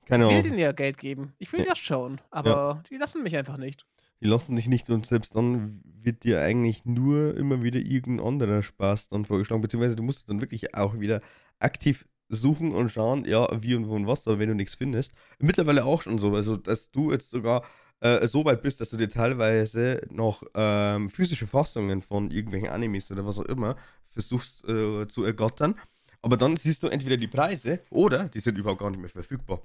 Keine 0.05 0.25
Ahnung. 0.25 0.37
Ich 0.37 0.43
will 0.43 0.51
denen 0.51 0.61
ja 0.61 0.71
Geld 0.71 0.97
geben. 0.97 1.33
Ich 1.39 1.51
will 1.51 1.61
ja. 1.61 1.69
das 1.69 1.79
schauen. 1.79 2.21
Aber 2.29 2.49
ja. 2.49 2.83
die 2.89 2.97
lassen 2.97 3.23
mich 3.23 3.35
einfach 3.35 3.57
nicht. 3.57 3.85
Die 4.21 4.27
lassen 4.27 4.55
dich 4.55 4.67
nicht 4.67 4.89
und 4.89 5.05
selbst 5.05 5.35
dann 5.35 5.81
wird 5.83 6.23
dir 6.23 6.41
eigentlich 6.41 6.85
nur 6.85 7.35
immer 7.35 7.63
wieder 7.63 7.79
irgendein 7.79 8.25
anderer 8.25 8.61
Spaß 8.61 9.09
dann 9.09 9.25
vorgeschlagen. 9.25 9.61
Beziehungsweise 9.61 9.95
du 9.95 10.03
musst 10.03 10.29
dann 10.29 10.41
wirklich 10.41 10.75
auch 10.75 10.99
wieder 10.99 11.21
aktiv 11.59 12.07
suchen 12.29 12.71
und 12.71 12.89
schauen, 12.89 13.25
ja, 13.25 13.47
wie 13.61 13.75
und 13.75 13.87
wo 13.87 13.95
und 13.95 14.07
was, 14.07 14.27
aber 14.27 14.39
wenn 14.39 14.49
du 14.49 14.55
nichts 14.55 14.75
findest. 14.75 15.13
Mittlerweile 15.39 15.85
auch 15.85 16.01
schon 16.01 16.17
so, 16.17 16.33
also 16.33 16.57
dass 16.57 16.91
du 16.91 17.11
jetzt 17.11 17.29
sogar 17.29 17.63
äh, 18.05 18.27
so 18.27 18.45
weit 18.45 18.61
bist, 18.61 18.79
dass 18.79 18.89
du 18.89 18.97
dir 18.97 19.09
teilweise 19.09 20.01
noch 20.09 20.43
ähm, 20.53 21.09
physische 21.09 21.47
Fassungen 21.47 22.01
von 22.01 22.31
irgendwelchen 22.31 22.69
Animes 22.69 23.11
oder 23.11 23.25
was 23.25 23.39
auch 23.39 23.45
immer 23.45 23.75
versuchst 24.09 24.63
äh, 24.67 25.07
zu 25.07 25.23
ergattern. 25.23 25.75
Aber 26.21 26.37
dann 26.37 26.55
siehst 26.55 26.83
du 26.83 26.87
entweder 26.87 27.17
die 27.17 27.27
Preise 27.27 27.81
oder 27.89 28.29
die 28.29 28.39
sind 28.39 28.57
überhaupt 28.57 28.81
gar 28.81 28.89
nicht 28.89 28.99
mehr 28.99 29.09
verfügbar. 29.09 29.61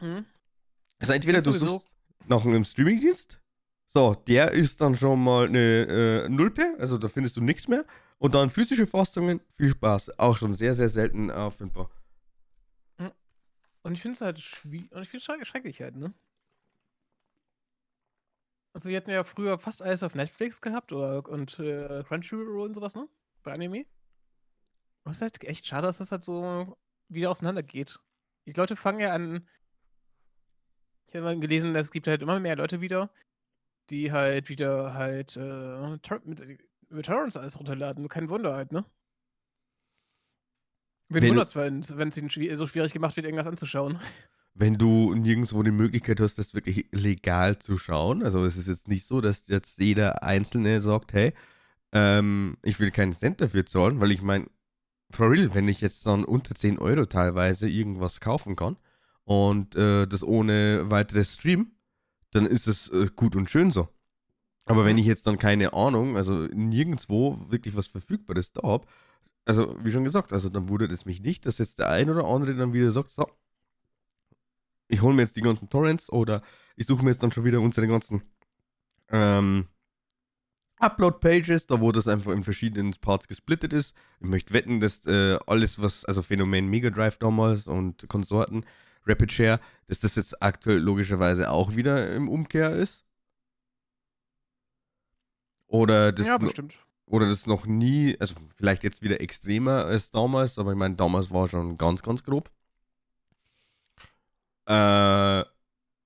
Mhm. 0.00 0.24
Also 0.98 1.12
entweder 1.12 1.40
du 1.42 1.52
suchst 1.52 1.86
nach 2.26 2.44
einem 2.44 2.64
Streamingdienst, 2.64 3.40
so, 3.88 4.14
der 4.14 4.52
ist 4.52 4.80
dann 4.80 4.96
schon 4.96 5.22
mal 5.22 5.46
eine 5.46 6.24
äh, 6.24 6.28
Nulpe, 6.28 6.76
also 6.78 6.98
da 6.98 7.08
findest 7.08 7.36
du 7.36 7.40
nichts 7.40 7.68
mehr. 7.68 7.84
Und 8.18 8.34
dann 8.34 8.50
physische 8.50 8.86
Fassungen, 8.86 9.40
viel 9.56 9.70
Spaß. 9.70 10.18
Auch 10.18 10.36
schon 10.36 10.54
sehr, 10.54 10.74
sehr 10.74 10.88
selten 10.88 11.30
auffindbar. 11.30 11.88
Und 13.82 13.94
ich 13.94 14.02
finde 14.02 14.14
es 14.14 14.20
halt 14.20 14.40
schwierig, 14.40 14.92
und 14.92 15.02
ich 15.02 15.08
finde 15.08 15.40
es 15.40 15.48
schrecklich 15.48 15.80
halt, 15.80 15.96
ne? 15.96 16.12
Also, 18.72 18.88
wir 18.88 18.96
hatten 18.96 19.10
ja 19.10 19.24
früher 19.24 19.58
fast 19.58 19.82
alles 19.82 20.02
auf 20.02 20.14
Netflix 20.14 20.60
gehabt 20.60 20.92
oder 20.92 21.28
und 21.28 21.58
äh, 21.58 22.04
Crunchyroll 22.04 22.60
und 22.60 22.74
sowas, 22.74 22.94
ne? 22.94 23.08
Bei 23.42 23.52
Anime. 23.52 23.86
Und 25.04 25.12
es 25.12 25.18
ist 25.18 25.22
halt 25.22 25.42
echt 25.44 25.66
schade, 25.66 25.86
dass 25.86 25.98
das 25.98 26.12
halt 26.12 26.22
so 26.22 26.76
wieder 27.08 27.30
auseinandergeht. 27.30 27.98
Die 28.46 28.52
Leute 28.52 28.76
fangen 28.76 29.00
ja 29.00 29.12
an. 29.12 29.48
Ich 31.06 31.14
habe 31.14 31.24
mal 31.24 31.40
gelesen, 31.40 31.74
es 31.74 31.90
gibt 31.90 32.06
halt 32.06 32.22
immer 32.22 32.38
mehr 32.40 32.56
Leute 32.56 32.80
wieder, 32.80 33.10
die 33.88 34.12
halt 34.12 34.48
wieder 34.50 34.94
halt 34.94 35.36
äh, 35.36 35.96
mit, 36.24 36.60
mit 36.90 37.06
Torrents 37.06 37.36
alles 37.36 37.58
runterladen. 37.58 38.08
Kein 38.08 38.28
Wunder 38.28 38.54
halt, 38.54 38.72
ne? 38.72 38.84
Wenn 41.08 41.22
du 41.22 41.28
wunderst, 41.30 41.56
wenn 41.56 41.80
es 41.80 42.16
ihnen 42.18 42.56
so 42.56 42.66
schwierig 42.66 42.92
gemacht 42.92 43.16
wird, 43.16 43.24
irgendwas 43.24 43.46
anzuschauen 43.46 43.98
wenn 44.58 44.74
du 44.74 45.14
nirgendwo 45.14 45.62
die 45.62 45.70
Möglichkeit 45.70 46.20
hast, 46.20 46.36
das 46.36 46.52
wirklich 46.52 46.86
legal 46.90 47.58
zu 47.58 47.78
schauen. 47.78 48.24
Also 48.24 48.44
es 48.44 48.56
ist 48.56 48.66
jetzt 48.66 48.88
nicht 48.88 49.06
so, 49.06 49.20
dass 49.20 49.46
jetzt 49.46 49.78
jeder 49.78 50.24
Einzelne 50.24 50.82
sagt, 50.82 51.12
hey, 51.12 51.32
ähm, 51.92 52.56
ich 52.62 52.80
will 52.80 52.90
keinen 52.90 53.12
Cent 53.12 53.40
dafür 53.40 53.66
zahlen, 53.66 54.00
weil 54.00 54.10
ich 54.10 54.20
meine, 54.20 54.46
for 55.10 55.30
real, 55.30 55.54
wenn 55.54 55.68
ich 55.68 55.80
jetzt 55.80 56.04
dann 56.06 56.24
unter 56.24 56.56
10 56.56 56.78
Euro 56.78 57.06
teilweise 57.06 57.68
irgendwas 57.68 58.20
kaufen 58.20 58.56
kann 58.56 58.76
und 59.24 59.76
äh, 59.76 60.08
das 60.08 60.24
ohne 60.24 60.90
weiteres 60.90 61.34
Stream, 61.34 61.70
dann 62.32 62.44
ist 62.44 62.66
es 62.66 62.88
äh, 62.88 63.08
gut 63.14 63.36
und 63.36 63.48
schön 63.48 63.70
so. 63.70 63.88
Aber 64.66 64.84
wenn 64.84 64.98
ich 64.98 65.06
jetzt 65.06 65.26
dann 65.26 65.38
keine 65.38 65.72
Ahnung, 65.72 66.16
also 66.16 66.46
nirgendwo 66.52 67.38
wirklich 67.48 67.76
was 67.76 67.86
Verfügbares 67.86 68.52
da 68.52 68.62
habe, 68.62 68.86
also 69.46 69.76
wie 69.82 69.92
schon 69.92 70.04
gesagt, 70.04 70.32
also 70.32 70.48
dann 70.48 70.68
wundert 70.68 70.90
es 70.92 71.06
mich 71.06 71.22
nicht, 71.22 71.46
dass 71.46 71.58
jetzt 71.58 71.78
der 71.78 71.90
ein 71.90 72.10
oder 72.10 72.24
andere 72.26 72.54
dann 72.54 72.72
wieder 72.72 72.92
sagt, 72.92 73.12
so, 73.12 73.26
ich 74.88 75.02
hole 75.02 75.14
mir 75.14 75.22
jetzt 75.22 75.36
die 75.36 75.42
ganzen 75.42 75.68
Torrents 75.68 76.10
oder 76.10 76.42
ich 76.76 76.86
suche 76.86 77.04
mir 77.04 77.10
jetzt 77.10 77.22
dann 77.22 77.32
schon 77.32 77.44
wieder 77.44 77.60
unsere 77.60 77.86
ganzen 77.86 78.22
ähm, 79.10 79.66
Upload-Pages, 80.80 81.66
da 81.66 81.80
wo 81.80 81.92
das 81.92 82.08
einfach 82.08 82.32
in 82.32 82.44
verschiedenen 82.44 82.92
Parts 83.00 83.28
gesplittet 83.28 83.72
ist. 83.72 83.96
Ich 84.20 84.26
möchte 84.26 84.54
wetten, 84.54 84.80
dass 84.80 85.04
äh, 85.06 85.38
alles, 85.46 85.82
was, 85.82 86.04
also 86.04 86.22
Phänomen 86.22 86.68
Mega 86.68 86.90
Drive 86.90 87.18
damals 87.18 87.66
und 87.66 88.08
Konsorten, 88.08 88.64
Rapid 89.06 89.32
Share, 89.32 89.60
dass 89.86 90.00
das 90.00 90.16
jetzt 90.16 90.42
aktuell 90.42 90.78
logischerweise 90.78 91.50
auch 91.50 91.74
wieder 91.76 92.14
im 92.14 92.28
Umkehr 92.28 92.70
ist. 92.72 93.04
Oder 95.66 96.12
das, 96.12 96.26
Ja, 96.26 96.38
bestimmt. 96.38 96.78
oder 97.06 97.26
das 97.28 97.46
noch 97.46 97.66
nie, 97.66 98.16
also 98.20 98.34
vielleicht 98.54 98.84
jetzt 98.84 99.02
wieder 99.02 99.20
extremer 99.20 99.84
als 99.84 100.10
damals, 100.10 100.58
aber 100.58 100.72
ich 100.72 100.78
meine, 100.78 100.94
damals 100.96 101.30
war 101.30 101.48
schon 101.48 101.76
ganz, 101.76 102.02
ganz 102.02 102.22
grob. 102.22 102.50
Äh, 104.68 105.44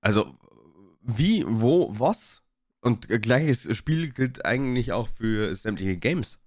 also, 0.01 0.37
wie, 1.01 1.45
wo, 1.47 1.93
was? 1.97 2.43
Und 2.81 3.07
gleiches 3.09 3.75
Spiel 3.77 4.11
gilt 4.11 4.45
eigentlich 4.45 4.91
auch 4.93 5.07
für 5.09 5.53
sämtliche 5.55 5.97
Games. 5.97 6.39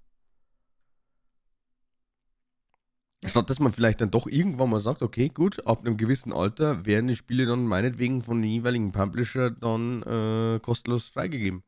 Statt 3.26 3.50
dass 3.50 3.60
man 3.60 3.72
vielleicht 3.72 4.00
dann 4.00 4.10
doch 4.10 4.26
irgendwann 4.26 4.70
mal 4.70 4.80
sagt, 4.80 5.02
okay, 5.02 5.28
gut, 5.28 5.66
ab 5.66 5.80
einem 5.80 5.96
gewissen 5.98 6.32
Alter 6.32 6.86
werden 6.86 7.08
die 7.08 7.16
Spiele 7.16 7.44
dann 7.46 7.66
meinetwegen 7.66 8.22
von 8.22 8.40
den 8.40 8.50
jeweiligen 8.50 8.92
Publisher 8.92 9.50
dann 9.50 10.02
äh, 10.02 10.60
kostenlos 10.60 11.10
freigegeben. 11.10 11.62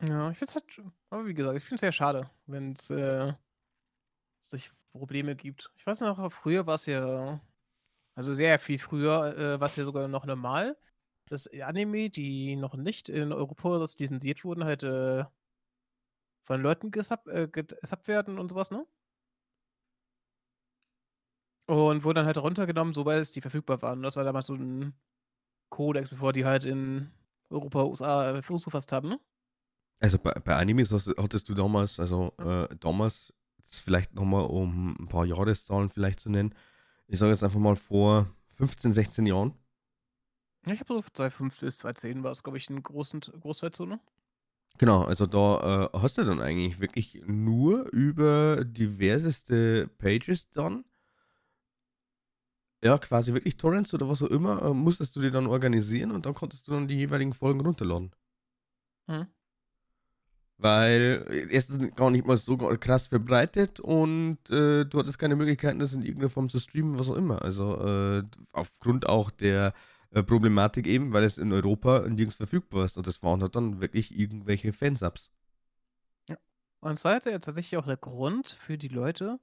Ja, 0.00 0.30
ich 0.30 0.38
finde 0.38 0.50
es 0.50 0.54
halt, 0.54 0.82
aber 1.10 1.26
wie 1.26 1.34
gesagt, 1.34 1.56
ich 1.56 1.64
finde 1.64 1.76
es 1.76 1.80
sehr 1.80 1.92
schade, 1.92 2.30
wenn 2.46 2.72
es 2.74 2.90
äh, 2.90 3.32
sich 4.48 4.72
Probleme 4.92 5.34
gibt. 5.36 5.70
Ich 5.76 5.86
weiß 5.86 6.00
noch, 6.02 6.32
früher 6.32 6.66
war 6.66 6.74
es 6.74 6.86
ja, 6.86 7.40
also 8.14 8.34
sehr 8.34 8.58
viel 8.58 8.78
früher, 8.78 9.36
äh, 9.36 9.60
war 9.60 9.66
es 9.66 9.76
ja 9.76 9.84
sogar 9.84 10.08
noch 10.08 10.26
normal, 10.26 10.76
dass 11.26 11.48
Anime, 11.48 12.10
die 12.10 12.56
noch 12.56 12.74
nicht 12.74 13.08
in 13.08 13.32
Europa 13.32 13.76
lizenziert 13.98 14.44
wurden, 14.44 14.64
halt 14.64 14.82
äh, 14.82 15.24
von 16.44 16.60
Leuten 16.60 16.90
gesub, 16.90 17.26
äh, 17.28 17.48
gesubbt 17.48 18.08
werden 18.08 18.38
und 18.38 18.50
sowas, 18.50 18.70
ne? 18.70 18.86
Und 21.66 22.04
wurden 22.04 22.16
dann 22.16 22.26
halt 22.26 22.36
runtergenommen, 22.36 22.92
sobald 22.92 23.34
die 23.34 23.40
verfügbar 23.40 23.80
waren. 23.80 24.02
Das 24.02 24.16
war 24.16 24.24
damals 24.24 24.46
so 24.46 24.54
ein 24.54 24.92
Kodex, 25.70 26.10
bevor 26.10 26.34
die 26.34 26.44
halt 26.44 26.64
in 26.64 27.10
Europa, 27.48 27.84
USA 27.84 28.42
Fuß 28.42 28.66
gefasst 28.66 28.92
haben, 28.92 29.08
ne? 29.08 29.20
Also 30.00 30.18
bei, 30.18 30.32
bei 30.34 30.56
Animes 30.56 30.92
hast, 30.92 31.08
hattest 31.16 31.48
du 31.48 31.54
damals, 31.54 31.98
also 31.98 32.34
äh, 32.38 32.68
damals, 32.76 33.32
vielleicht 33.70 34.14
nochmal 34.14 34.44
um 34.44 34.96
ein 34.98 35.08
paar 35.08 35.24
Jahreszahlen 35.26 35.90
vielleicht 35.90 36.20
zu 36.20 36.30
nennen, 36.30 36.54
ich 37.06 37.18
sage 37.18 37.32
jetzt 37.32 37.42
einfach 37.44 37.60
mal 37.60 37.76
vor 37.76 38.28
15, 38.54 38.92
16 38.92 39.26
Jahren. 39.26 39.54
Ja, 40.66 40.72
ich 40.72 40.80
habe 40.80 40.94
so 40.94 41.00
2005 41.02 41.60
bis 41.60 41.78
2010 41.78 42.22
war 42.22 42.32
es, 42.32 42.42
glaube 42.42 42.58
ich, 42.58 42.70
in 42.70 42.82
großen 42.82 43.20
Großweltzone. 43.20 44.00
Genau, 44.78 45.02
also 45.04 45.26
da 45.26 45.90
äh, 45.94 45.98
hast 45.98 46.18
du 46.18 46.24
dann 46.24 46.40
eigentlich 46.40 46.80
wirklich 46.80 47.22
nur 47.26 47.86
über 47.92 48.64
diverseste 48.64 49.88
Pages 49.98 50.50
dann, 50.50 50.84
ja, 52.82 52.98
quasi 52.98 53.32
wirklich 53.32 53.56
Torrents 53.56 53.94
oder 53.94 54.08
was 54.08 54.22
auch 54.22 54.28
immer, 54.28 54.62
äh, 54.62 54.74
musstest 54.74 55.16
du 55.16 55.20
dir 55.20 55.30
dann 55.30 55.46
organisieren 55.46 56.10
und 56.10 56.26
dann 56.26 56.34
konntest 56.34 56.66
du 56.68 56.72
dann 56.72 56.88
die 56.88 56.96
jeweiligen 56.96 57.32
Folgen 57.34 57.60
runterladen. 57.60 58.12
Mhm. 59.06 59.33
Weil 60.56 61.26
äh, 61.28 61.52
erstens 61.52 61.94
gar 61.96 62.10
nicht 62.10 62.26
mal 62.26 62.36
so 62.36 62.56
krass 62.56 63.08
verbreitet 63.08 63.80
und 63.80 64.38
äh, 64.50 64.84
du 64.84 64.98
hattest 64.98 65.18
keine 65.18 65.36
Möglichkeiten, 65.36 65.78
das 65.78 65.92
in 65.92 66.02
irgendeiner 66.02 66.30
Form 66.30 66.48
zu 66.48 66.58
streamen, 66.60 66.98
was 66.98 67.10
auch 67.10 67.16
immer. 67.16 67.42
Also 67.42 67.76
äh, 67.84 68.22
aufgrund 68.52 69.08
auch 69.08 69.30
der 69.30 69.74
äh, 70.10 70.22
Problematik 70.22 70.86
eben, 70.86 71.12
weil 71.12 71.24
es 71.24 71.38
in 71.38 71.52
Europa 71.52 72.00
nirgends 72.08 72.36
verfügbar 72.36 72.84
ist. 72.84 72.96
Und 72.96 73.06
das 73.06 73.22
waren 73.22 73.42
halt 73.42 73.56
dann 73.56 73.80
wirklich 73.80 74.16
irgendwelche 74.16 74.72
Fansubs. 74.72 75.30
Und 76.84 76.92
es 76.92 77.02
war 77.02 77.12
halt 77.14 77.24
ja 77.24 77.38
tatsächlich 77.38 77.78
auch 77.78 77.86
der 77.86 77.96
Grund 77.96 78.46
für 78.46 78.76
die 78.76 78.88
Leute, 78.88 79.40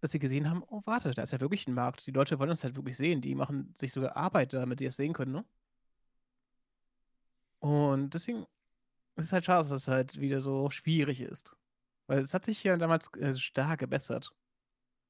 dass 0.00 0.10
sie 0.10 0.18
gesehen 0.18 0.50
haben, 0.50 0.64
oh 0.68 0.82
warte, 0.84 1.12
da 1.12 1.22
ist 1.22 1.32
ja 1.32 1.40
wirklich 1.40 1.68
ein 1.68 1.74
Markt. 1.74 2.04
Die 2.08 2.10
Leute 2.10 2.40
wollen 2.40 2.50
das 2.50 2.64
halt 2.64 2.74
wirklich 2.74 2.96
sehen. 2.96 3.20
Die 3.20 3.36
machen 3.36 3.72
sich 3.78 3.92
sogar 3.92 4.16
Arbeit, 4.16 4.52
damit 4.52 4.80
sie 4.80 4.86
es 4.86 4.96
sehen 4.96 5.12
können, 5.12 5.30
ne? 5.30 5.44
Und 7.60 8.14
deswegen 8.14 8.46
ist 9.16 9.26
es 9.26 9.32
halt 9.32 9.44
schade, 9.46 9.68
dass 9.68 9.72
es 9.82 9.88
halt 9.88 10.20
wieder 10.20 10.40
so 10.40 10.70
schwierig 10.70 11.20
ist. 11.20 11.56
Weil 12.06 12.20
es 12.20 12.34
hat 12.34 12.44
sich 12.44 12.64
ja 12.64 12.76
damals 12.76 13.12
äh, 13.16 13.34
stark 13.34 13.80
gebessert. 13.80 14.32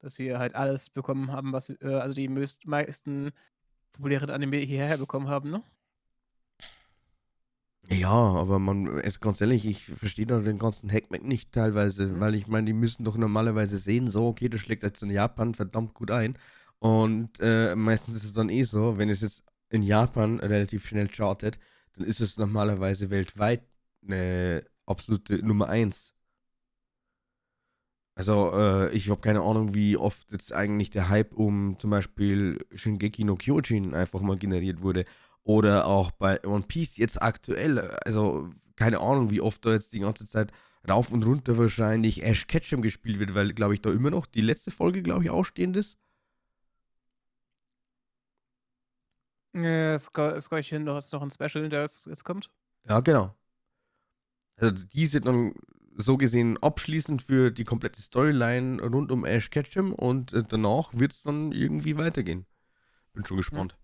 Dass 0.01 0.19
wir 0.19 0.39
halt 0.39 0.55
alles 0.55 0.89
bekommen 0.89 1.31
haben, 1.31 1.53
was 1.53 1.69
wir, 1.69 1.81
äh, 1.81 1.95
also 1.95 2.15
die 2.15 2.29
meisten 2.65 3.31
populären 3.93 4.29
Anime 4.31 4.57
hierher 4.59 4.97
bekommen 4.97 5.29
haben, 5.29 5.51
ne? 5.51 5.63
Ja, 7.89 8.09
aber 8.09 8.57
man, 8.57 8.87
ist 8.99 9.21
ganz 9.21 9.41
ehrlich, 9.41 9.63
ich 9.65 9.85
verstehe 9.85 10.25
da 10.25 10.39
den 10.39 10.57
ganzen 10.57 10.91
Hackmack 10.91 11.23
nicht 11.23 11.51
teilweise, 11.51 12.07
Mhm. 12.07 12.19
weil 12.19 12.33
ich 12.33 12.47
meine, 12.47 12.65
die 12.65 12.73
müssen 12.73 13.03
doch 13.03 13.15
normalerweise 13.15 13.77
sehen, 13.77 14.09
so, 14.09 14.25
okay, 14.27 14.49
das 14.49 14.61
schlägt 14.61 14.81
jetzt 14.83 15.03
in 15.03 15.11
Japan 15.11 15.53
verdammt 15.53 15.93
gut 15.93 16.09
ein. 16.09 16.37
Und 16.79 17.39
äh, 17.39 17.75
meistens 17.75 18.15
ist 18.15 18.23
es 18.23 18.33
dann 18.33 18.49
eh 18.49 18.63
so, 18.63 18.97
wenn 18.97 19.09
es 19.09 19.21
jetzt 19.21 19.43
in 19.69 19.83
Japan 19.83 20.39
relativ 20.39 20.87
schnell 20.87 21.09
chartet, 21.09 21.59
dann 21.93 22.05
ist 22.05 22.21
es 22.21 22.37
normalerweise 22.37 23.09
weltweit 23.11 23.63
eine 24.05 24.65
absolute 24.85 25.45
Nummer 25.45 25.69
1. 25.69 26.13
Also, 28.17 28.51
äh, 28.53 28.91
ich 28.95 29.09
habe 29.09 29.19
keine 29.19 29.41
Ahnung, 29.41 29.73
wie 29.73 29.97
oft 29.97 30.31
jetzt 30.31 30.53
eigentlich 30.53 30.89
der 30.89 31.09
Hype 31.09 31.33
um 31.33 31.77
zum 31.79 31.89
Beispiel 31.89 32.65
Shingeki 32.73 33.25
no 33.25 33.35
Kyojin 33.35 33.93
einfach 33.93 34.21
mal 34.21 34.37
generiert 34.37 34.81
wurde. 34.81 35.05
Oder 35.43 35.85
auch 35.85 36.11
bei 36.11 36.43
One 36.45 36.63
Piece 36.67 36.97
jetzt 36.97 37.21
aktuell. 37.21 37.79
Also, 38.05 38.49
keine 38.77 38.99
Ahnung, 38.99 39.31
wie 39.31 39.41
oft 39.41 39.65
da 39.65 39.71
jetzt 39.73 39.91
die 39.93 39.99
ganze 39.99 40.25
Zeit 40.25 40.51
rauf 40.89 41.11
und 41.11 41.25
runter 41.25 41.57
wahrscheinlich 41.57 42.23
Ash 42.23 42.47
Ketchum 42.47 42.81
gespielt 42.81 43.19
wird, 43.19 43.35
weil, 43.35 43.53
glaube 43.53 43.73
ich, 43.73 43.81
da 43.81 43.91
immer 43.91 44.11
noch 44.11 44.25
die 44.25 44.41
letzte 44.41 44.71
Folge, 44.71 45.01
glaube 45.01 45.23
ich, 45.25 45.29
ausstehend 45.29 45.75
ist. 45.77 45.97
Ja, 49.53 49.93
das 49.93 50.09
ist 50.13 50.49
gleich 50.49 50.67
hin, 50.67 50.85
du 50.85 50.93
hast 50.93 51.11
noch 51.13 51.21
ein 51.21 51.31
Special, 51.31 51.69
der 51.69 51.81
jetzt, 51.81 52.07
jetzt 52.07 52.23
kommt. 52.23 52.49
Ja, 52.87 52.99
genau. 52.99 53.33
Also, 54.57 54.85
die 54.85 55.05
sind 55.05 55.25
dann 55.25 55.53
so 55.97 56.17
gesehen 56.17 56.57
abschließend 56.57 57.21
für 57.21 57.51
die 57.51 57.63
komplette 57.63 58.01
Storyline 58.01 58.81
rund 58.81 59.11
um 59.11 59.25
Ash 59.25 59.49
Ketchum 59.49 59.93
und 59.93 60.33
äh, 60.33 60.43
danach 60.47 60.93
wird 60.93 61.13
es 61.13 61.21
dann 61.21 61.51
irgendwie 61.51 61.97
weitergehen. 61.97 62.45
Bin 63.13 63.25
schon 63.25 63.37
gespannt. 63.37 63.77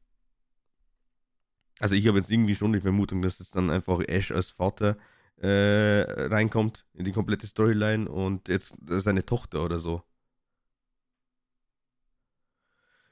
Also 1.79 1.95
ich 1.95 2.05
habe 2.07 2.17
jetzt 2.17 2.29
irgendwie 2.29 2.55
schon 2.55 2.73
die 2.73 2.81
Vermutung, 2.81 3.21
dass 3.21 3.39
jetzt 3.39 3.55
dann 3.55 3.69
einfach 3.69 4.01
Ash 4.07 4.31
als 4.31 4.51
Vater 4.51 4.97
äh, 5.37 6.01
reinkommt 6.27 6.85
in 6.93 7.05
die 7.05 7.11
komplette 7.11 7.47
Storyline 7.47 8.09
und 8.09 8.49
jetzt 8.49 8.75
seine 8.85 9.25
Tochter 9.25 9.63
oder 9.63 9.79
so 9.79 10.03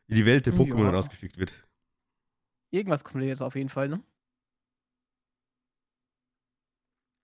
in 0.09 0.15
die 0.15 0.25
Welt 0.25 0.45
der 0.45 0.53
Ja. 0.53 0.59
Pokémon 0.59 0.89
rausgeschickt 0.89 1.37
wird. 1.37 1.53
Irgendwas 2.71 3.03
kommt 3.03 3.23
jetzt 3.23 3.41
auf 3.41 3.55
jeden 3.55 3.69
Fall, 3.69 3.89
ne? 3.89 4.03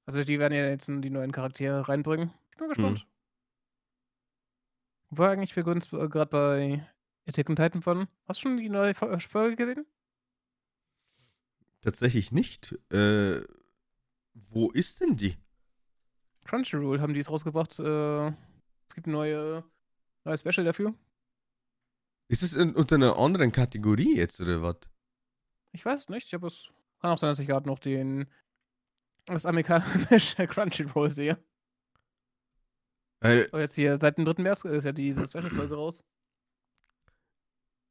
Also 0.05 0.23
die 0.23 0.39
werden 0.39 0.53
ja 0.53 0.67
jetzt 0.67 0.87
die 0.87 1.09
neuen 1.09 1.31
Charaktere 1.31 1.87
reinbringen. 1.87 2.31
Ich 2.51 2.57
bin 2.57 2.67
gespannt. 2.69 3.07
War 5.09 5.31
eigentlich 5.31 5.53
für 5.53 5.63
uns 5.65 5.91
äh, 5.93 6.07
gerade 6.09 6.29
bei 6.29 6.87
Attack 7.27 7.49
on 7.49 7.55
Titan 7.55 7.81
von. 7.81 8.07
Hast 8.27 8.39
du 8.39 8.49
schon 8.49 8.57
die 8.57 8.69
neue 8.69 8.93
Fo- 8.93 9.17
Folge 9.19 9.55
gesehen? 9.55 9.85
Tatsächlich 11.81 12.31
nicht. 12.31 12.73
Äh, 12.91 13.43
wo 14.33 14.71
ist 14.71 15.01
denn 15.01 15.15
die? 15.15 15.37
Crunchyroll 16.45 17.01
haben 17.01 17.13
die 17.13 17.19
es 17.19 17.29
rausgebracht. 17.29 17.79
Äh, 17.79 18.27
es 18.27 18.93
gibt 18.93 19.07
neue, 19.07 19.63
neues 20.23 20.41
Special 20.41 20.65
dafür. 20.65 20.93
Ist 22.27 22.43
es 22.43 22.55
in, 22.55 22.75
unter 22.75 22.95
einer 22.95 23.17
anderen 23.17 23.51
Kategorie 23.51 24.17
jetzt 24.17 24.39
oder 24.41 24.61
was? 24.61 24.77
Ich 25.71 25.85
weiß 25.85 26.09
nicht, 26.09 26.33
aber 26.33 26.47
es 26.47 26.69
kann 26.99 27.11
auch 27.11 27.17
sein, 27.19 27.29
dass 27.29 27.39
ich 27.39 27.47
gerade 27.47 27.67
noch 27.67 27.79
den 27.79 28.27
das 29.25 29.45
amerikanische 29.45 30.45
Crunchyroll 30.47 31.11
sehe. 31.11 31.37
Äh, 33.23 33.47
jetzt 33.59 33.75
hier 33.75 33.97
seit 33.97 34.17
dem 34.17 34.25
3. 34.25 34.41
März 34.43 34.63
ist 34.65 34.83
ja 34.83 34.91
diese 34.91 35.27
Special-Folge 35.27 35.75
raus. 35.75 36.05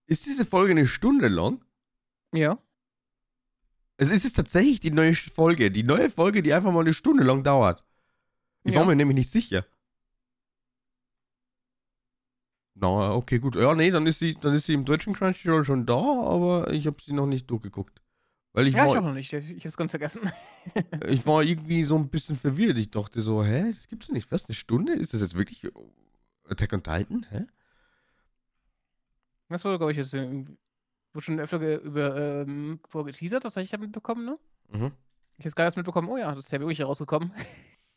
ist 0.07 0.27
diese 0.27 0.45
Folge 0.45 0.73
eine 0.73 0.87
Stunde 0.87 1.29
lang? 1.29 1.65
Ja. 2.33 2.59
Also 3.99 4.13
ist 4.13 4.25
es 4.25 4.33
tatsächlich 4.33 4.81
die 4.81 4.91
neue 4.91 5.15
Folge. 5.15 5.71
Die 5.71 5.83
neue 5.83 6.11
Folge, 6.11 6.43
die 6.43 6.53
einfach 6.53 6.73
mal 6.73 6.81
eine 6.81 6.95
Stunde 6.95 7.25
lang 7.25 7.43
dauert. 7.43 7.85
Ich 8.65 8.75
war 8.75 8.83
Ja. 8.83 8.89
mir 8.89 8.97
nämlich 8.97 9.17
nicht 9.17 9.31
sicher. 9.31 9.65
Na, 12.77 13.13
okay, 13.15 13.39
gut. 13.39 13.55
Ja, 13.57 13.75
nee, 13.75 13.91
dann 13.91 14.07
ist 14.07 14.19
sie, 14.19 14.35
dann 14.35 14.53
ist 14.55 14.67
sie 14.67 14.75
im 14.75 14.85
deutschen 14.85 15.15
Crunchyroll 15.15 15.65
schon 15.65 15.87
da, 15.87 15.95
aber 15.95 16.73
ich 16.73 16.87
habe 16.87 17.01
sie 17.01 17.13
noch 17.13 17.27
nicht 17.27 17.49
durchgeguckt. 17.49 18.01
Weil 18.55 18.69
ich, 18.69 18.75
ja, 18.75 18.85
ich 18.85 18.91
auch 18.91 18.95
war, 18.95 19.03
noch 19.03 19.13
nicht. 19.15 19.33
Ich, 19.33 19.51
ich 19.51 19.65
hab's 19.65 19.77
ganz 19.77 19.93
vergessen. 19.93 20.23
ich 21.09 21.27
war 21.27 21.43
irgendwie 21.43 21.85
so 21.85 21.97
ein 21.97 22.09
bisschen 22.09 22.37
verwirrt. 22.37 22.79
Ich 22.79 22.91
dachte 22.91 23.21
so, 23.21 23.45
hä, 23.45 23.71
das 23.71 23.89
gibt's 23.89 24.07
doch 24.07 24.15
nicht. 24.15 24.33
Was, 24.33 24.47
eine 24.47 24.55
Stunde? 24.55 24.95
Ist 24.95 25.13
das 25.13 25.21
jetzt 25.21 25.35
wirklich 25.35 25.67
Attack 26.49 26.73
on 26.73 26.83
Titan? 26.83 27.27
Hä? 27.29 27.47
Das 29.49 29.65
wurde, 29.65 29.77
glaube 29.77 29.93
ich, 29.93 29.99
jetzt 29.99 30.15
irgendwie 30.15 30.57
wurde 31.15 31.25
schon 31.25 31.41
öfter 31.41 31.81
über, 31.81 32.17
ähm, 32.17 32.81
vorgeteasert, 32.89 33.45
das 33.45 33.57
habe 33.57 33.65
ich 33.65 33.71
ja 33.71 33.79
mitbekommen, 33.79 34.25
ne? 34.25 34.39
Mhm. 34.69 34.93
Ich 35.39 35.45
habe 35.45 35.55
gerade 35.55 35.67
erst 35.67 35.77
mitbekommen, 35.77 36.09
oh 36.09 36.17
ja, 36.17 36.35
das 36.35 36.47
ist 36.47 36.53
ja 36.53 36.61
wirklich 36.61 36.83
rausgekommen. 36.83 37.33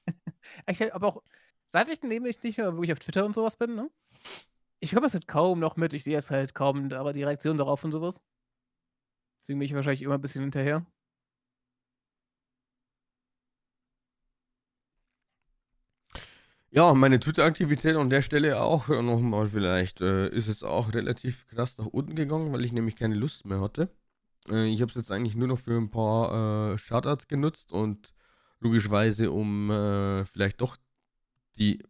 ich 0.67 0.93
aber 0.93 1.07
auch, 1.07 1.23
seit 1.65 1.87
ich 1.87 2.01
nämlich 2.03 2.41
nicht 2.43 2.57
mehr 2.57 2.73
wirklich 2.73 2.93
auf 2.93 2.99
Twitter 2.99 3.25
und 3.25 3.35
sowas 3.35 3.57
bin, 3.57 3.75
ne? 3.75 3.89
Ich 4.79 4.93
höre 4.93 5.03
es 5.03 5.13
halt 5.13 5.27
kaum 5.27 5.59
noch 5.59 5.75
mit, 5.75 5.93
ich 5.93 6.03
sehe 6.03 6.17
es 6.17 6.29
halt 6.29 6.53
kaum, 6.53 6.91
aber 6.91 7.13
die 7.13 7.23
Reaktion 7.23 7.57
darauf 7.57 7.83
und 7.83 7.91
sowas. 7.91 8.21
Deswegen 9.39 9.59
bin 9.59 9.65
ich 9.65 9.73
wahrscheinlich 9.75 10.01
immer 10.01 10.15
ein 10.15 10.21
bisschen 10.21 10.41
hinterher. 10.41 10.85
Ja, 16.69 16.93
meine 16.93 17.19
Twitter-Aktivität 17.19 17.95
an 17.95 18.09
der 18.09 18.21
Stelle 18.21 18.61
auch 18.61 18.89
äh, 18.89 19.01
nochmal 19.01 19.49
vielleicht 19.49 20.01
äh, 20.01 20.27
ist 20.29 20.47
es 20.47 20.63
auch 20.63 20.93
relativ 20.93 21.47
krass 21.47 21.77
nach 21.77 21.85
unten 21.87 22.15
gegangen, 22.15 22.51
weil 22.51 22.65
ich 22.65 22.73
nämlich 22.73 22.95
keine 22.97 23.15
Lust 23.15 23.45
mehr 23.45 23.61
hatte. 23.61 23.89
Äh, 24.49 24.67
ich 24.67 24.81
habe 24.81 24.89
es 24.89 24.95
jetzt 24.95 25.11
eigentlich 25.11 25.35
nur 25.35 25.47
noch 25.47 25.59
für 25.59 25.77
ein 25.77 25.89
paar 25.89 26.73
äh, 26.73 26.77
Shoutouts 26.77 27.27
genutzt 27.27 27.71
und 27.71 28.13
logischerweise 28.59 29.31
um 29.31 29.71
äh, 29.71 30.25
vielleicht 30.25 30.61
doch 30.61 30.77
die 31.57 31.83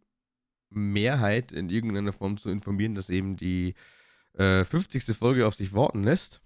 Mehrheit 0.70 1.52
in 1.52 1.70
irgendeiner 1.70 2.14
Form 2.14 2.38
zu 2.38 2.50
informieren, 2.50 2.96
dass 2.96 3.10
eben 3.10 3.36
die 3.36 3.76
äh, 4.34 4.64
50. 4.64 5.04
Folge 5.18 5.48
auf 5.48 5.56
sich 5.56 5.74
warten 5.74 6.04
lässt. 6.04 6.42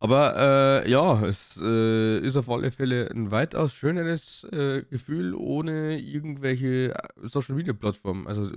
Aber 0.00 0.84
äh, 0.84 0.90
ja, 0.90 1.24
es 1.26 1.58
äh, 1.60 2.18
ist 2.20 2.36
auf 2.36 2.48
alle 2.48 2.70
Fälle 2.70 3.10
ein 3.10 3.30
weitaus 3.32 3.74
schöneres 3.74 4.44
äh, 4.44 4.84
Gefühl, 4.88 5.34
ohne 5.34 5.98
irgendwelche 5.98 6.94
äh, 6.94 7.08
Social 7.26 7.56
Media 7.56 7.72
Plattformen, 7.72 8.26
also 8.28 8.48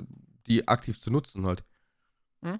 die 0.47 0.67
aktiv 0.67 0.99
zu 0.99 1.09
nutzen 1.11 1.45
halt. 1.47 1.63
Hm? 2.43 2.59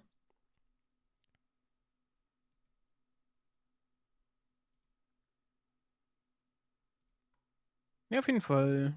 Ja, 8.09 8.19
auf 8.19 8.27
jeden 8.27 8.41
Fall. 8.41 8.95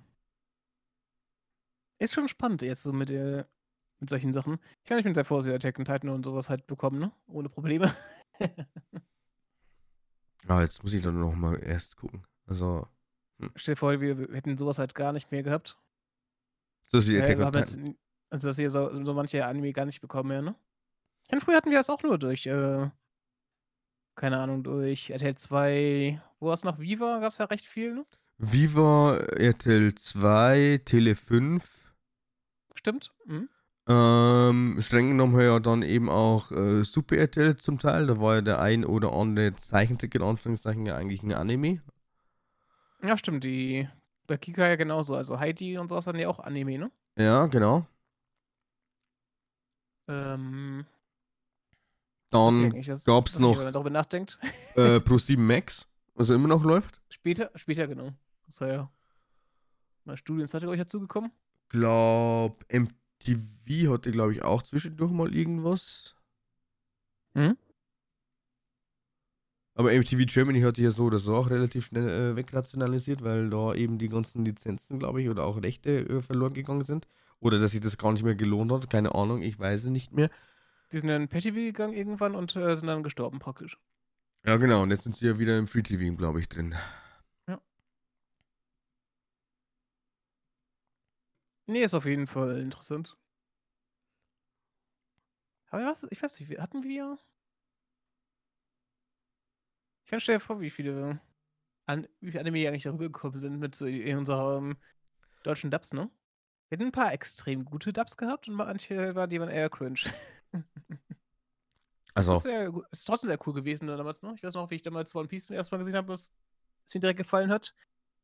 Ist 1.99 2.15
schon 2.15 2.29
spannend 2.29 2.63
jetzt 2.63 2.83
so 2.83 2.93
mit, 2.93 3.11
äh, 3.11 3.45
mit 4.01 4.11
solchen 4.11 4.33
Sachen. 4.33 4.59
Ich 4.83 4.89
kann 4.89 4.97
nicht 4.97 5.07
mit 5.07 5.15
sehr 5.15 5.25
vorsichtig 5.25 5.57
Attack 5.57 5.79
on 5.79 5.85
Titan 5.85 6.11
und 6.11 6.25
sowas 6.25 6.49
halt 6.49 6.67
bekommen, 6.67 6.99
ne? 7.01 7.13
Ohne 7.27 7.49
Probleme. 7.49 7.95
Ah, 10.47 10.63
jetzt 10.63 10.83
muss 10.83 10.93
ich 10.93 11.03
dann 11.03 11.19
noch 11.19 11.35
mal 11.35 11.59
erst 11.63 11.97
gucken. 11.97 12.27
Also. 12.47 12.87
Hm. 13.39 13.51
Stell 13.57 13.75
dir 13.75 13.79
vor, 13.79 14.01
wir, 14.01 14.19
wir 14.19 14.37
hätten 14.37 14.59
sowas 14.59 14.79
halt 14.79 14.95
gar 14.95 15.13
nicht 15.13 15.31
mehr 15.31 15.43
gehabt. 15.43 15.79
So 16.89 17.05
wie 17.07 17.21
Attack 17.21 17.41
on 17.41 17.53
Titan. 17.53 17.97
also, 18.31 18.49
dass 18.49 18.59
ihr 18.59 18.71
so, 18.71 19.05
so 19.05 19.15
manche 19.15 19.45
Anime 19.47 19.73
gar 19.73 19.87
nicht 19.87 20.01
bekommen 20.01 20.29
mehr, 20.29 20.43
ne? 20.43 20.55
Und 21.31 21.43
früher 21.43 21.57
hatten 21.57 21.71
wir 21.71 21.79
das 21.79 21.91
auch 21.91 22.03
nur 22.03 22.19
durch, 22.19 22.47
äh, 22.47 22.91
keine 24.15 24.39
Ahnung, 24.39 24.63
durch 24.63 25.11
RTL 25.11 25.35
2, 25.35 26.23
wo 26.39 26.47
war 26.47 26.55
es 26.55 26.65
noch? 26.65 26.79
Viva 26.79 27.19
gab 27.19 27.33
es 27.33 27.39
ja 27.39 27.47
recht 27.47 27.67
viel, 27.67 27.95
ne? 27.95 28.07
Viva, 28.39 29.17
RTL 29.17 29.95
2, 29.95 30.83
Tele 30.85 31.17
5. 31.17 31.95
Stimmt. 32.75 33.13
Mhm. 33.25 33.49
Ähm, 33.87 34.79
streng 34.81 35.09
genommen 35.09 35.39
ja 35.39 35.61
dann 35.61 35.83
eben 35.83 36.09
auch 36.09 36.51
äh, 36.51 36.83
Super 36.85 37.17
RTL 37.19 37.57
zum 37.57 37.79
Teil. 37.79 38.07
Da 38.07 38.19
war 38.19 38.37
ja 38.37 38.41
der 38.41 38.61
ein 38.61 38.85
oder 38.85 39.13
andere 39.13 39.55
Zeichentrick 39.55 40.15
in 40.15 40.23
Anführungszeichen 40.23 40.87
ja 40.87 40.97
eigentlich 40.97 41.23
ein 41.23 41.33
Anime. 41.33 41.83
Ja, 43.03 43.19
stimmt. 43.19 43.45
Die 43.45 43.87
bei 44.27 44.39
Kika 44.39 44.67
ja 44.67 44.77
genauso. 44.77 45.15
Also 45.15 45.39
Heidi 45.39 45.77
und 45.77 45.89
sowas 45.89 46.07
waren 46.07 46.19
ja 46.19 46.29
auch 46.29 46.41
Anime, 46.41 46.79
ne? 46.79 46.91
Ja, 47.19 47.47
genau. 47.47 47.87
Ähm. 50.09 50.87
Dann 52.31 52.71
gab 53.05 53.29
es 53.29 53.39
noch 53.39 53.71
darüber 53.71 53.91
nachdenkt. 53.91 54.39
Äh, 54.75 54.99
Pro 54.99 55.19
7 55.19 55.47
Max, 55.47 55.87
also 56.17 56.35
immer 56.35 56.49
noch 56.49 56.65
läuft. 56.65 57.01
Später, 57.09 57.53
später 57.55 57.87
genau. 57.87 58.13
Das 58.47 58.61
war 58.61 58.69
ja 58.69 58.91
mal 60.05 60.17
Studienzeit 60.17 60.65
euch 60.65 60.81
dazugekommen. 60.81 61.31
Glaub, 61.69 62.65
TV 63.25 63.93
hatte, 63.93 64.13
glaube 64.13 64.33
ich, 64.33 64.43
auch 64.43 64.63
zwischendurch 64.63 65.11
mal 65.11 65.35
irgendwas. 65.35 66.15
Hm? 67.35 67.57
Aber 69.77 69.93
MTV 69.93 70.25
Germany 70.27 70.61
hatte 70.61 70.83
ja 70.83 70.93
so 70.93 71.05
oder 71.05 71.19
so 71.19 71.35
auch 71.35 71.51
relativ 71.51 71.87
schnell 71.87 72.09
äh, 72.09 72.37
wegrationalisiert, 72.37 73.25
weil 73.25 73.51
da 73.51 73.75
eben 73.75 73.99
die 73.99 74.09
ganzen 74.09 74.45
Lizenzen, 74.45 75.01
glaube 75.01 75.21
ich, 75.21 75.29
oder 75.29 75.45
auch 75.45 75.61
Rechte 75.61 76.09
äh, 76.09 76.23
verloren 76.23 76.55
gegangen 76.55 76.85
sind. 76.85 77.09
Oder 77.41 77.59
dass 77.59 77.73
sich 77.73 77.81
das 77.81 77.99
gar 77.99 78.13
nicht 78.13 78.23
mehr 78.23 78.37
gelohnt 78.37 78.71
hat. 78.71 78.89
Keine 78.89 79.15
Ahnung, 79.17 79.43
ich 79.43 79.59
weiß 79.59 79.85
es 79.85 79.91
nicht 79.91 80.13
mehr. 80.13 80.31
Die 80.93 80.99
sind 80.99 81.09
dann 81.09 81.23
in 81.23 81.29
Pay-TV 81.29 81.57
gegangen 81.57 81.93
irgendwann 81.93 82.37
und 82.37 82.55
äh, 82.55 82.77
sind 82.77 82.87
dann 82.87 83.03
gestorben 83.03 83.41
praktisch. 83.41 83.77
Ja, 84.47 84.59
genau. 84.59 84.83
Und 84.83 84.91
jetzt 84.91 85.03
sind 85.03 85.17
sie 85.17 85.27
ja 85.27 85.39
wieder 85.39 85.59
im 85.59 85.67
Free-TV, 85.67 86.17
glaube 86.17 86.41
ich, 86.41 86.49
drin. 86.49 86.75
Nee, 91.67 91.83
ist 91.83 91.95
auf 91.95 92.05
jeden 92.05 92.27
Fall 92.27 92.59
interessant. 92.59 93.17
Aber 95.71 95.87
was, 95.87 96.07
ich 96.11 96.23
weiß 96.23 96.39
nicht, 96.39 96.59
hatten 96.59 96.83
wir. 96.83 97.19
Ich 100.05 100.11
kann 100.11 100.21
stellen 100.21 100.41
vor, 100.41 100.61
wie 100.61 100.71
viele, 100.71 101.21
an, 101.87 102.07
wie 102.21 102.31
viele 102.31 102.41
Anime 102.41 102.69
eigentlich 102.69 102.83
darüber 102.83 103.05
gekommen 103.05 103.37
sind 103.37 103.59
mit 103.59 103.75
so 103.75 103.87
in 103.87 104.19
unserem 104.19 104.77
deutschen 105.43 105.71
Dubs, 105.71 105.93
ne? 105.93 106.11
Wir 106.69 106.77
hatten 106.77 106.87
ein 106.87 106.93
paar 106.93 107.13
extrem 107.13 107.65
gute 107.65 107.93
Dubs 107.93 108.17
gehabt 108.17 108.49
und 108.49 108.55
manche 108.55 109.15
waren, 109.15 109.31
die 109.31 109.41
waren 109.41 109.51
eher 109.51 109.71
cringe. 109.71 110.01
Also. 112.17 112.35
Das 112.35 112.45
wär, 112.45 112.73
ist 112.93 113.05
trotzdem 113.05 113.29
sehr 113.29 113.41
cool 113.45 113.55
gewesen 113.55 113.89
damals, 113.89 114.23
ne? 114.23 114.35
Ich 114.37 114.43
weiß 114.45 114.55
noch, 114.55 114.71
wie 114.71 114.77
ich 114.77 114.83
damals 114.83 115.15
One 115.17 115.27
Piece 115.27 115.47
zum 115.47 115.57
ersten 115.57 115.75
Mal 115.75 115.79
gesehen 115.79 115.97
habe, 115.97 116.07
was, 116.07 116.33
was 116.85 116.95
mir 116.95 117.01
direkt 117.01 117.19
gefallen 117.19 117.51
hat. 117.51 117.75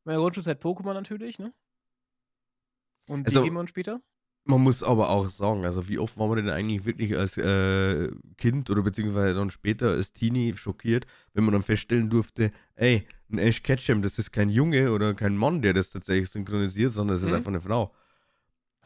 Meine 0.05 0.20
Grundschulzeit 0.20 0.62
Pokémon 0.62 0.95
natürlich, 0.95 1.41
ne? 1.41 1.53
Und 3.09 3.27
also, 3.27 3.43
Digimon 3.43 3.69
später. 3.69 4.01
Man 4.45 4.63
muss 4.63 4.83
aber 4.83 5.11
auch 5.11 5.29
sagen, 5.29 5.65
also 5.65 5.89
wie 5.89 5.99
oft 5.99 6.19
war 6.19 6.27
man 6.29 6.37
denn 6.37 6.49
eigentlich 6.49 6.85
wirklich 6.85 7.17
als 7.17 7.37
äh, 7.37 8.11
Kind 8.39 8.71
oder 8.71 8.83
beziehungsweise 8.83 9.39
dann 9.39 9.51
später 9.51 9.91
als 9.91 10.13
Teenie 10.13 10.55
schockiert, 10.57 11.07
wenn 11.35 11.45
man 11.45 11.53
dann 11.53 11.63
feststellen 11.63 12.09
durfte, 12.09 12.51
ey, 12.75 13.07
ein 13.31 13.39
Ash 13.39 13.63
Ketchum, 13.63 14.03
das 14.03 14.19
ist 14.19 14.33
kein 14.33 14.49
Junge 14.49 14.93
oder 14.93 15.15
kein 15.15 15.37
Mann, 15.37 15.61
der 15.61 15.75
das 15.75 15.91
tatsächlich 15.91 16.31
synchronisiert, 16.31 16.93
sondern 16.93 17.17
es 17.17 17.23
ist 17.23 17.29
mhm. 17.29 17.37
einfach 17.37 17.51
eine 17.51 17.61
Frau. 17.61 17.95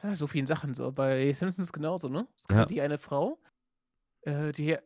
Ist 0.03 0.19
so 0.19 0.27
vielen 0.27 0.47
Sachen 0.47 0.75
so. 0.75 0.91
Bei 0.93 1.33
Simpsons 1.33 1.73
genauso, 1.73 2.09
ne? 2.09 2.27
Es 2.37 2.49
gibt 2.49 2.59
ja. 2.59 2.67
die 2.67 2.81
eine 2.83 2.99
Frau, 2.99 3.39
äh, 4.23 4.53
die 4.53 4.77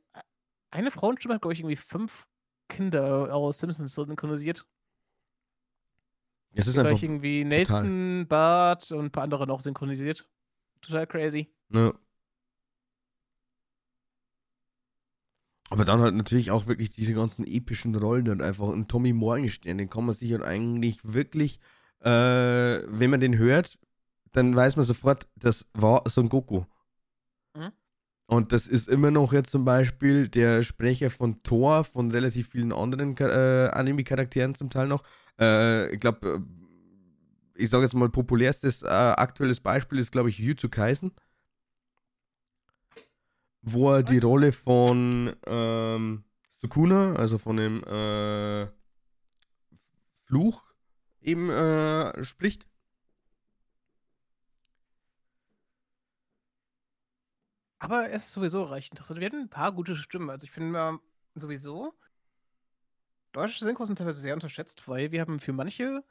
eine 0.70 0.90
Frauenstimme 0.90 1.34
hat, 1.34 1.42
glaube 1.42 1.54
ich, 1.54 1.60
irgendwie 1.60 1.76
fünf 1.76 2.28
Kinder 2.68 3.34
aus 3.34 3.58
Simpsons 3.58 3.94
synchronisiert. 3.94 4.66
Es 6.58 6.66
ist 6.66 6.76
einfach 6.76 7.00
irgendwie 7.00 7.44
Nelson, 7.44 7.82
total. 7.82 8.24
Bart 8.26 8.90
und 8.90 9.04
ein 9.06 9.10
paar 9.12 9.22
andere 9.22 9.46
noch 9.46 9.60
synchronisiert. 9.60 10.28
Total 10.80 11.06
crazy. 11.06 11.54
Ja. 11.72 11.94
Aber 15.70 15.84
dann 15.84 16.00
halt 16.00 16.16
natürlich 16.16 16.50
auch 16.50 16.66
wirklich 16.66 16.90
diese 16.90 17.14
ganzen 17.14 17.46
epischen 17.46 17.94
Rollen 17.94 18.28
und 18.28 18.42
einfach 18.42 18.70
ein 18.70 18.88
Tommy 18.88 19.12
Morgenstern, 19.12 19.78
den 19.78 19.88
kann 19.88 20.04
man 20.04 20.14
sich 20.14 20.32
halt 20.32 20.42
eigentlich 20.42 20.98
wirklich, 21.04 21.60
äh, 22.00 22.10
wenn 22.10 23.10
man 23.10 23.20
den 23.20 23.38
hört, 23.38 23.78
dann 24.32 24.56
weiß 24.56 24.74
man 24.74 24.84
sofort, 24.84 25.28
das 25.36 25.64
war 25.74 26.02
Son 26.08 26.28
Goku. 26.28 26.64
Mhm. 27.54 27.70
Und 28.26 28.52
das 28.52 28.66
ist 28.66 28.88
immer 28.88 29.12
noch 29.12 29.32
jetzt 29.32 29.50
zum 29.50 29.64
Beispiel 29.64 30.28
der 30.28 30.64
Sprecher 30.64 31.10
von 31.10 31.40
Thor, 31.44 31.84
von 31.84 32.10
relativ 32.10 32.48
vielen 32.48 32.72
anderen 32.72 33.16
äh, 33.18 33.70
Anime-Charakteren 33.72 34.56
zum 34.56 34.70
Teil 34.70 34.88
noch. 34.88 35.04
Äh, 35.38 35.94
ich 35.94 36.00
glaube, 36.00 36.42
ich 37.54 37.70
sage 37.70 37.84
jetzt 37.84 37.94
mal, 37.94 38.08
populärstes 38.08 38.82
äh, 38.82 38.86
aktuelles 38.86 39.60
Beispiel 39.60 39.98
ist, 39.98 40.12
glaube 40.12 40.30
ich, 40.30 40.38
Jujutsu 40.38 40.68
Kaisen. 40.68 41.12
Wo 43.62 43.92
er 43.92 44.02
die 44.02 44.18
Rolle 44.18 44.52
von 44.52 45.34
ähm, 45.46 46.24
Sukuna, 46.56 47.14
also 47.14 47.38
von 47.38 47.56
dem 47.56 47.84
äh, 47.84 48.68
Fluch, 50.24 50.72
eben 51.20 51.50
äh, 51.50 52.24
spricht. 52.24 52.66
Aber 57.80 58.10
es 58.10 58.24
ist 58.24 58.32
sowieso 58.32 58.64
recht 58.64 58.92
interessant. 58.92 59.20
Wir 59.20 59.26
hatten 59.26 59.42
ein 59.42 59.50
paar 59.50 59.72
gute 59.72 59.94
Stimmen. 59.96 60.30
Also 60.30 60.44
ich 60.44 60.50
finde 60.50 60.98
sowieso, 61.34 61.94
deutsche 63.32 63.64
Synchros 63.64 63.88
sind 63.88 63.96
teilweise 63.96 64.20
sehr 64.20 64.34
unterschätzt, 64.34 64.86
weil 64.88 65.12
wir 65.12 65.20
haben 65.20 65.40
für 65.40 65.52
manche 65.52 66.04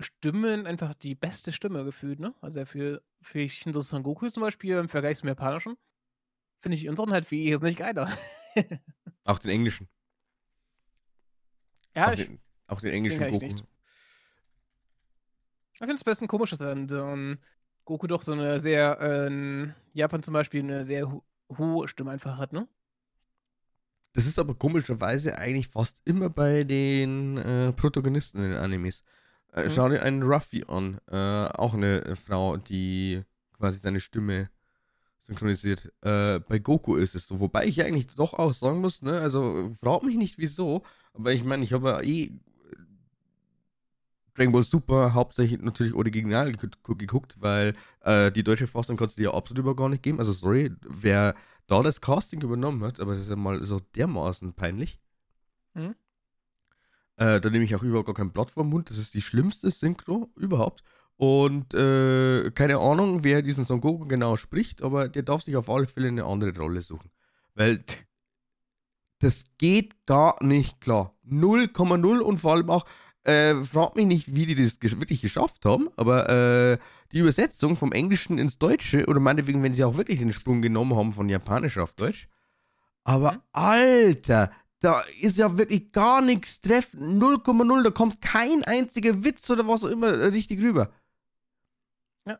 Stimmen 0.00 0.66
einfach 0.66 0.94
die 0.94 1.14
beste 1.14 1.52
Stimme 1.52 1.84
gefühlt, 1.84 2.18
ne? 2.18 2.34
Also 2.40 2.64
für, 2.64 3.02
für 3.20 3.48
Shinzo 3.48 3.80
Son 3.80 4.02
Goku 4.02 4.28
zum 4.28 4.42
Beispiel 4.42 4.76
im 4.76 4.88
Vergleich 4.88 5.18
zum 5.18 5.28
Japanischen 5.28 5.76
finde 6.60 6.76
ich 6.76 6.88
unseren 6.88 7.12
halt 7.12 7.30
wie 7.30 7.48
jetzt 7.48 7.62
nicht 7.62 7.78
geiler. 7.78 8.10
auch 9.24 9.38
den 9.38 9.50
englischen. 9.50 9.88
Ja, 11.94 12.08
auch, 12.08 12.12
ich, 12.12 12.26
den, 12.26 12.40
auch 12.66 12.80
den 12.80 12.92
englischen 12.92 13.20
den 13.20 13.32
Goku. 13.32 13.44
Ich, 13.44 13.52
ich 15.72 15.78
finde 15.78 15.94
es 15.94 16.00
ein 16.00 16.04
bisschen 16.04 16.28
komisch, 16.28 16.50
dass 16.50 16.60
dann 16.60 16.88
so 16.88 17.04
ein 17.04 17.38
Goku 17.84 18.06
doch 18.06 18.22
so 18.22 18.32
eine 18.32 18.60
sehr, 18.60 18.98
äh, 19.00 19.26
in 19.26 19.74
Japan 19.92 20.22
zum 20.22 20.32
Beispiel, 20.34 20.62
eine 20.62 20.84
sehr 20.84 21.10
ho 21.10 21.22
hohe 21.58 21.86
Stimme 21.86 22.10
einfach 22.10 22.38
hat, 22.38 22.54
ne? 22.54 22.66
Das 24.14 24.26
ist 24.26 24.38
aber 24.38 24.54
komischerweise 24.54 25.36
eigentlich 25.36 25.68
fast 25.68 26.00
immer 26.04 26.30
bei 26.30 26.62
den 26.62 27.36
äh, 27.36 27.72
Protagonisten 27.72 28.38
in 28.38 28.50
den 28.50 28.58
Animes. 28.58 29.02
Äh, 29.52 29.64
Mhm. 29.64 29.70
Schau 29.70 29.88
dir 29.88 30.02
einen 30.02 30.22
Ruffy 30.22 30.64
an. 30.68 31.00
Äh, 31.10 31.16
auch 31.16 31.74
eine 31.74 32.04
äh, 32.04 32.16
Frau, 32.16 32.56
die 32.56 33.22
quasi 33.58 33.78
seine 33.78 34.00
Stimme 34.00 34.50
synchronisiert. 35.24 35.92
Äh, 36.02 36.38
bei 36.40 36.58
Goku 36.60 36.94
ist 36.96 37.14
es 37.14 37.26
so. 37.26 37.40
Wobei 37.40 37.66
ich 37.66 37.82
eigentlich 37.82 38.06
doch 38.14 38.34
auch 38.34 38.52
sagen 38.52 38.80
muss, 38.80 39.02
ne, 39.02 39.20
also 39.20 39.74
frag 39.80 40.02
mich 40.04 40.16
nicht 40.16 40.38
wieso, 40.38 40.82
aber 41.12 41.32
ich 41.32 41.42
meine, 41.44 41.64
ich 41.64 41.72
habe 41.72 41.88
ja 41.88 42.00
eh 42.02 42.32
Dragon 44.36 44.52
Ball 44.52 44.64
Super 44.64 45.14
hauptsächlich 45.14 45.60
natürlich 45.60 45.94
original 45.94 46.52
geguckt, 46.52 47.36
weil 47.40 47.74
äh, 48.00 48.32
die 48.32 48.42
deutsche 48.42 48.66
Fassung 48.66 48.96
kannst 48.96 49.16
du 49.16 49.22
dir 49.22 49.30
ja 49.30 49.34
absolut 49.34 49.60
über 49.60 49.76
gar 49.76 49.88
nicht 49.88 50.02
geben. 50.02 50.18
Also 50.18 50.32
sorry, 50.32 50.72
wer 50.82 51.34
da 51.66 51.82
das 51.82 52.00
Casting 52.00 52.42
übernommen 52.42 52.82
hat, 52.84 53.00
aber 53.00 53.12
das 53.12 53.22
ist 53.22 53.30
ja 53.30 53.36
mal 53.36 53.64
so 53.64 53.80
dermaßen 53.94 54.52
peinlich. 54.54 55.00
Mhm. 55.74 55.94
Äh, 57.16 57.40
da 57.40 57.50
nehme 57.50 57.64
ich 57.64 57.74
auch 57.74 57.82
überhaupt 57.82 58.06
gar 58.06 58.14
kein 58.14 58.32
Blatt 58.32 58.50
vom 58.50 58.70
Mund. 58.70 58.90
Das 58.90 58.98
ist 58.98 59.14
die 59.14 59.22
schlimmste 59.22 59.70
Synchro 59.70 60.30
überhaupt. 60.36 60.82
Und 61.16 61.74
äh, 61.74 62.50
keine 62.50 62.78
Ahnung, 62.78 63.22
wer 63.22 63.42
diesen 63.42 63.64
Son 63.64 63.80
Goku 63.80 64.06
genau 64.06 64.36
spricht, 64.36 64.82
aber 64.82 65.08
der 65.08 65.22
darf 65.22 65.42
sich 65.42 65.56
auf 65.56 65.70
alle 65.70 65.86
Fälle 65.86 66.08
eine 66.08 66.24
andere 66.24 66.56
Rolle 66.56 66.82
suchen. 66.82 67.10
Weil 67.54 67.84
das 69.20 69.44
geht 69.58 70.06
gar 70.06 70.42
nicht 70.42 70.80
klar. 70.80 71.14
0,0 71.26 72.18
und 72.18 72.38
vor 72.38 72.52
allem 72.52 72.68
auch, 72.68 72.84
äh, 73.22 73.54
fragt 73.64 73.96
mich 73.96 74.06
nicht, 74.06 74.34
wie 74.34 74.44
die 74.44 74.54
das 74.54 74.80
wirklich 74.82 75.22
geschafft 75.22 75.64
haben, 75.64 75.88
aber 75.96 76.28
äh, 76.28 76.78
die 77.14 77.20
Übersetzung 77.20 77.76
vom 77.76 77.92
Englischen 77.92 78.38
ins 78.38 78.58
Deutsche, 78.58 79.06
oder 79.06 79.20
meinetwegen, 79.20 79.62
wenn 79.62 79.72
sie 79.72 79.84
auch 79.84 79.96
wirklich 79.96 80.18
den 80.18 80.32
Sprung 80.32 80.60
genommen 80.60 80.96
haben 80.96 81.12
von 81.12 81.28
Japanisch 81.28 81.78
auf 81.78 81.92
Deutsch, 81.92 82.28
aber 83.04 83.32
Mhm. 83.34 83.40
Alter, 83.52 84.52
da 84.80 85.00
ist 85.20 85.38
ja 85.38 85.56
wirklich 85.56 85.92
gar 85.92 86.20
nichts 86.20 86.60
treffen. 86.60 87.18
0,0, 87.18 87.82
da 87.84 87.90
kommt 87.90 88.20
kein 88.20 88.64
einziger 88.64 89.24
Witz 89.24 89.48
oder 89.48 89.66
was 89.68 89.84
auch 89.84 89.90
immer 89.90 90.08
äh, 90.08 90.26
richtig 90.26 90.60
rüber. 90.60 90.90
Ja. 92.26 92.38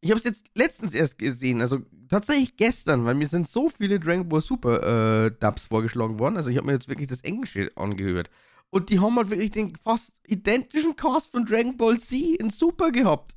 Ich 0.00 0.10
habe 0.10 0.18
es 0.18 0.24
jetzt 0.24 0.50
letztens 0.54 0.94
erst 0.94 1.18
gesehen, 1.18 1.60
also 1.60 1.80
tatsächlich 2.08 2.56
gestern, 2.56 3.04
weil 3.04 3.14
mir 3.14 3.26
sind 3.26 3.48
so 3.48 3.68
viele 3.70 4.00
Dragon 4.00 4.28
Ball 4.28 4.40
Super 4.40 5.26
äh, 5.26 5.30
Dubs 5.30 5.66
vorgeschlagen 5.66 6.18
worden. 6.18 6.36
Also 6.36 6.50
ich 6.50 6.56
habe 6.56 6.66
mir 6.66 6.74
jetzt 6.74 6.88
wirklich 6.88 7.08
das 7.08 7.22
Englische 7.22 7.70
angehört. 7.76 8.30
Und 8.70 8.90
die 8.90 9.00
haben 9.00 9.16
halt 9.16 9.30
wirklich 9.30 9.50
den 9.50 9.76
fast 9.76 10.14
identischen 10.26 10.96
Cast 10.96 11.30
von 11.30 11.44
Dragon 11.44 11.76
Ball 11.76 11.98
Z 11.98 12.18
in 12.40 12.50
Super 12.50 12.90
gehabt. 12.90 13.36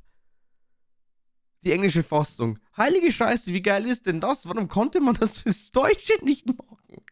Die 1.66 1.72
englische 1.72 2.04
Fassung. 2.04 2.60
Heilige 2.76 3.10
Scheiße, 3.10 3.52
wie 3.52 3.60
geil 3.60 3.86
ist 3.86 4.06
denn 4.06 4.20
das? 4.20 4.48
Warum 4.48 4.68
konnte 4.68 5.00
man 5.00 5.16
das 5.16 5.40
fürs 5.40 5.72
Deutsche 5.72 6.12
nicht 6.24 6.46
machen? 6.46 7.02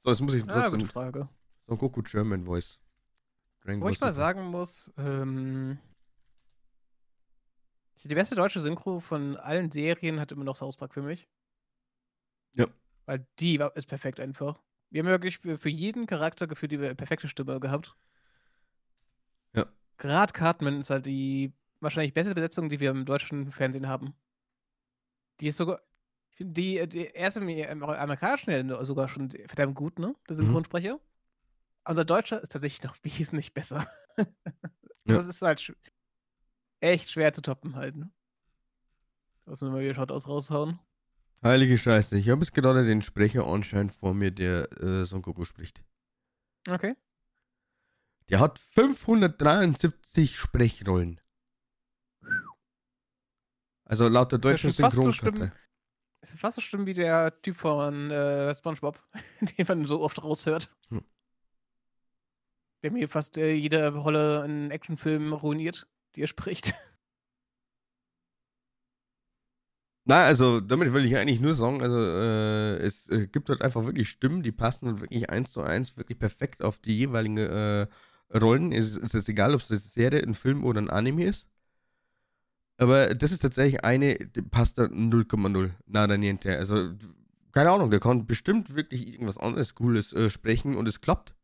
So, 0.00 0.10
jetzt 0.10 0.20
muss 0.20 0.34
ich 0.34 0.42
Ah, 0.48 0.62
trotzdem 0.62 0.88
Frage. 0.88 1.28
Son 1.60 1.78
Goku 1.78 2.02
German 2.02 2.44
Voice. 2.44 2.80
Dragon 3.60 3.80
Wo 3.80 3.88
ich 3.90 4.00
mal 4.00 4.12
sagen 4.12 4.46
muss, 4.46 4.92
ähm, 4.98 5.78
die 8.02 8.14
beste 8.16 8.34
deutsche 8.34 8.60
Synchro 8.60 8.98
von 8.98 9.36
allen 9.36 9.70
Serien 9.70 10.18
hat 10.18 10.32
immer 10.32 10.42
noch 10.42 10.56
South 10.56 10.76
Park 10.76 10.94
für 10.94 11.02
mich. 11.02 11.28
Ja. 12.54 12.66
Weil 13.06 13.24
die 13.38 13.62
ist 13.76 13.86
perfekt 13.86 14.18
einfach. 14.18 14.58
Wir 14.90 15.04
haben 15.04 15.10
wirklich 15.10 15.38
für 15.38 15.58
für 15.58 15.68
jeden 15.68 16.08
Charakter 16.08 16.48
gefühlt 16.48 16.72
die 16.72 16.78
perfekte 16.78 17.28
Stimme 17.28 17.60
gehabt. 17.60 17.94
Ja. 19.54 19.66
Gerade 19.96 20.32
Cartman 20.32 20.80
ist 20.80 20.90
halt 20.90 21.06
die 21.06 21.52
wahrscheinlich 21.80 22.14
beste 22.14 22.34
Besetzung, 22.34 22.68
die 22.68 22.80
wir 22.80 22.90
im 22.90 23.04
deutschen 23.04 23.50
Fernsehen 23.52 23.88
haben. 23.88 24.14
Die 25.40 25.48
ist 25.48 25.56
sogar, 25.56 25.80
die, 26.38 26.88
die 26.88 27.06
erste 27.06 27.40
im, 27.40 27.82
amerikanischen 27.82 28.50
sogar 28.84 29.08
schon 29.08 29.30
verdammt 29.30 29.74
gut, 29.74 29.98
ne? 29.98 30.14
Der 30.28 30.36
Mhm. 30.36 30.42
Synchronsprecher. 30.42 30.98
Unser 31.84 32.04
Deutscher 32.04 32.42
ist 32.42 32.50
tatsächlich 32.50 32.82
noch 32.82 32.96
wesentlich 33.02 33.54
besser. 33.54 33.86
Ja. 35.04 35.16
Das 35.16 35.26
ist 35.26 35.42
halt 35.42 35.60
sch 35.60 35.72
echt 36.80 37.10
schwer 37.10 37.32
zu 37.32 37.40
toppen 37.42 37.74
halt, 37.76 37.96
ne? 37.96 38.10
Muss 39.46 39.60
man 39.62 39.72
mal 39.72 39.80
wieder 39.80 39.94
Shoutouts 39.94 40.28
raushauen. 40.28 40.78
Heilige 41.42 41.78
Scheiße, 41.78 42.16
ich 42.18 42.28
habe 42.28 42.42
jetzt 42.42 42.52
gerade 42.52 42.84
den 42.84 43.00
Sprecher 43.02 43.46
anscheinend 43.46 43.94
vor 43.94 44.12
mir, 44.12 44.30
der 44.32 44.70
äh, 44.80 45.04
Son 45.04 45.22
Goku 45.22 45.44
spricht. 45.44 45.82
Okay. 46.68 46.94
Der 48.28 48.40
hat 48.40 48.58
573 48.58 50.36
Sprechrollen. 50.36 51.20
Also 53.88 54.08
laut 54.08 54.30
der 54.30 54.38
Ist 54.38 54.44
ja 54.44 54.50
deutschen 54.50 54.70
schon 54.72 54.84
fast 54.84 54.96
so 54.96 55.02
Synchronkarte. 55.02 55.52
Ist 56.20 56.38
fast 56.38 56.56
so 56.56 56.60
schlimm 56.60 56.86
wie 56.86 56.94
der 56.94 57.40
Typ 57.42 57.56
von 57.56 58.10
äh, 58.10 58.54
SpongeBob, 58.54 59.02
den 59.40 59.66
man 59.66 59.86
so 59.86 60.00
oft 60.00 60.22
raushört. 60.22 60.68
Hm. 60.90 61.02
Der 62.82 62.92
mir 62.92 63.08
fast 63.08 63.38
äh, 63.38 63.52
jede 63.52 63.92
Rolle 63.94 64.44
in 64.44 64.70
Actionfilmen 64.70 65.32
ruiniert, 65.32 65.88
die 66.14 66.22
er 66.22 66.26
spricht. 66.26 66.74
Na, 70.04 70.24
also 70.24 70.60
damit 70.60 70.92
will 70.94 71.04
ich 71.04 71.16
eigentlich 71.16 71.40
nur 71.40 71.54
sagen, 71.54 71.82
also 71.82 71.98
äh, 71.98 72.76
es 72.78 73.10
äh, 73.10 73.26
gibt 73.26 73.50
halt 73.50 73.60
einfach 73.60 73.84
wirklich 73.84 74.08
Stimmen, 74.08 74.42
die 74.42 74.52
passen 74.52 74.88
und 74.88 75.00
wirklich 75.02 75.28
eins 75.28 75.52
zu 75.52 75.60
eins 75.60 75.98
wirklich 75.98 76.18
perfekt 76.18 76.62
auf 76.62 76.78
die 76.78 76.96
jeweiligen 76.96 77.36
äh, 77.36 77.86
Rollen. 78.32 78.72
Es 78.72 78.96
ist 78.96 79.12
jetzt 79.12 79.28
egal, 79.28 79.54
ob 79.54 79.60
es 79.60 79.70
eine 79.70 79.78
Serie, 79.78 80.22
ein 80.22 80.34
Film 80.34 80.64
oder 80.64 80.80
ein 80.80 80.88
Anime 80.88 81.24
ist. 81.24 81.46
Aber 82.78 83.14
das 83.14 83.32
ist 83.32 83.40
tatsächlich 83.40 83.84
eine, 83.84 84.14
die 84.16 84.42
passt 84.42 84.78
da 84.78 84.84
0,0. 84.84 85.72
Nada 85.86 86.16
niente. 86.16 86.56
Also, 86.56 86.92
keine 87.52 87.70
Ahnung, 87.72 87.90
der 87.90 88.00
kann 88.00 88.26
bestimmt 88.26 88.74
wirklich 88.74 89.06
irgendwas 89.08 89.36
anderes 89.38 89.74
Cooles 89.74 90.12
äh, 90.12 90.30
sprechen 90.30 90.76
und 90.76 90.86
es 90.88 91.00
klappt. 91.00 91.34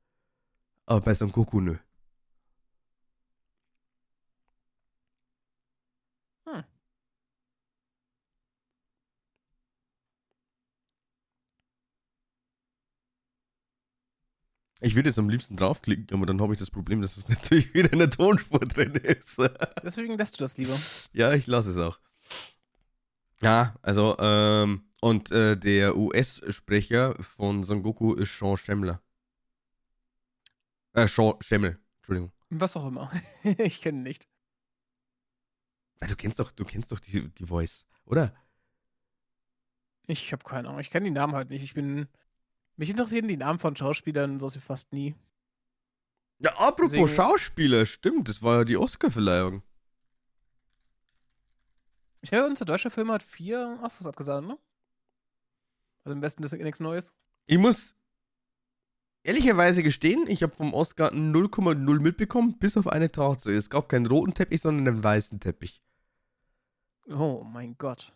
Aber 0.87 1.01
bei 1.03 1.14
Son 1.14 1.32
Goku 1.32 1.61
nö. 1.61 1.76
Hm. 6.47 6.64
Ich 14.85 14.95
würde 14.95 15.09
jetzt 15.09 15.18
am 15.18 15.28
liebsten 15.30 15.57
draufklicken, 15.57 16.14
aber 16.14 16.26
dann 16.26 16.41
habe 16.43 16.53
ich 16.53 16.59
das 16.59 16.70
Problem, 16.70 17.01
dass 17.01 17.16
es 17.16 17.28
natürlich 17.30 17.72
wieder 17.72 17.93
in 17.93 17.99
der 17.99 18.11
Tonspur 18.11 18.61
drin 18.61 18.95
ist. 18.95 19.39
Deswegen 19.82 20.16
lässt 20.18 20.39
du 20.39 20.45
das 20.45 20.59
lieber. 20.59 20.76
ja, 21.12 21.32
ich 21.32 21.47
lasse 21.47 21.70
es 21.70 21.76
auch. 21.78 21.99
Ja, 23.41 23.74
also, 23.82 24.16
ähm, 24.18 24.85
und 25.01 25.30
äh, 25.30 25.57
der 25.57 25.97
US-Sprecher 25.97 27.14
von 27.22 27.62
Son 27.64 27.82
Goku 27.82 28.14
ist 28.14 28.39
Sean 28.39 28.57
Schemmler. 28.57 29.03
Äh, 30.93 31.09
Sean 31.09 31.35
Schemmel, 31.41 31.78
Entschuldigung. 31.99 32.32
Was 32.51 32.76
auch 32.76 32.87
immer. 32.87 33.11
ich 33.43 33.80
kenne 33.80 33.99
ihn 33.99 34.03
nicht. 34.03 34.28
Ah, 36.01 36.07
Du 36.07 36.16
kennst 36.16 36.39
doch, 36.39 36.53
du 36.53 36.64
kennst 36.64 36.93
doch 36.93 37.01
die, 37.01 37.28
die 37.28 37.47
Voice, 37.47 37.87
oder? 38.05 38.35
Ich 40.07 40.32
habe 40.32 40.45
keine 40.45 40.68
Ahnung. 40.68 40.80
Ich 40.80 40.91
kenne 40.91 41.05
die 41.05 41.11
Namen 41.11 41.35
halt 41.35 41.49
nicht. 41.51 41.62
Ich 41.62 41.72
bin. 41.74 42.09
Mich 42.76 42.90
interessieren 42.90 43.28
die 43.28 43.36
Namen 43.36 43.58
von 43.58 43.76
Schauspielern 43.76 44.38
so 44.40 44.48
fast 44.60 44.92
nie. 44.92 45.14
Ja, 46.40 46.52
apropos 46.56 46.92
Deswegen- 46.92 47.08
Schauspieler, 47.08 47.86
stimmt, 47.86 48.28
das 48.28 48.42
war 48.42 48.58
ja 48.58 48.64
die 48.64 48.76
Oscar-Verleihung. 48.76 49.62
Ich 52.20 52.32
höre, 52.32 52.46
unser 52.46 52.64
deutscher 52.64 52.90
Film 52.90 53.12
hat 53.12 53.22
vier 53.22 53.78
Oscars 53.82 54.06
abgesagt, 54.06 54.46
ne? 54.46 54.58
Also 56.04 56.16
im 56.16 56.22
Westen 56.22 56.42
ist 56.42 56.52
nichts 56.52 56.80
Neues. 56.80 57.14
Ich 57.46 57.58
muss 57.58 57.94
ehrlicherweise 59.22 59.82
gestehen, 59.82 60.26
ich 60.26 60.42
habe 60.42 60.54
vom 60.54 60.74
Oscar 60.74 61.12
0,0 61.12 62.00
mitbekommen, 62.00 62.58
bis 62.58 62.76
auf 62.76 62.86
eine 62.88 63.12
Tatsache. 63.12 63.54
Es 63.54 63.70
gab 63.70 63.88
keinen 63.88 64.06
roten 64.06 64.34
Teppich, 64.34 64.60
sondern 64.62 64.88
einen 64.88 65.04
weißen 65.04 65.40
Teppich. 65.40 65.82
Oh 67.08 67.44
mein 67.44 67.76
Gott. 67.78 68.12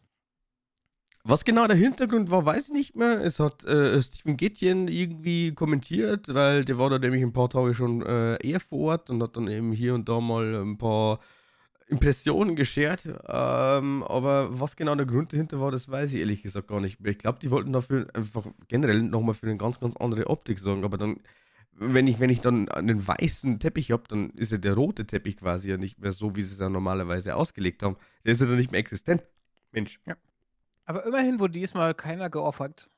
Was 1.29 1.45
genau 1.45 1.67
der 1.67 1.77
Hintergrund 1.77 2.31
war, 2.31 2.47
weiß 2.47 2.69
ich 2.69 2.73
nicht 2.73 2.97
mehr. 2.97 3.21
Es 3.23 3.39
hat 3.39 3.63
äh, 3.65 4.01
Stephen 4.01 4.39
Gittchen 4.39 4.89
irgendwie 4.89 5.53
kommentiert, 5.53 6.33
weil 6.33 6.65
der 6.65 6.79
war 6.79 6.89
da 6.89 6.99
nämlich 6.99 7.23
ein 7.23 7.35
paar 7.35 7.51
Tage 7.51 7.75
schon 7.75 8.01
äh, 8.01 8.37
eher 8.37 8.61
vor 8.61 8.93
Ort 8.93 9.11
und 9.11 9.23
hat 9.23 9.37
dann 9.37 9.47
eben 9.47 9.73
hier 9.73 9.95
und 9.95 10.09
da 10.09 10.21
mal 10.21 10.55
ein 10.55 10.79
paar 10.79 11.21
Impressionen 11.87 12.57
geschert. 12.57 13.05
Ähm, 13.05 14.05
aber 14.05 14.59
was 14.59 14.75
genau 14.75 14.95
der 14.95 15.05
Grund 15.05 15.35
dahinter 15.35 15.61
war, 15.61 15.71
das 15.71 15.91
weiß 15.91 16.15
ich 16.15 16.21
ehrlich 16.21 16.43
gesagt 16.43 16.69
gar 16.69 16.81
nicht 16.81 16.99
mehr. 16.99 17.13
Ich 17.13 17.19
glaube, 17.19 17.41
die 17.43 17.51
wollten 17.51 17.75
dafür 17.75 18.07
einfach 18.15 18.47
generell 18.69 19.03
nochmal 19.03 19.35
für 19.35 19.49
eine 19.49 19.59
ganz, 19.59 19.79
ganz 19.81 19.97
andere 19.99 20.29
Optik 20.29 20.59
sorgen. 20.59 20.83
Aber 20.83 20.97
dann, 20.97 21.21
wenn 21.73 22.07
ich, 22.07 22.21
wenn 22.21 22.31
ich 22.31 22.41
dann 22.41 22.71
einen 22.71 23.07
weißen 23.07 23.59
Teppich 23.59 23.93
habe, 23.93 24.05
dann 24.09 24.31
ist 24.31 24.53
ja 24.53 24.57
der 24.57 24.73
rote 24.73 25.07
Teppich 25.07 25.37
quasi 25.37 25.69
ja 25.69 25.77
nicht 25.77 26.01
mehr 26.01 26.13
so, 26.13 26.37
wie 26.37 26.43
sie 26.43 26.55
es 26.55 26.59
ja 26.61 26.71
normalerweise 26.71 27.37
ausgelegt 27.37 27.83
haben. 27.83 27.97
Der 28.25 28.33
ist 28.33 28.41
ja 28.41 28.47
dann 28.47 28.57
nicht 28.57 28.73
mehr 28.73 28.81
existent. 28.81 29.23
Mensch. 29.73 30.01
Aber 30.89 31.05
immerhin 31.05 31.39
wurde 31.39 31.53
diesmal 31.53 31.95
keiner 31.95 32.31
geohrfeigt. 32.31 32.89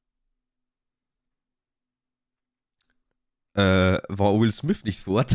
Äh, 3.54 3.98
war 4.08 4.38
Will 4.38 4.52
Smith 4.52 4.84
nicht 4.84 5.00
vor 5.00 5.16
Ort? 5.16 5.34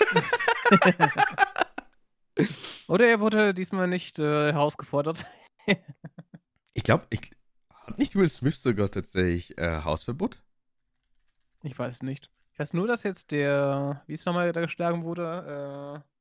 Oder 2.88 3.06
er 3.06 3.20
wurde 3.20 3.54
diesmal 3.54 3.86
nicht 3.86 4.18
äh, 4.18 4.52
herausgefordert. 4.52 5.24
Ich 6.74 6.84
glaube, 6.84 7.06
ich. 7.10 7.32
Hat 7.74 7.98
nicht 7.98 8.14
Will 8.14 8.28
Smith 8.28 8.62
sogar 8.62 8.88
tatsächlich 8.88 9.58
äh, 9.58 9.82
Hausverbot? 9.82 10.40
Ich 11.64 11.76
weiß 11.76 12.04
nicht. 12.04 12.30
Ich 12.52 12.58
weiß 12.60 12.72
nur, 12.72 12.86
dass 12.86 13.02
jetzt 13.02 13.32
der, 13.32 14.04
wie 14.06 14.12
es 14.12 14.24
nochmal 14.24 14.52
da 14.52 14.60
geschlagen 14.60 15.02
wurde, 15.02 16.04
äh, 16.04 16.17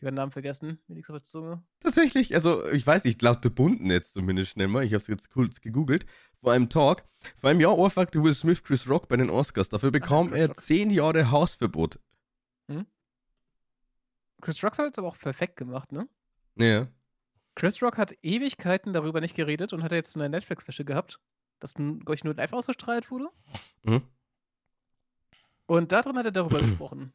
ich 0.00 0.04
habe 0.06 0.12
den 0.12 0.16
Namen 0.16 0.32
vergessen, 0.32 0.78
mir 0.88 0.94
nichts 0.94 1.10
auf 1.10 1.16
der 1.16 1.24
Zunge. 1.24 1.62
Tatsächlich, 1.80 2.34
also 2.34 2.66
ich 2.70 2.86
weiß 2.86 3.04
nicht, 3.04 3.20
laut 3.20 3.44
der 3.44 3.50
Bunden 3.50 3.90
jetzt 3.90 4.14
zumindest 4.14 4.52
schnell 4.52 4.68
mal, 4.68 4.82
ich 4.82 4.94
habe 4.94 5.02
es 5.02 5.08
jetzt 5.08 5.28
kurz 5.28 5.60
gegoogelt, 5.60 6.06
vor 6.40 6.52
einem 6.52 6.70
Talk, 6.70 7.04
vor 7.36 7.50
einem 7.50 7.60
Jahr 7.60 7.76
ohrfeigte 7.76 8.22
Will 8.24 8.32
Smith 8.32 8.62
Chris 8.64 8.88
Rock 8.88 9.08
bei 9.08 9.18
den 9.18 9.28
Oscars. 9.28 9.68
Dafür 9.68 9.90
bekam 9.90 10.30
Ach, 10.32 10.36
er 10.38 10.48
Rock. 10.48 10.56
zehn 10.56 10.88
Jahre 10.88 11.30
Hausverbot. 11.30 11.98
Chris 14.40 14.64
Rock 14.64 14.78
hat 14.78 14.92
es 14.92 14.98
aber 14.98 15.08
auch 15.08 15.18
perfekt 15.18 15.56
gemacht, 15.56 15.92
ne? 15.92 16.08
Ja. 16.56 16.88
Chris 17.56 17.82
Rock 17.82 17.98
hat 17.98 18.14
Ewigkeiten 18.22 18.94
darüber 18.94 19.20
nicht 19.20 19.34
geredet 19.34 19.74
und 19.74 19.82
hat 19.82 19.92
jetzt 19.92 20.16
eine 20.16 20.30
Netflix-Wäsche 20.30 20.86
gehabt, 20.86 21.20
das, 21.58 21.74
glaube 21.74 22.14
ich, 22.14 22.24
nur 22.24 22.34
live 22.34 22.54
ausgestrahlt 22.54 23.10
wurde. 23.10 23.28
Mhm. 23.82 24.00
Und 25.66 25.92
darin 25.92 26.16
hat 26.16 26.24
er 26.24 26.32
darüber 26.32 26.60
gesprochen. 26.62 27.12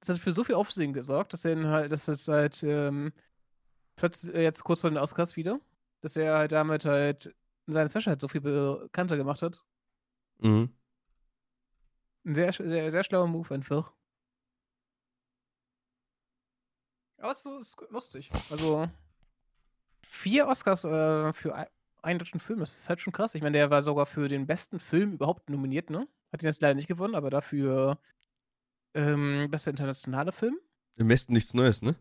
Das 0.00 0.10
hat 0.10 0.18
für 0.18 0.32
so 0.32 0.44
viel 0.44 0.54
Aufsehen 0.54 0.92
gesorgt, 0.92 1.32
dass 1.32 1.44
er 1.44 1.68
halt, 1.68 1.90
dass 1.92 2.08
es 2.08 2.28
halt 2.28 2.62
ähm, 2.62 3.12
plötzlich 3.96 4.34
äh, 4.34 4.42
jetzt 4.42 4.62
kurz 4.62 4.82
vor 4.82 4.90
den 4.90 4.98
Oscars 4.98 5.36
wieder, 5.36 5.60
dass 6.02 6.16
er 6.16 6.36
halt 6.38 6.52
damit 6.52 6.84
halt 6.84 7.34
in 7.66 7.72
seiner 7.72 7.88
Special 7.88 8.06
halt 8.12 8.20
so 8.20 8.28
viel 8.28 8.40
bekannter 8.40 9.16
gemacht 9.16 9.42
hat. 9.42 9.62
Mhm. 10.38 10.70
Ein 12.24 12.34
sehr, 12.34 12.52
sehr, 12.52 12.90
sehr 12.90 13.04
schlauer 13.04 13.26
Move 13.26 13.54
einfach. 13.54 13.92
Aber 17.18 17.32
es 17.32 17.46
ist 17.46 17.76
lustig. 17.90 18.30
Also, 18.50 18.88
vier 20.06 20.46
Oscars 20.46 20.84
äh, 20.84 21.32
für 21.32 21.54
ein- 21.54 21.66
einen 22.02 22.18
deutschen 22.18 22.40
Film, 22.40 22.60
das 22.60 22.76
ist 22.76 22.88
halt 22.88 23.00
schon 23.00 23.12
krass. 23.12 23.34
Ich 23.34 23.42
meine, 23.42 23.56
der 23.58 23.70
war 23.70 23.82
sogar 23.82 24.06
für 24.06 24.28
den 24.28 24.46
besten 24.46 24.78
Film 24.78 25.14
überhaupt 25.14 25.50
nominiert, 25.50 25.90
ne? 25.90 26.06
Hat 26.32 26.42
ihn 26.42 26.46
jetzt 26.46 26.62
leider 26.62 26.74
nicht 26.74 26.86
gewonnen, 26.88 27.14
aber 27.14 27.30
dafür 27.30 27.98
ähm, 28.96 29.48
bester 29.50 29.70
internationaler 29.70 30.32
Film. 30.32 30.58
Im 30.96 31.08
Westen 31.08 31.34
nichts 31.34 31.54
Neues, 31.54 31.82
ne? 31.82 31.96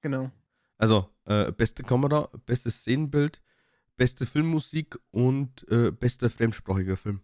Genau. 0.00 0.30
Also, 0.78 1.08
äh, 1.24 1.52
beste 1.52 1.82
Kamera, 1.82 2.30
bestes 2.46 2.80
Szenenbild, 2.80 3.42
beste 3.96 4.26
Filmmusik 4.26 4.98
und 5.10 5.68
äh, 5.68 5.90
bester 5.90 6.30
fremdsprachiger 6.30 6.96
Film. 6.96 7.22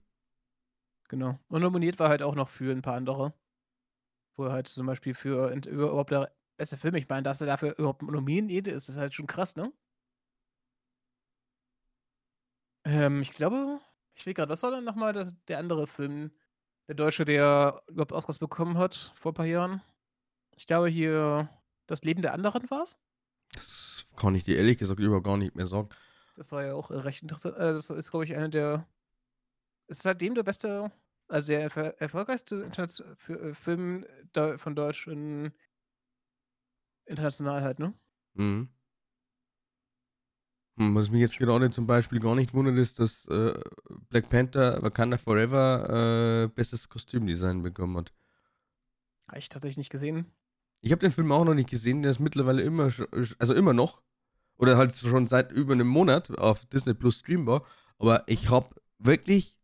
Genau. 1.09 1.39
Und 1.49 1.63
nominiert 1.63 1.99
war 1.99 2.09
halt 2.09 2.23
auch 2.23 2.35
noch 2.35 2.49
für 2.49 2.73
ein 2.73 2.83
paar 2.83 2.97
andere. 2.97 3.33
Wo 4.37 4.45
er 4.45 4.53
halt 4.53 4.69
zum 4.69 4.87
Beispiel 4.87 5.15
für 5.15 5.53
überhaupt 5.67 6.11
der 6.11 6.33
beste 6.57 6.77
Film, 6.77 6.95
ich 6.97 7.09
meine, 7.09 7.23
dass 7.23 7.41
er 7.41 7.47
dafür 7.47 7.77
überhaupt 7.79 8.03
nominiert 8.03 8.67
ist, 8.67 8.89
ist 8.89 8.97
halt 8.97 9.15
schon 9.15 9.27
krass, 9.27 9.57
ne? 9.57 9.73
Ähm, 12.85 13.23
ich 13.23 13.33
glaube, 13.33 13.81
ich 14.15 14.27
will 14.27 14.35
gerade, 14.35 14.51
was 14.51 14.63
war 14.63 14.71
denn 14.71 14.85
nochmal 14.85 15.13
das, 15.13 15.35
der 15.47 15.59
andere 15.59 15.87
Film, 15.87 16.31
der 16.89 16.95
Deutsche, 16.97 17.25
der 17.25 17.83
überhaupt 17.87 18.13
Oscars 18.13 18.39
bekommen 18.39 18.79
hat 18.79 19.13
vor 19.15 19.33
ein 19.33 19.35
paar 19.35 19.47
Jahren? 19.47 19.83
Ich 20.57 20.67
glaube 20.67 20.89
hier, 20.89 21.49
Das 21.87 22.03
Leben 22.03 22.21
der 22.23 22.35
anderen 22.35 22.71
war 22.71 22.83
es? 22.83 22.99
Das 23.53 24.07
kann 24.17 24.35
ich 24.35 24.45
dir 24.45 24.57
ehrlich 24.59 24.77
gesagt 24.79 25.01
überhaupt 25.01 25.25
gar 25.25 25.37
nicht 25.37 25.55
mehr 25.55 25.67
sagen. 25.67 25.89
Das 26.37 26.53
war 26.53 26.65
ja 26.65 26.75
auch 26.75 26.91
äh, 26.91 26.97
recht 26.99 27.23
interessant. 27.23 27.57
Äh, 27.57 27.73
das 27.73 27.89
ist, 27.91 28.11
glaube 28.11 28.25
ich, 28.25 28.35
einer 28.37 28.49
der. 28.49 28.87
Ist 29.87 30.03
seitdem 30.03 30.35
der 30.35 30.43
beste, 30.43 30.93
also 31.29 31.51
der 31.51 31.71
erfol- 31.71 31.95
erfolgreichste 31.99 32.71
äh, 32.77 33.55
Film 33.55 34.05
von 34.59 34.77
Deutsch 34.77 35.07
in, 35.07 35.51
international 37.07 37.63
halt, 37.63 37.79
ne? 37.79 37.95
Mhm. 38.35 38.69
Hm, 40.79 40.95
Was 40.95 41.11
mich 41.11 41.21
jetzt 41.21 41.37
gerade 41.37 41.71
zum 41.71 41.87
Beispiel 41.87 42.21
gar 42.21 42.37
nicht 42.37 42.55
wundert, 42.55 42.79
ist, 42.79 43.01
dass 43.01 43.27
äh, 43.27 43.53
Black 44.09 44.29
Panther 44.31 44.81
Wakanda 44.81 45.19
Forever 45.19 46.45
äh, 46.45 46.49
bestes 46.49 46.89
Kostümdesign 46.89 47.63
bekommen 47.63 47.97
hat. 47.97 48.13
Habe 49.27 49.41
ich 49.41 49.49
tatsächlich 49.49 49.77
nicht 49.77 49.91
gesehen. 49.91 50.27
Ich 50.81 50.93
habe 50.93 51.01
den 51.01 51.11
Film 51.11 51.33
auch 51.33 51.45
noch 51.45 51.55
nicht 51.55 51.69
gesehen, 51.69 52.03
der 52.03 52.13
ist 52.13 52.21
mittlerweile 52.21 52.63
immer, 52.63 52.85
also 53.39 53.55
immer 53.55 53.73
noch, 53.73 54.01
oder 54.57 54.77
halt 54.77 54.95
schon 54.95 55.27
seit 55.27 55.51
über 55.51 55.73
einem 55.73 55.89
Monat 55.89 56.31
auf 56.39 56.65
Disney 56.67 56.95
Plus 56.95 57.19
streambar, 57.19 57.65
aber 57.99 58.23
ich 58.29 58.49
habe 58.49 58.69
wirklich, 59.01 59.59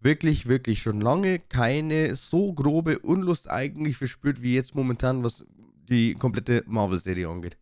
wirklich, 0.00 0.46
wirklich 0.46 0.82
schon 0.82 1.00
lange 1.00 1.38
keine 1.38 2.16
so 2.16 2.52
grobe 2.52 2.98
Unlust 2.98 3.48
eigentlich 3.48 3.96
verspürt, 3.96 4.42
wie 4.42 4.54
jetzt 4.54 4.74
momentan, 4.74 5.22
was 5.22 5.46
die 5.88 6.14
komplette 6.14 6.64
Marvel-Serie 6.66 7.28
angeht. 7.28 7.56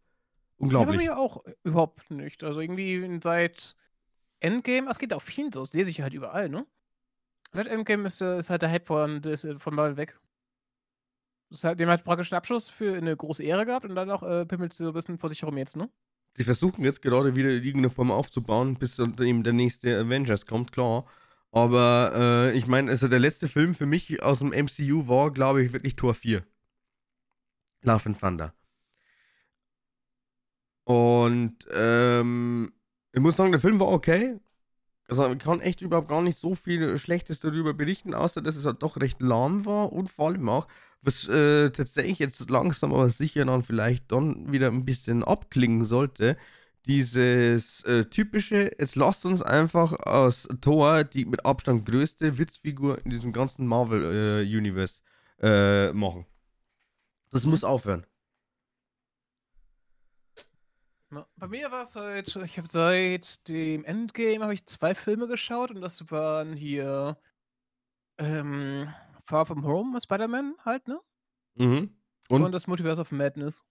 Ja, 0.59 0.85
bei 0.85 0.93
Unglaublich. 0.93 0.99
mir 0.99 1.19
auch 1.19 1.45
überhaupt 1.65 2.11
nicht. 2.11 2.43
Also 2.45 2.61
irgendwie 2.61 3.21
seit 3.23 3.77
Endgame, 4.41 4.91
es 4.91 4.99
geht 4.99 5.13
auch 5.15 5.23
vielen 5.23 5.53
so, 5.53 5.61
das 5.61 5.75
lese 5.75 5.91
ich 5.91 6.01
halt 6.03 6.15
überall, 6.15 6.49
ne? 6.49 6.67
Seit 7.53 7.67
Endgame 7.69 8.07
ist, 8.09 8.21
äh, 8.23 8.39
ist 8.39 8.51
halt 8.51 8.63
der 8.63 8.71
Hype 8.71 8.87
von, 8.87 9.23
des- 9.23 9.47
von 9.59 9.75
Marvel 9.75 9.97
weg. 9.97 10.19
Das 11.51 11.65
hat, 11.65 11.79
dem 11.81 11.89
hat 11.89 12.05
praktisch 12.05 12.33
einen 12.33 12.39
Abschluss 12.39 12.69
für 12.69 12.97
eine 12.97 13.17
große 13.17 13.43
Ehre 13.43 13.67
gehabt 13.67 13.87
und 13.87 13.95
dann 13.95 14.11
auch 14.11 14.23
äh, 14.23 14.45
pimmelt 14.47 14.73
sie 14.73 14.85
so 14.85 14.91
ein 14.91 14.95
bisschen 14.95 15.19
vor 15.19 15.31
sich 15.31 15.43
herum 15.43 15.57
jetzt, 15.59 15.77
ne? 15.77 15.89
Die 16.39 16.45
versuchen 16.45 16.85
jetzt 16.85 17.03
gerade 17.03 17.35
wieder 17.37 17.51
irgendeine 17.51 17.91
Form 17.91 18.11
aufzubauen, 18.11 18.75
bis 18.79 18.97
dann 18.97 19.17
eben 19.21 19.43
der 19.43 19.53
nächste 19.55 19.99
Avengers 19.99 20.45
kommt, 20.47 20.73
klar. 20.73 21.07
Aber 21.51 22.13
äh, 22.53 22.59
ich 22.59 22.67
meine, 22.67 22.91
also 22.91 23.09
der 23.09 23.21
letzte 23.21 23.49
Film 23.49 23.75
für 23.75 23.87
mich 23.87 24.23
aus 24.23 24.41
dem 24.41 24.53
MCU 24.53 25.09
war, 25.09 25.31
glaube 25.33 25.63
ich, 25.65 25.73
wirklich 25.73 25.97
Tor 25.97 26.15
4. 26.15 26.45
Love 27.83 28.07
and 28.07 28.21
Thunder. 28.21 28.56
Und 30.87 31.57
ähm, 31.73 32.73
ich 33.13 33.21
muss 33.21 33.35
sagen, 33.35 33.51
der 33.51 33.61
Film 33.61 33.81
war 33.81 33.89
okay. 33.89 34.39
Also 35.09 35.23
man 35.23 35.39
kann 35.39 35.61
echt 35.61 35.83
überhaupt 35.83 36.09
gar 36.09 36.23
nicht 36.23 36.39
so 36.39 36.55
viel 36.55 36.97
Schlechtes 36.97 37.41
darüber 37.41 37.75
berichten, 37.75 38.15
außer 38.15 38.41
dass 38.41 38.55
es 38.55 38.67
halt 38.67 38.85
doch 38.85 38.97
recht 38.97 39.21
lahm 39.21 39.67
war 39.67 39.93
und 39.93 40.11
vor 40.11 40.29
allem 40.29 40.49
auch, 40.49 40.69
was 41.03 41.27
äh, 41.27 41.71
tatsächlich 41.71 42.21
jetzt 42.21 42.49
langsam 42.51 42.93
aber 42.93 43.09
sicher 43.09 43.45
dann 43.45 43.65
vielleicht 43.65 44.13
dann 44.13 44.53
wieder 44.53 44.69
ein 44.69 44.85
bisschen 44.85 45.25
abklingen 45.25 45.85
sollte, 45.85 46.37
dieses 46.87 47.83
äh, 47.83 48.05
typische, 48.05 48.71
jetzt 48.79 48.95
lasst 48.95 49.27
uns 49.27 49.43
einfach 49.43 49.93
aus 50.07 50.49
Thor 50.61 51.03
die 51.03 51.25
mit 51.25 51.45
Abstand 51.45 51.85
größte 51.85 52.39
Witzfigur 52.39 53.05
in 53.05 53.11
diesem 53.11 53.33
ganzen 53.33 53.67
Marvel-Universe 53.67 55.01
äh, 55.41 55.93
machen. 55.93 56.27
Das 57.31 57.45
muss 57.45 57.65
aufhören. 57.65 58.07
Bei 61.11 61.47
mir 61.47 61.71
war 61.71 61.83
es 61.83 61.95
halt, 61.95 62.35
ich 62.35 62.59
habe 62.59 62.69
seit 62.69 63.47
dem 63.49 63.85
Endgame 63.85 64.43
habe 64.43 64.55
ich 64.55 64.67
zwei 64.67 64.95
Filme 64.95 65.29
geschaut 65.29 65.71
und 65.71 65.81
das 65.81 66.11
waren 66.11 66.55
hier 66.55 67.17
ähm, 68.19 68.93
Far 69.23 69.47
From 69.47 69.65
Home, 69.65 70.01
Spider-Man 70.01 70.57
halt, 70.65 70.89
ne? 70.89 71.01
Mhm. 71.55 71.97
Und, 72.29 72.43
Und, 72.43 72.53
das 72.53 72.67
Multiverse 72.67 73.01
of 73.01 73.13
Madness. 73.13 73.65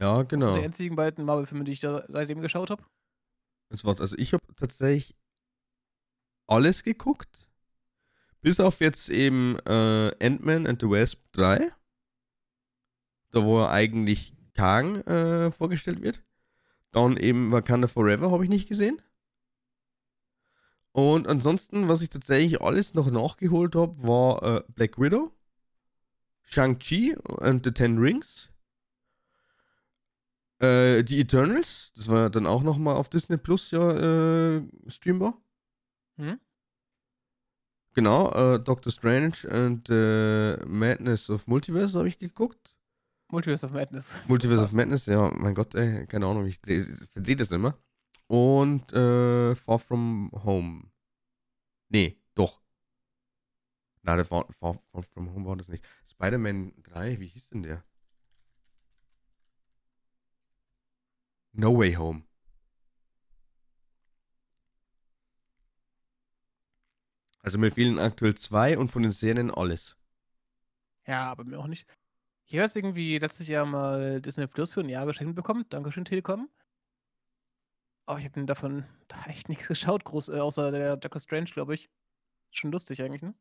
ja, 0.00 0.18
Das 0.22 0.28
genau. 0.28 0.46
sind 0.46 0.56
die 0.56 0.64
einzigen 0.64 0.96
beiden 0.96 1.24
Marvel-Filme, 1.24 1.64
die 1.64 1.72
ich 1.72 1.80
da 1.80 2.04
seitdem 2.08 2.40
geschaut 2.40 2.70
habe. 2.70 2.84
Also 3.70 4.16
ich 4.16 4.32
habe 4.32 4.42
tatsächlich 4.56 5.16
alles 6.46 6.82
geguckt. 6.82 7.48
Bis 8.40 8.60
auf 8.60 8.80
jetzt 8.80 9.08
eben 9.08 9.58
äh, 9.60 10.14
Ant-Man 10.20 10.66
and 10.66 10.80
the 10.80 10.88
Wasp 10.88 11.20
3. 11.32 11.72
Da 13.30 13.42
wo 13.42 13.62
er 13.62 13.70
eigentlich 13.70 14.34
Kang 14.54 14.96
äh, 15.02 15.50
vorgestellt 15.50 16.02
wird. 16.02 16.22
Dann 16.92 17.16
eben 17.16 17.50
Wakanda 17.52 17.88
Forever 17.88 18.30
habe 18.30 18.44
ich 18.44 18.50
nicht 18.50 18.68
gesehen. 18.68 19.00
Und 20.92 21.26
ansonsten, 21.26 21.88
was 21.88 22.02
ich 22.02 22.10
tatsächlich 22.10 22.60
alles 22.60 22.94
noch 22.94 23.10
nachgeholt 23.10 23.74
habe, 23.74 24.00
war 24.06 24.42
äh, 24.42 24.62
Black 24.68 24.98
Widow, 24.98 25.32
Shang-Chi 26.42 27.16
and 27.40 27.64
the 27.64 27.72
Ten 27.72 27.98
Rings, 27.98 28.48
äh, 30.60 31.02
die 31.02 31.20
Eternals, 31.20 31.92
das 31.96 32.08
war 32.08 32.30
dann 32.30 32.46
auch 32.46 32.62
nochmal 32.62 32.94
auf 32.96 33.08
Disney 33.08 33.36
Plus 33.36 33.70
ja 33.72 34.56
äh, 34.56 34.62
streambar. 34.86 35.36
Hm? 36.16 36.38
Genau, 37.94 38.30
äh, 38.32 38.60
Doctor 38.60 38.92
Strange 38.92 39.36
and 39.48 39.88
the 39.88 40.56
Madness 40.66 41.28
of 41.28 41.46
Multiverse 41.46 41.98
habe 41.98 42.08
ich 42.08 42.18
geguckt. 42.18 42.73
Multiverse 43.28 43.66
of 43.66 43.72
Madness. 43.72 44.14
Multiverse 44.28 44.64
of. 44.64 44.72
Madness, 44.72 45.06
ja, 45.06 45.30
mein 45.34 45.54
Gott, 45.54 45.74
ey, 45.74 46.06
keine 46.06 46.26
Ahnung, 46.26 46.46
ich 46.46 46.58
verdrehe 46.60 47.36
das 47.36 47.50
immer. 47.50 47.78
Und 48.26 48.92
äh, 48.92 49.54
Far 49.54 49.78
From 49.78 50.30
Home. 50.44 50.90
Nee, 51.88 52.18
doch. 52.34 52.62
Na, 54.02 54.16
der 54.16 54.24
Far, 54.24 54.46
Far, 54.58 54.80
Far 54.92 55.02
From 55.02 55.32
Home 55.34 55.46
war 55.46 55.56
das 55.56 55.68
nicht. 55.68 55.84
Spider-Man 56.06 56.72
3, 56.82 57.20
wie 57.20 57.26
hieß 57.26 57.48
denn 57.50 57.62
der? 57.62 57.84
No 61.52 61.78
Way 61.78 61.94
Home. 61.94 62.22
Also 67.40 67.58
mir 67.58 67.70
fehlen 67.70 67.98
aktuell 67.98 68.34
zwei 68.34 68.78
und 68.78 68.90
von 68.90 69.02
den 69.02 69.12
Serien 69.12 69.50
alles. 69.50 69.96
Ja, 71.06 71.30
aber 71.30 71.44
mir 71.44 71.58
auch 71.58 71.66
nicht. 71.66 71.86
Ich 72.46 72.52
habe 72.54 72.62
jetzt 72.62 72.76
irgendwie 72.76 73.18
letztes 73.18 73.48
Jahr 73.48 73.64
mal 73.64 74.20
Disney 74.20 74.46
Plus 74.46 74.72
für 74.72 74.80
ein 74.80 74.88
Jahr 74.88 75.06
geschenkt 75.06 75.34
bekommen. 75.34 75.64
Dankeschön, 75.70 76.04
Telekom. 76.04 76.48
Aber 78.06 78.18
ich 78.18 78.26
habe 78.26 78.44
davon 78.44 78.84
da 79.08 79.16
echt 79.26 79.48
nichts 79.48 79.66
geschaut, 79.68 80.04
groß, 80.04 80.28
äh, 80.28 80.38
außer 80.40 80.70
der 80.70 80.96
Doctor 80.96 81.20
Strange, 81.20 81.46
glaube 81.46 81.74
ich. 81.74 81.88
Schon 82.50 82.70
lustig 82.70 83.02
eigentlich, 83.02 83.22
ne? 83.22 83.34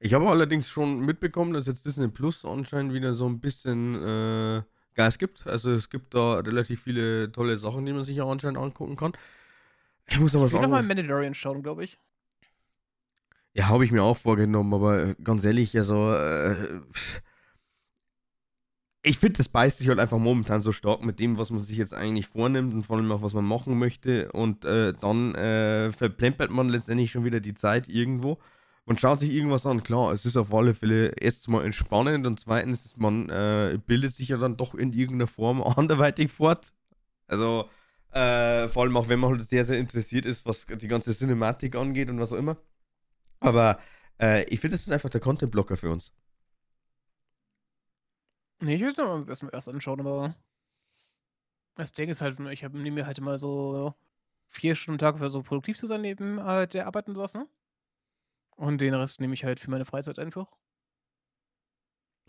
Ich 0.00 0.14
habe 0.14 0.28
allerdings 0.28 0.68
schon 0.68 1.00
mitbekommen, 1.00 1.52
dass 1.52 1.66
jetzt 1.66 1.84
Disney 1.84 2.08
Plus 2.08 2.44
anscheinend 2.44 2.94
wieder 2.94 3.14
so 3.14 3.28
ein 3.28 3.40
bisschen 3.40 3.94
äh, 4.02 4.62
Gas 4.94 5.18
gibt. 5.18 5.46
Also 5.46 5.70
es 5.70 5.90
gibt 5.90 6.14
da 6.14 6.38
relativ 6.40 6.82
viele 6.82 7.30
tolle 7.30 7.58
Sachen, 7.58 7.84
die 7.84 7.92
man 7.92 8.04
sich 8.04 8.20
auch 8.22 8.30
anscheinend 8.30 8.58
angucken 8.58 8.96
kann. 8.96 9.12
Ich 10.06 10.18
muss 10.18 10.34
aber 10.34 10.46
Ich 10.46 10.52
will 10.52 10.60
sagen. 10.60 10.62
nochmal 10.62 10.82
Mandalorian 10.82 11.34
schauen, 11.34 11.62
glaube 11.62 11.84
ich. 11.84 11.98
Ja, 13.52 13.68
habe 13.68 13.84
ich 13.84 13.92
mir 13.92 14.02
auch 14.02 14.16
vorgenommen, 14.16 14.72
aber 14.72 15.08
äh, 15.08 15.14
ganz 15.22 15.44
ehrlich, 15.44 15.76
also 15.76 16.12
äh, 16.14 16.80
ich 19.02 19.18
finde, 19.18 19.38
das 19.38 19.48
beißt 19.48 19.78
sich 19.78 19.88
halt 19.88 20.00
einfach 20.00 20.18
momentan 20.18 20.60
so 20.60 20.72
stark 20.72 21.02
mit 21.02 21.20
dem, 21.20 21.38
was 21.38 21.50
man 21.50 21.62
sich 21.62 21.76
jetzt 21.76 21.94
eigentlich 21.94 22.26
vornimmt 22.26 22.74
und 22.74 22.84
vor 22.84 22.96
allem 22.96 23.10
auch, 23.12 23.22
was 23.22 23.32
man 23.34 23.44
machen 23.44 23.78
möchte. 23.78 24.30
Und 24.32 24.64
äh, 24.64 24.92
dann 25.00 25.34
äh, 25.34 25.92
verplempert 25.92 26.50
man 26.50 26.68
letztendlich 26.68 27.10
schon 27.10 27.24
wieder 27.24 27.40
die 27.40 27.54
Zeit 27.54 27.88
irgendwo. 27.88 28.38
Man 28.86 28.98
schaut 28.98 29.20
sich 29.20 29.30
irgendwas 29.30 29.66
an, 29.66 29.82
klar, 29.82 30.12
es 30.12 30.24
ist 30.24 30.36
auf 30.36 30.52
alle 30.52 30.74
Fälle 30.74 31.08
erstens 31.20 31.48
mal 31.48 31.64
entspannend 31.64 32.26
und 32.26 32.40
zweitens, 32.40 32.96
man 32.96 33.28
äh, 33.28 33.78
bildet 33.86 34.14
sich 34.14 34.28
ja 34.28 34.38
dann 34.38 34.56
doch 34.56 34.74
in 34.74 34.92
irgendeiner 34.92 35.26
Form 35.26 35.62
anderweitig 35.76 36.32
fort. 36.32 36.72
Also, 37.26 37.68
äh, 38.12 38.68
vor 38.68 38.84
allem 38.84 38.96
auch 38.96 39.08
wenn 39.08 39.20
man 39.20 39.30
halt 39.32 39.44
sehr, 39.44 39.64
sehr 39.64 39.78
interessiert 39.78 40.26
ist, 40.26 40.46
was 40.46 40.66
die 40.66 40.88
ganze 40.88 41.14
Cinematik 41.14 41.76
angeht 41.76 42.08
und 42.10 42.18
was 42.18 42.32
auch 42.32 42.38
immer. 42.38 42.56
Aber 43.40 43.78
äh, 44.20 44.44
ich 44.44 44.60
finde, 44.60 44.74
das 44.74 44.82
ist 44.82 44.92
einfach 44.92 45.10
der 45.10 45.20
Content-Blocker 45.20 45.76
für 45.76 45.90
uns. 45.90 46.12
Nee, 48.60 48.74
ich 48.74 48.82
will 48.82 48.90
es 48.90 48.96
mir 48.96 49.28
erst, 49.28 49.42
erst 49.52 49.68
anschauen, 49.68 50.00
aber 50.00 50.34
das 51.76 51.92
Ding 51.92 52.08
ist 52.08 52.20
halt, 52.20 52.38
ich 52.50 52.62
nehme 52.62 52.90
mir 52.90 53.06
halt 53.06 53.18
immer 53.18 53.38
so 53.38 53.94
vier 54.46 54.74
Stunden 54.74 54.96
am 54.96 54.98
Tag 54.98 55.18
für 55.18 55.30
so 55.30 55.42
produktiv 55.42 55.78
zu 55.78 55.86
sein 55.86 56.00
neben 56.00 56.42
halt 56.42 56.74
der 56.74 56.86
Arbeit 56.86 57.06
und 57.08 57.14
sowas, 57.14 57.34
ne? 57.34 57.46
Und 58.56 58.80
den 58.80 58.94
Rest 58.94 59.20
nehme 59.20 59.34
ich 59.34 59.44
halt 59.44 59.60
für 59.60 59.70
meine 59.70 59.84
Freizeit 59.84 60.18
einfach. 60.18 60.52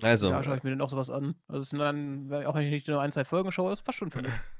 Also, 0.01 0.29
Ja, 0.29 0.43
schaue 0.43 0.57
ich 0.57 0.63
mir 0.63 0.69
dann 0.69 0.81
auch 0.81 0.89
sowas 0.89 1.09
an. 1.09 1.35
Also 1.47 1.63
es 1.63 1.69
sind 1.69 1.79
dann, 1.79 2.31
auch 2.45 2.55
wenn 2.55 2.65
ich 2.65 2.71
nicht 2.71 2.87
nur 2.87 3.01
ein, 3.01 3.11
zwei 3.11 3.25
Folgen 3.25 3.51
schaue, 3.51 3.71
das 3.71 3.81
passt 3.81 3.97
schon 3.97 4.11
für 4.11 4.21
mich. 4.21 4.31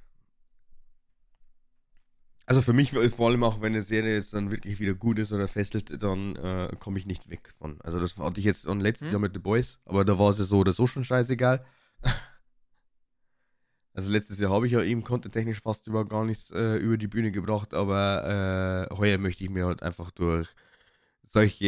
also 2.50 2.64
für 2.64 2.74
mich 2.74 2.92
vor 2.92 3.30
allem 3.30 3.44
auch, 3.44 3.62
wenn 3.62 3.74
eine 3.74 3.84
Serie 3.84 4.16
jetzt 4.16 4.34
dann 4.34 4.50
wirklich 4.52 4.80
wieder 4.80 4.96
gut 4.96 5.20
ist 5.20 5.32
oder 5.32 5.48
fesselt, 5.48 6.02
dann 6.02 6.36
äh, 6.36 6.76
komme 6.80 6.98
ich 6.98 7.06
nicht 7.06 7.30
weg 7.30 7.54
von. 7.60 7.80
Also 7.82 8.00
das 8.00 8.18
hatte 8.18 8.40
ich 8.40 8.46
jetzt 8.46 8.66
dann 8.66 8.80
letztes 8.80 9.08
Hm. 9.08 9.12
Jahr 9.12 9.22
mit 9.22 9.34
The 9.34 9.40
Boys, 9.40 9.80
aber 9.86 10.04
da 10.04 10.18
war 10.18 10.32
es 10.32 10.40
ja 10.40 10.46
so 10.46 10.58
oder 10.58 10.74
so 10.74 10.88
schon 10.88 11.04
scheißegal. 11.04 11.64
Also 13.94 14.10
letztes 14.12 14.40
Jahr 14.40 14.52
habe 14.52 14.66
ich 14.68 14.74
ja 14.74 14.82
eben 14.82 15.04
contenttechnisch 15.04 15.62
fast 15.62 15.88
über 15.88 16.06
gar 16.08 16.24
nichts 16.24 16.52
äh, 16.52 16.76
über 16.78 16.98
die 16.98 17.08
Bühne 17.08 17.32
gebracht, 17.32 17.74
aber 17.74 18.88
äh, 18.92 18.96
heuer 18.96 19.18
möchte 19.18 19.44
ich 19.44 19.50
mir 19.50 19.66
halt 19.66 19.84
einfach 19.84 20.12
durch 20.12 20.48
solche 21.28 21.66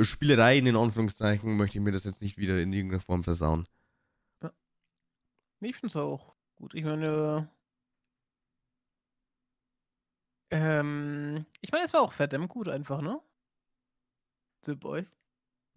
äh, 0.00 0.04
Spielereien 0.04 0.66
in 0.66 0.76
Anführungszeichen, 0.76 1.56
möchte 1.56 1.78
ich 1.78 1.84
mir 1.84 1.92
das 1.92 2.04
jetzt 2.04 2.22
nicht 2.22 2.36
wieder 2.38 2.58
in 2.58 2.72
irgendeiner 2.72 3.00
Form 3.02 3.22
versauen. 3.22 3.64
Nee, 5.60 5.68
ich 5.70 5.76
finde 5.76 5.88
es 5.88 5.96
auch 5.96 6.34
gut. 6.56 6.74
Ich 6.74 6.84
meine, 6.84 7.48
ähm, 10.50 11.46
ich 11.60 11.72
meine, 11.72 11.84
es 11.84 11.92
war 11.92 12.02
auch 12.02 12.12
verdammt 12.12 12.48
gut 12.48 12.68
einfach, 12.68 13.00
ne? 13.00 13.20
The 14.66 14.74
Boys. 14.74 15.16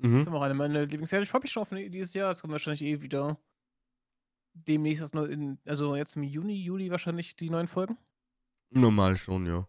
Das 0.01 0.11
Mhm. 0.11 0.17
ist 0.19 0.27
immer 0.27 0.37
auch 0.37 0.43
eine 0.43 0.53
meiner 0.53 0.81
Lieblingsserien. 0.85 1.23
Ich 1.23 1.29
freue 1.29 1.41
mich 1.41 1.51
schon 1.51 1.63
auf 1.63 1.69
dieses 1.69 2.13
Jahr. 2.13 2.31
Es 2.31 2.41
kommt 2.41 2.53
wahrscheinlich 2.53 2.83
eh 2.83 3.01
wieder 3.01 3.37
demnächst, 4.53 5.13
in, 5.13 5.59
also 5.65 5.95
jetzt 5.95 6.15
im 6.15 6.23
Juni, 6.23 6.55
Juli 6.55 6.91
wahrscheinlich 6.91 7.35
die 7.35 7.49
neuen 7.49 7.67
Folgen. 7.67 7.97
Normal 8.71 9.15
schon, 9.17 9.45
ja. 9.45 9.67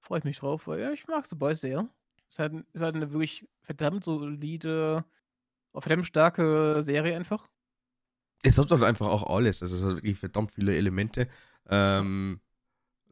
Freue 0.00 0.20
ich 0.20 0.24
mich 0.24 0.38
drauf, 0.38 0.66
weil 0.66 0.80
ja, 0.80 0.92
ich 0.92 1.06
mag 1.08 1.26
The 1.26 1.34
Boys 1.34 1.60
sehr. 1.60 1.88
Ist 2.28 2.38
halt, 2.38 2.54
ist 2.72 2.80
halt 2.82 2.94
eine 2.94 3.12
wirklich 3.12 3.46
verdammt 3.62 4.04
solide, 4.04 5.04
auch 5.72 5.82
verdammt 5.82 6.06
starke 6.06 6.82
Serie 6.82 7.16
einfach. 7.16 7.48
Es 8.42 8.58
hat 8.58 8.70
halt 8.70 8.82
einfach 8.82 9.08
auch 9.08 9.24
alles. 9.24 9.62
Also 9.62 9.76
es 9.76 9.82
hat 9.82 9.96
wirklich 9.96 10.18
verdammt 10.18 10.52
viele 10.52 10.76
Elemente. 10.76 11.28
Ähm, 11.68 12.40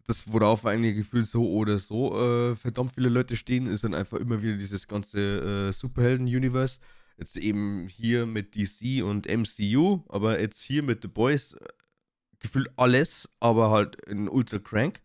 das, 0.07 0.31
worauf 0.33 0.67
eigentlich 0.67 0.97
gefühlt 0.97 1.27
so 1.27 1.51
oder 1.51 1.79
so 1.79 2.15
äh, 2.19 2.57
verdammt 2.57 2.93
viele 2.93 3.09
Leute 3.09 3.37
stehen, 3.37 3.67
ist 3.67 3.85
dann 3.85 3.95
einfach 3.95 4.19
immer 4.19 4.43
wieder 4.43 4.57
dieses 4.57 4.87
ganze 4.87 5.69
äh, 5.69 5.73
Superhelden-Universe. 5.73 6.79
Jetzt 7.17 7.37
eben 7.37 7.89
hier 7.89 8.27
mit 8.27 8.55
DC 8.55 9.03
und 9.03 9.27
MCU, 9.27 10.03
aber 10.09 10.41
jetzt 10.41 10.61
hier 10.61 10.83
mit 10.83 11.03
The 11.03 11.09
Boys 11.09 11.55
äh, 11.55 11.67
gefühlt 12.39 12.69
alles, 12.77 13.29
aber 13.41 13.71
halt 13.71 13.97
in 14.07 14.29
ultra 14.29 14.59
crank. 14.59 15.01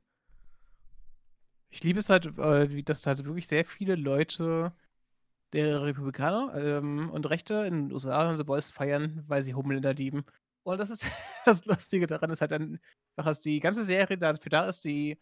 Ich 1.69 1.83
liebe 1.83 1.99
es 1.99 2.09
halt, 2.09 2.25
äh, 2.37 2.71
wie 2.71 2.83
das 2.83 3.05
halt 3.05 3.23
wirklich 3.25 3.47
sehr 3.47 3.63
viele 3.63 3.95
Leute 3.95 4.73
der 5.53 5.83
Republikaner 5.83 6.53
ähm, 6.55 7.09
und 7.09 7.29
Rechte 7.29 7.65
in 7.65 7.87
den 7.87 7.91
USA 7.91 8.35
The 8.35 8.43
Boys 8.43 8.71
feiern, 8.71 9.23
weil 9.27 9.41
sie 9.41 9.53
Homelander 9.53 9.93
lieben. 9.93 10.25
Und 10.64 10.78
das 10.78 10.89
ist 10.89 11.05
das 11.45 11.66
Lustige 11.66 12.07
daran, 12.07 12.30
ist 12.30 12.41
halt 12.41 12.51
dann, 12.51 12.80
dass 13.16 13.41
die 13.41 13.60
ganze 13.60 13.84
Serie 13.84 14.18
dafür 14.18 14.49
da 14.49 14.66
ist, 14.66 14.86
die 14.86 15.18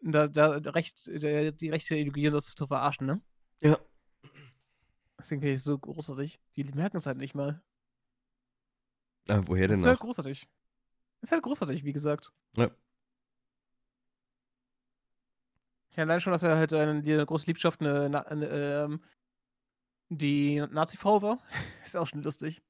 da, 0.00 0.28
da 0.28 0.48
recht, 0.70 1.06
der, 1.06 1.52
die 1.52 1.70
rechte 1.70 1.94
Ideologie 1.94 2.30
das 2.30 2.54
zu 2.54 2.66
verarschen, 2.66 3.06
ne? 3.06 3.22
Ja. 3.60 3.78
Deswegen 5.18 5.40
finde 5.40 5.54
ich 5.54 5.62
so 5.62 5.78
großartig. 5.78 6.38
Die 6.54 6.64
merken 6.64 6.98
es 6.98 7.06
halt 7.06 7.18
nicht 7.18 7.34
mal. 7.34 7.62
Äh, 9.28 9.40
woher 9.44 9.66
Das 9.66 9.78
denn 9.78 9.80
ist 9.80 9.86
halt 9.86 10.00
großartig. 10.00 10.48
Das 11.20 11.28
ist 11.28 11.32
halt 11.32 11.42
großartig, 11.42 11.84
wie 11.84 11.92
gesagt. 11.92 12.32
Ja. 12.56 12.70
Ja, 15.96 16.02
allein 16.02 16.20
schon, 16.20 16.32
dass 16.32 16.42
er 16.42 16.56
halt 16.56 16.74
eine, 16.74 17.00
die 17.00 17.16
große 17.16 17.46
Liebschaft 17.46 17.80
eine, 17.80 18.26
eine, 18.26 18.46
ähm, 18.48 19.02
die 20.10 20.56
Nazi-Frau 20.60 21.22
war, 21.22 21.38
ist 21.84 21.96
auch 21.96 22.06
schon 22.06 22.22
lustig. 22.22 22.62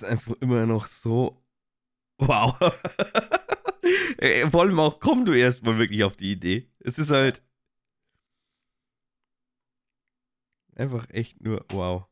Ist 0.00 0.08
einfach 0.08 0.34
immer 0.40 0.64
noch 0.64 0.86
so. 0.86 1.44
Wow. 2.18 2.56
Ey, 4.16 4.46
Vor 4.50 4.62
allem 4.62 4.80
auch, 4.80 4.98
komm 4.98 5.26
du 5.26 5.34
erstmal 5.34 5.76
wirklich 5.78 6.04
auf 6.04 6.16
die 6.16 6.32
Idee. 6.32 6.70
Es 6.80 6.98
ist 6.98 7.10
halt. 7.10 7.42
Einfach 10.74 11.08
echt 11.10 11.40
nur 11.42 11.64
wow. 11.70 12.06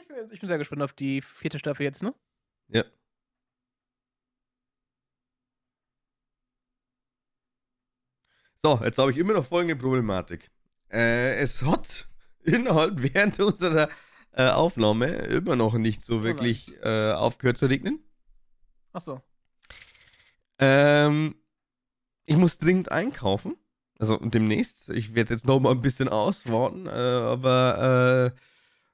Ich 0.00 0.08
bin, 0.08 0.16
ich 0.32 0.40
bin 0.40 0.48
sehr 0.48 0.58
gespannt 0.58 0.82
auf 0.82 0.92
die 0.94 1.22
vierte 1.22 1.58
Staffel 1.58 1.84
jetzt, 1.84 2.02
ne? 2.02 2.14
Ja. 2.68 2.84
So, 8.62 8.78
jetzt 8.84 8.98
habe 8.98 9.10
ich 9.10 9.16
immer 9.18 9.32
noch 9.32 9.46
folgende 9.46 9.76
Problematik. 9.76 10.50
Äh, 10.90 11.34
es 11.36 11.62
hat 11.62 12.09
innerhalb 12.44 13.02
während 13.02 13.40
unserer 13.40 13.88
äh, 14.32 14.48
Aufnahme 14.48 15.06
immer 15.06 15.56
noch 15.56 15.74
nicht 15.74 16.02
so 16.02 16.22
wirklich 16.22 16.72
äh, 16.82 17.12
aufgehört 17.12 17.58
zu 17.58 17.66
regnen. 17.66 18.00
Achso. 18.92 19.22
Ähm, 20.58 21.34
ich 22.26 22.36
muss 22.36 22.58
dringend 22.58 22.92
einkaufen. 22.92 23.56
Also 23.98 24.16
demnächst. 24.16 24.88
Ich 24.88 25.14
werde 25.14 25.34
jetzt 25.34 25.46
noch 25.46 25.60
mal 25.60 25.72
ein 25.72 25.82
bisschen 25.82 26.08
auswarten, 26.08 26.86
äh, 26.86 26.90
aber 26.90 28.32
äh, 28.34 28.40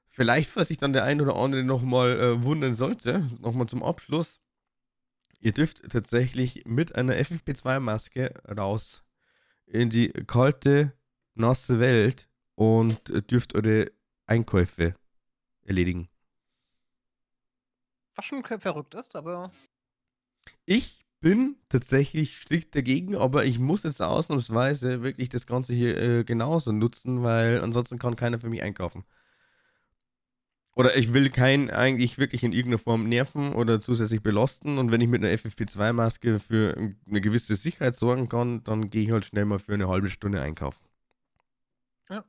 vielleicht, 0.09 0.49
falls 0.49 0.67
sich 0.67 0.77
dann 0.77 0.91
der 0.91 1.05
ein 1.05 1.21
oder 1.21 1.37
andere 1.37 1.63
noch 1.63 1.81
mal 1.81 2.19
äh, 2.19 2.43
wundern 2.43 2.75
sollte, 2.75 3.29
noch 3.39 3.53
mal 3.53 3.67
zum 3.67 3.83
Abschluss. 3.83 4.41
Ihr 5.39 5.53
dürft 5.53 5.89
tatsächlich 5.89 6.65
mit 6.65 6.95
einer 6.95 7.13
FFP2-Maske 7.13 8.33
raus 8.57 9.05
in 9.65 9.89
die 9.89 10.09
kalte, 10.09 10.93
nasse 11.35 11.79
Welt 11.79 12.27
und 12.57 13.09
äh, 13.11 13.21
dürft 13.23 13.55
eure 13.55 13.91
Einkäufe 14.27 14.95
erledigen. 15.63 16.09
Was 18.15 18.25
schon 18.25 18.43
verrückt 18.43 18.95
ist, 18.95 19.15
aber 19.15 19.51
Ich 20.65 21.03
bin 21.19 21.55
tatsächlich 21.69 22.37
strikt 22.37 22.75
dagegen, 22.75 23.15
aber 23.15 23.45
ich 23.45 23.57
muss 23.59 23.81
jetzt 23.83 24.01
ausnahmsweise 24.03 25.01
wirklich 25.01 25.29
das 25.29 25.47
Ganze 25.47 25.73
hier 25.73 25.97
äh, 25.97 26.23
genauso 26.23 26.71
nutzen, 26.71 27.23
weil 27.23 27.61
ansonsten 27.61 27.97
kann 27.99 28.15
keiner 28.15 28.39
für 28.39 28.49
mich 28.49 28.61
einkaufen. 28.61 29.03
Oder 30.75 30.95
ich 30.95 31.13
will 31.13 31.29
keinen 31.31 31.69
eigentlich 31.71 32.17
wirklich 32.19 32.43
in 32.43 32.53
irgendeiner 32.53 32.77
Form 32.79 33.09
nerven 33.09 33.53
oder 33.53 33.81
zusätzlich 33.81 34.21
belasten. 34.21 34.77
Und 34.77 34.91
wenn 34.91 35.01
ich 35.01 35.07
mit 35.09 35.21
einer 35.23 35.33
FFP2-Maske 35.33 36.39
für 36.39 36.77
eine 37.07 37.19
gewisse 37.21 37.55
Sicherheit 37.57 37.95
sorgen 37.97 38.29
kann, 38.29 38.63
dann 38.63 38.89
gehe 38.89 39.03
ich 39.03 39.11
halt 39.11 39.25
schnell 39.25 39.45
mal 39.45 39.59
für 39.59 39.73
eine 39.73 39.87
halbe 39.89 40.09
Stunde 40.09 40.41
einkaufen. 40.41 40.79
Ja. 42.09 42.23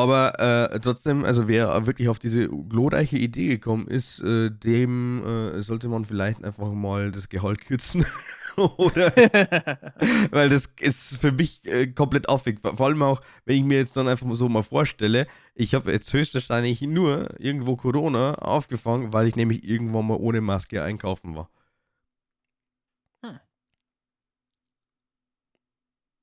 Aber 0.00 0.40
äh, 0.40 0.80
trotzdem, 0.80 1.26
also 1.26 1.46
wer 1.46 1.86
wirklich 1.86 2.08
auf 2.08 2.18
diese 2.18 2.48
glorreiche 2.48 3.18
Idee 3.18 3.48
gekommen 3.48 3.86
ist, 3.86 4.20
äh, 4.20 4.50
dem 4.50 5.22
äh, 5.24 5.60
sollte 5.60 5.88
man 5.88 6.06
vielleicht 6.06 6.42
einfach 6.42 6.72
mal 6.72 7.10
das 7.10 7.28
Gehalt 7.28 7.60
kürzen. 7.60 8.06
Oder 8.56 9.14
weil 10.30 10.48
das 10.48 10.70
ist 10.80 11.18
für 11.18 11.32
mich 11.32 11.64
äh, 11.66 11.86
komplett 11.88 12.30
aufweg. 12.30 12.60
Vor 12.62 12.86
allem 12.86 13.02
auch, 13.02 13.20
wenn 13.44 13.56
ich 13.56 13.64
mir 13.64 13.76
jetzt 13.76 13.94
dann 13.96 14.08
einfach 14.08 14.26
so 14.34 14.48
mal 14.48 14.62
vorstelle, 14.62 15.26
ich 15.54 15.74
habe 15.74 15.92
jetzt 15.92 16.12
höchstwahrscheinlich 16.14 16.80
nur 16.80 17.38
irgendwo 17.38 17.76
Corona 17.76 18.36
aufgefangen, 18.36 19.12
weil 19.12 19.26
ich 19.28 19.36
nämlich 19.36 19.64
irgendwann 19.68 20.06
mal 20.06 20.16
ohne 20.16 20.40
Maske 20.40 20.82
einkaufen 20.82 21.36
war. 21.36 21.50
Hm. 23.22 23.40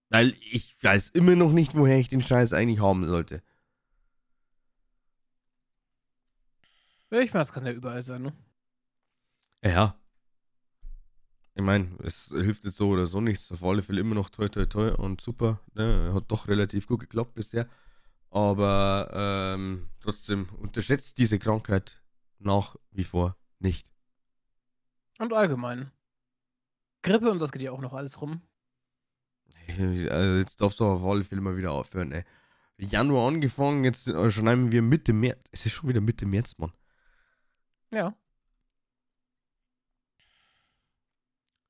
Weil 0.09 0.33
ich 0.51 0.75
weiß 0.81 1.09
immer 1.09 1.35
noch 1.35 1.51
nicht, 1.51 1.75
woher 1.75 1.99
ich 1.99 2.09
den 2.09 2.21
Scheiß 2.23 2.53
eigentlich 2.53 2.81
haben 2.81 3.05
sollte. 3.05 3.43
Ich 7.09 7.33
meine, 7.33 7.43
es 7.43 7.53
kann 7.53 7.65
ja 7.65 7.71
überall 7.71 8.01
sein, 8.03 8.21
ne? 8.21 8.33
Ja. 9.63 9.97
Ich 11.55 11.63
meine, 11.63 11.97
es 12.03 12.27
hilft 12.27 12.65
jetzt 12.65 12.77
so 12.77 12.89
oder 12.89 13.07
so 13.07 13.21
nichts. 13.21 13.51
Auf 13.51 13.63
alle 13.63 13.81
Fälle 13.81 14.01
immer 14.01 14.15
noch 14.15 14.29
toll, 14.29 14.49
toll, 14.49 14.67
toll 14.67 14.89
und 14.91 15.21
super. 15.21 15.59
Ne? 15.73 16.11
Hat 16.13 16.25
doch 16.27 16.47
relativ 16.47 16.85
gut 16.85 16.99
geklappt 16.99 17.33
bisher. 17.33 17.67
Aber 18.29 19.09
ähm, 19.13 19.89
trotzdem 20.01 20.49
unterschätzt 20.59 21.17
diese 21.17 21.39
Krankheit 21.39 22.01
nach 22.39 22.75
wie 22.91 23.05
vor 23.05 23.37
nicht. 23.59 23.91
Und 25.17 25.33
allgemein. 25.33 25.91
Grippe 27.01 27.31
und 27.31 27.39
das 27.39 27.51
geht 27.51 27.61
ja 27.61 27.71
auch 27.71 27.81
noch 27.81 27.93
alles 27.93 28.21
rum. 28.21 28.41
Also 29.67 30.35
jetzt 30.35 30.61
darfst 30.61 30.79
du 30.79 30.85
auf 30.85 31.03
alle 31.03 31.23
Fälle 31.23 31.41
mal 31.41 31.57
wieder 31.57 31.71
aufhören, 31.71 32.11
ey. 32.11 32.23
Januar 32.77 33.27
angefangen, 33.27 33.83
jetzt 33.83 34.05
schreiben 34.05 34.71
wir 34.71 34.81
Mitte 34.83 35.11
März. 35.11 35.39
Es 35.51 35.65
ist 35.65 35.71
schon 35.71 35.89
wieder 35.89 36.01
Mitte 36.01 36.27
März, 36.27 36.57
Mann. 36.57 36.71
Ja. 37.91 38.15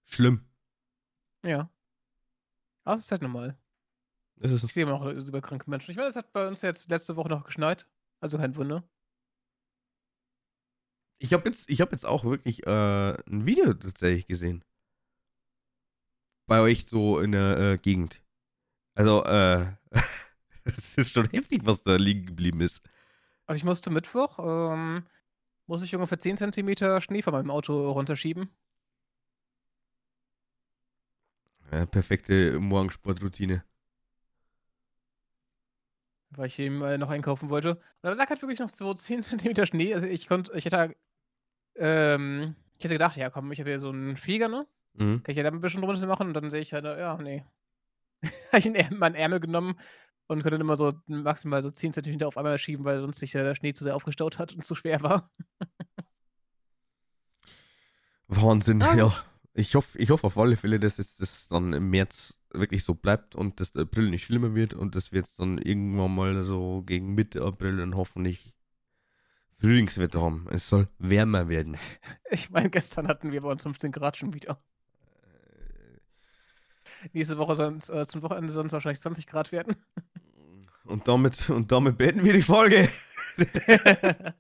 Schlimm. 0.06 0.46
Ja. 1.44 1.70
Aber 2.84 2.96
es 2.96 3.06
ist 3.06 3.12
halt 3.12 3.22
normal. 3.22 3.58
Es 4.40 4.64
ich 4.64 4.74
sehe 4.74 4.84
immer 4.84 5.00
noch 5.00 5.06
über 5.06 5.42
kranke 5.42 5.70
Menschen. 5.70 5.92
Ich 5.92 5.98
meine, 5.98 6.10
es 6.10 6.16
hat 6.16 6.32
bei 6.32 6.48
uns 6.48 6.62
jetzt 6.62 6.90
letzte 6.90 7.16
Woche 7.16 7.30
noch 7.30 7.44
geschneit. 7.44 7.88
Also 8.20 8.38
kein 8.38 8.56
Wunder. 8.56 8.84
Ich 11.20 11.34
habe 11.34 11.50
jetzt, 11.50 11.70
hab 11.70 11.92
jetzt 11.92 12.06
auch 12.06 12.24
wirklich 12.24 12.66
äh, 12.68 13.18
ein 13.30 13.46
Video 13.46 13.74
tatsächlich 13.74 14.28
gesehen. 14.28 14.64
Bei 16.46 16.62
euch 16.62 16.86
so 16.88 17.20
in 17.20 17.32
der 17.32 17.58
äh, 17.58 17.78
Gegend. 17.78 18.22
Also, 18.96 19.24
äh, 19.26 19.74
es 20.64 20.98
ist 20.98 21.12
schon 21.12 21.30
heftig, 21.30 21.66
was 21.66 21.84
da 21.84 21.96
liegen 21.96 22.26
geblieben 22.26 22.62
ist. 22.62 22.82
Also 23.48 23.58
ich 23.58 23.64
musste 23.64 23.90
Mittwoch, 23.90 24.40
ähm, 24.40 25.06
muss 25.68 25.84
ich 25.84 25.94
ungefähr 25.94 26.20
10 26.20 26.38
cm 26.38 27.02
Schnee 27.02 27.22
von 27.22 27.34
meinem 27.34 27.52
Auto 27.52 27.92
runterschieben. 27.92 28.50
Ja, 31.72 31.86
perfekte 31.86 32.60
Morgensportroutine. 32.60 33.64
Weil 36.32 36.48
ich 36.48 36.60
eben 36.60 36.82
äh, 36.82 36.98
noch 36.98 37.10
einkaufen 37.10 37.50
wollte. 37.50 37.76
Und 37.76 37.84
da 38.04 38.14
lag 38.14 38.30
halt 38.30 38.42
wirklich 38.42 38.60
noch 38.60 38.70
so 38.70 38.94
10 38.94 39.24
cm 39.24 39.66
Schnee. 39.66 39.94
Also 39.94 40.08
ich 40.08 40.28
konnte, 40.28 40.58
ich 40.58 40.66
hätte, 40.66 40.96
ähm, 41.76 42.56
ich 42.78 42.86
hätte 42.86 42.96
gedacht, 42.96 43.18
ja 43.18 43.30
komm, 43.30 43.52
ich 43.52 43.60
habe 43.60 43.70
hier 43.70 43.80
so 43.80 43.90
einen 43.90 44.16
Flieger, 44.16 44.48
ne? 44.48 44.66
Mhm. 44.94 45.24
Kann 45.24 45.32
ich 45.32 45.38
ja 45.38 45.44
da 45.44 45.50
ein 45.50 45.62
bisschen 45.62 45.82
drunter 45.82 46.08
machen 46.08 46.30
und 46.30 46.34
dann 46.34 46.50
sehe 46.50 46.62
ich 46.62 46.74
halt, 46.74 46.86
ja, 46.86 47.18
nee. 47.18 47.44
habe 48.52 48.60
ich 48.60 48.92
meinen 48.92 49.16
Ärmel 49.16 49.40
genommen 49.40 49.78
und 50.28 50.44
konnte 50.44 50.58
immer 50.58 50.78
so 50.78 50.94
maximal 51.08 51.62
so 51.62 51.72
10 51.72 51.94
cm 51.94 52.24
auf 52.24 52.38
einmal 52.38 52.58
schieben, 52.58 52.86
weil 52.86 53.02
sonst 53.02 53.20
sich 53.20 53.32
der 53.32 53.56
Schnee 53.56 53.74
zu 53.74 53.84
sehr 53.84 53.96
aufgestaut 53.96 54.40
hat 54.40 54.54
und 54.54 54.66
zu 54.66 54.76
schwer 54.76 55.02
war. 55.02 55.30
Wahnsinn, 58.28 58.82
ah, 58.84 58.96
ja. 58.96 59.14
Ich 59.54 59.74
hoffe, 59.76 59.98
ich 59.98 60.10
hoffe 60.10 60.28
auf 60.28 60.38
alle 60.38 60.58
Fälle, 60.58 60.80
dass 60.80 61.00
es 61.00 61.18
das 61.18 61.48
dann 61.48 61.74
im 61.74 61.90
März 61.90 62.38
wirklich 62.52 62.84
so 62.84 62.94
bleibt 62.94 63.36
und 63.36 63.60
dass 63.60 63.72
der 63.72 63.84
April 63.84 64.10
nicht 64.10 64.26
schlimmer 64.26 64.54
wird 64.54 64.74
und 64.74 64.96
dass 64.96 65.12
wir 65.12 65.20
jetzt 65.20 65.40
dann 65.40 65.58
irgendwann 65.58 66.14
mal 66.14 66.44
so 66.44 66.84
gegen 66.86 67.16
Mitte 67.16 67.42
April 67.42 67.78
dann 67.78 67.96
hoffentlich 67.96 68.54
Frühlingswetter 69.60 70.22
haben. 70.22 70.48
Es 70.52 70.70
soll 70.70 70.88
wärmer 71.00 71.50
werden. 71.50 71.78
Ich 72.30 72.50
meine, 72.50 72.70
gestern 72.70 73.08
hatten 73.08 73.32
wir 73.32 73.42
bei 73.42 73.50
uns 73.50 73.64
15 73.64 73.92
Grad 73.92 74.18
schon 74.18 74.34
wieder. 74.34 74.62
Äh, 75.24 76.00
Nächste 77.14 77.38
Woche 77.38 77.56
soll 77.56 77.78
es 77.78 77.90
äh, 77.90 78.06
zum 78.06 78.22
Wochenende 78.22 78.52
sonst 78.52 78.74
wahrscheinlich 78.74 79.00
20 79.00 79.28
Grad 79.28 79.52
werden. 79.52 79.76
Und 80.88 81.08
damit, 81.08 81.50
und 81.50 81.72
damit 81.72 81.98
beenden 81.98 82.24
wir 82.24 82.34
die 82.34 82.42
Folge. 82.42 82.90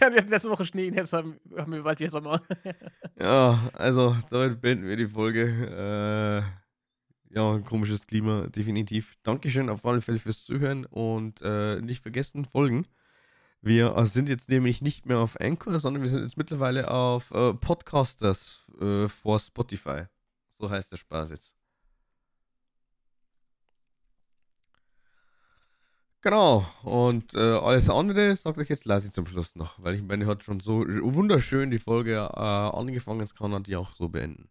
Ja, 0.00 0.10
wir 0.10 0.18
hatten 0.18 0.30
letzte 0.30 0.50
Woche 0.50 0.66
Schnee, 0.66 0.90
jetzt 0.90 1.12
haben, 1.12 1.38
haben 1.56 1.72
wir 1.72 1.82
bald 1.82 2.00
wieder 2.00 2.10
Sommer. 2.10 2.42
ja, 3.18 3.70
also 3.74 4.16
damit 4.30 4.60
beenden 4.60 4.88
wir 4.88 4.96
die 4.96 5.06
Folge. 5.06 6.42
Äh, 7.32 7.34
ja, 7.34 7.58
komisches 7.60 8.06
Klima, 8.06 8.48
definitiv. 8.48 9.16
Dankeschön 9.22 9.68
auf 9.68 9.84
alle 9.84 10.00
Fälle 10.00 10.18
fürs 10.18 10.44
Zuhören 10.44 10.84
und 10.84 11.40
äh, 11.42 11.80
nicht 11.80 12.02
vergessen, 12.02 12.44
folgen. 12.44 12.86
Wir 13.60 13.94
sind 14.06 14.28
jetzt 14.28 14.48
nämlich 14.48 14.82
nicht 14.82 15.06
mehr 15.06 15.18
auf 15.18 15.40
Anchor, 15.40 15.78
sondern 15.78 16.02
wir 16.02 16.10
sind 16.10 16.22
jetzt 16.22 16.36
mittlerweile 16.36 16.90
auf 16.90 17.30
äh, 17.30 17.54
Podcasters 17.54 18.66
äh, 18.80 19.06
vor 19.06 19.38
Spotify. 19.38 20.06
So 20.58 20.68
heißt 20.68 20.90
der 20.90 20.96
Spaß 20.96 21.30
jetzt. 21.30 21.54
Genau. 26.22 26.64
Und 26.84 27.34
äh, 27.34 27.40
alles 27.40 27.90
andere 27.90 28.36
sagt 28.36 28.56
euch 28.58 28.68
jetzt 28.68 28.84
Lassi 28.84 29.10
zum 29.10 29.26
Schluss 29.26 29.56
noch, 29.56 29.82
weil 29.82 29.96
ich 29.96 30.02
meine, 30.02 30.26
hat 30.26 30.44
schon 30.44 30.60
so 30.60 30.84
wunderschön 30.86 31.70
die 31.70 31.80
Folge 31.80 32.14
äh, 32.14 32.18
angefangen, 32.38 33.20
jetzt 33.20 33.36
kann 33.36 33.52
er 33.52 33.60
die 33.60 33.74
auch 33.76 33.92
so 33.92 34.08
beenden. 34.08 34.48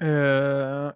Äh, 0.00 0.88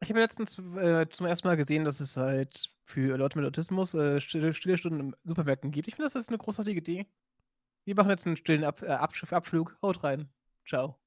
ich 0.00 0.10
habe 0.10 0.20
letztens 0.20 0.58
äh, 0.58 1.08
zum 1.08 1.26
ersten 1.26 1.46
Mal 1.46 1.56
gesehen, 1.56 1.84
dass 1.84 2.00
es 2.00 2.16
halt 2.16 2.70
für 2.84 3.16
Leute 3.16 3.38
mit 3.38 3.46
Autismus 3.46 3.94
äh, 3.94 4.20
stille, 4.20 4.52
stille 4.52 4.76
Stunden 4.76 5.00
im 5.00 5.16
Supermärkten 5.24 5.70
gibt. 5.70 5.86
Ich 5.88 5.94
finde, 5.94 6.06
das 6.06 6.16
ist 6.16 6.28
eine 6.28 6.38
großartige 6.38 6.80
Idee. 6.80 7.06
Wir 7.84 7.94
machen 7.94 8.10
jetzt 8.10 8.26
einen 8.26 8.36
stillen 8.36 8.64
Ab 8.64 8.82
äh, 8.82 8.88
Abflug. 8.88 9.76
Haut 9.82 10.02
rein. 10.04 10.28
Ciao. 10.66 11.01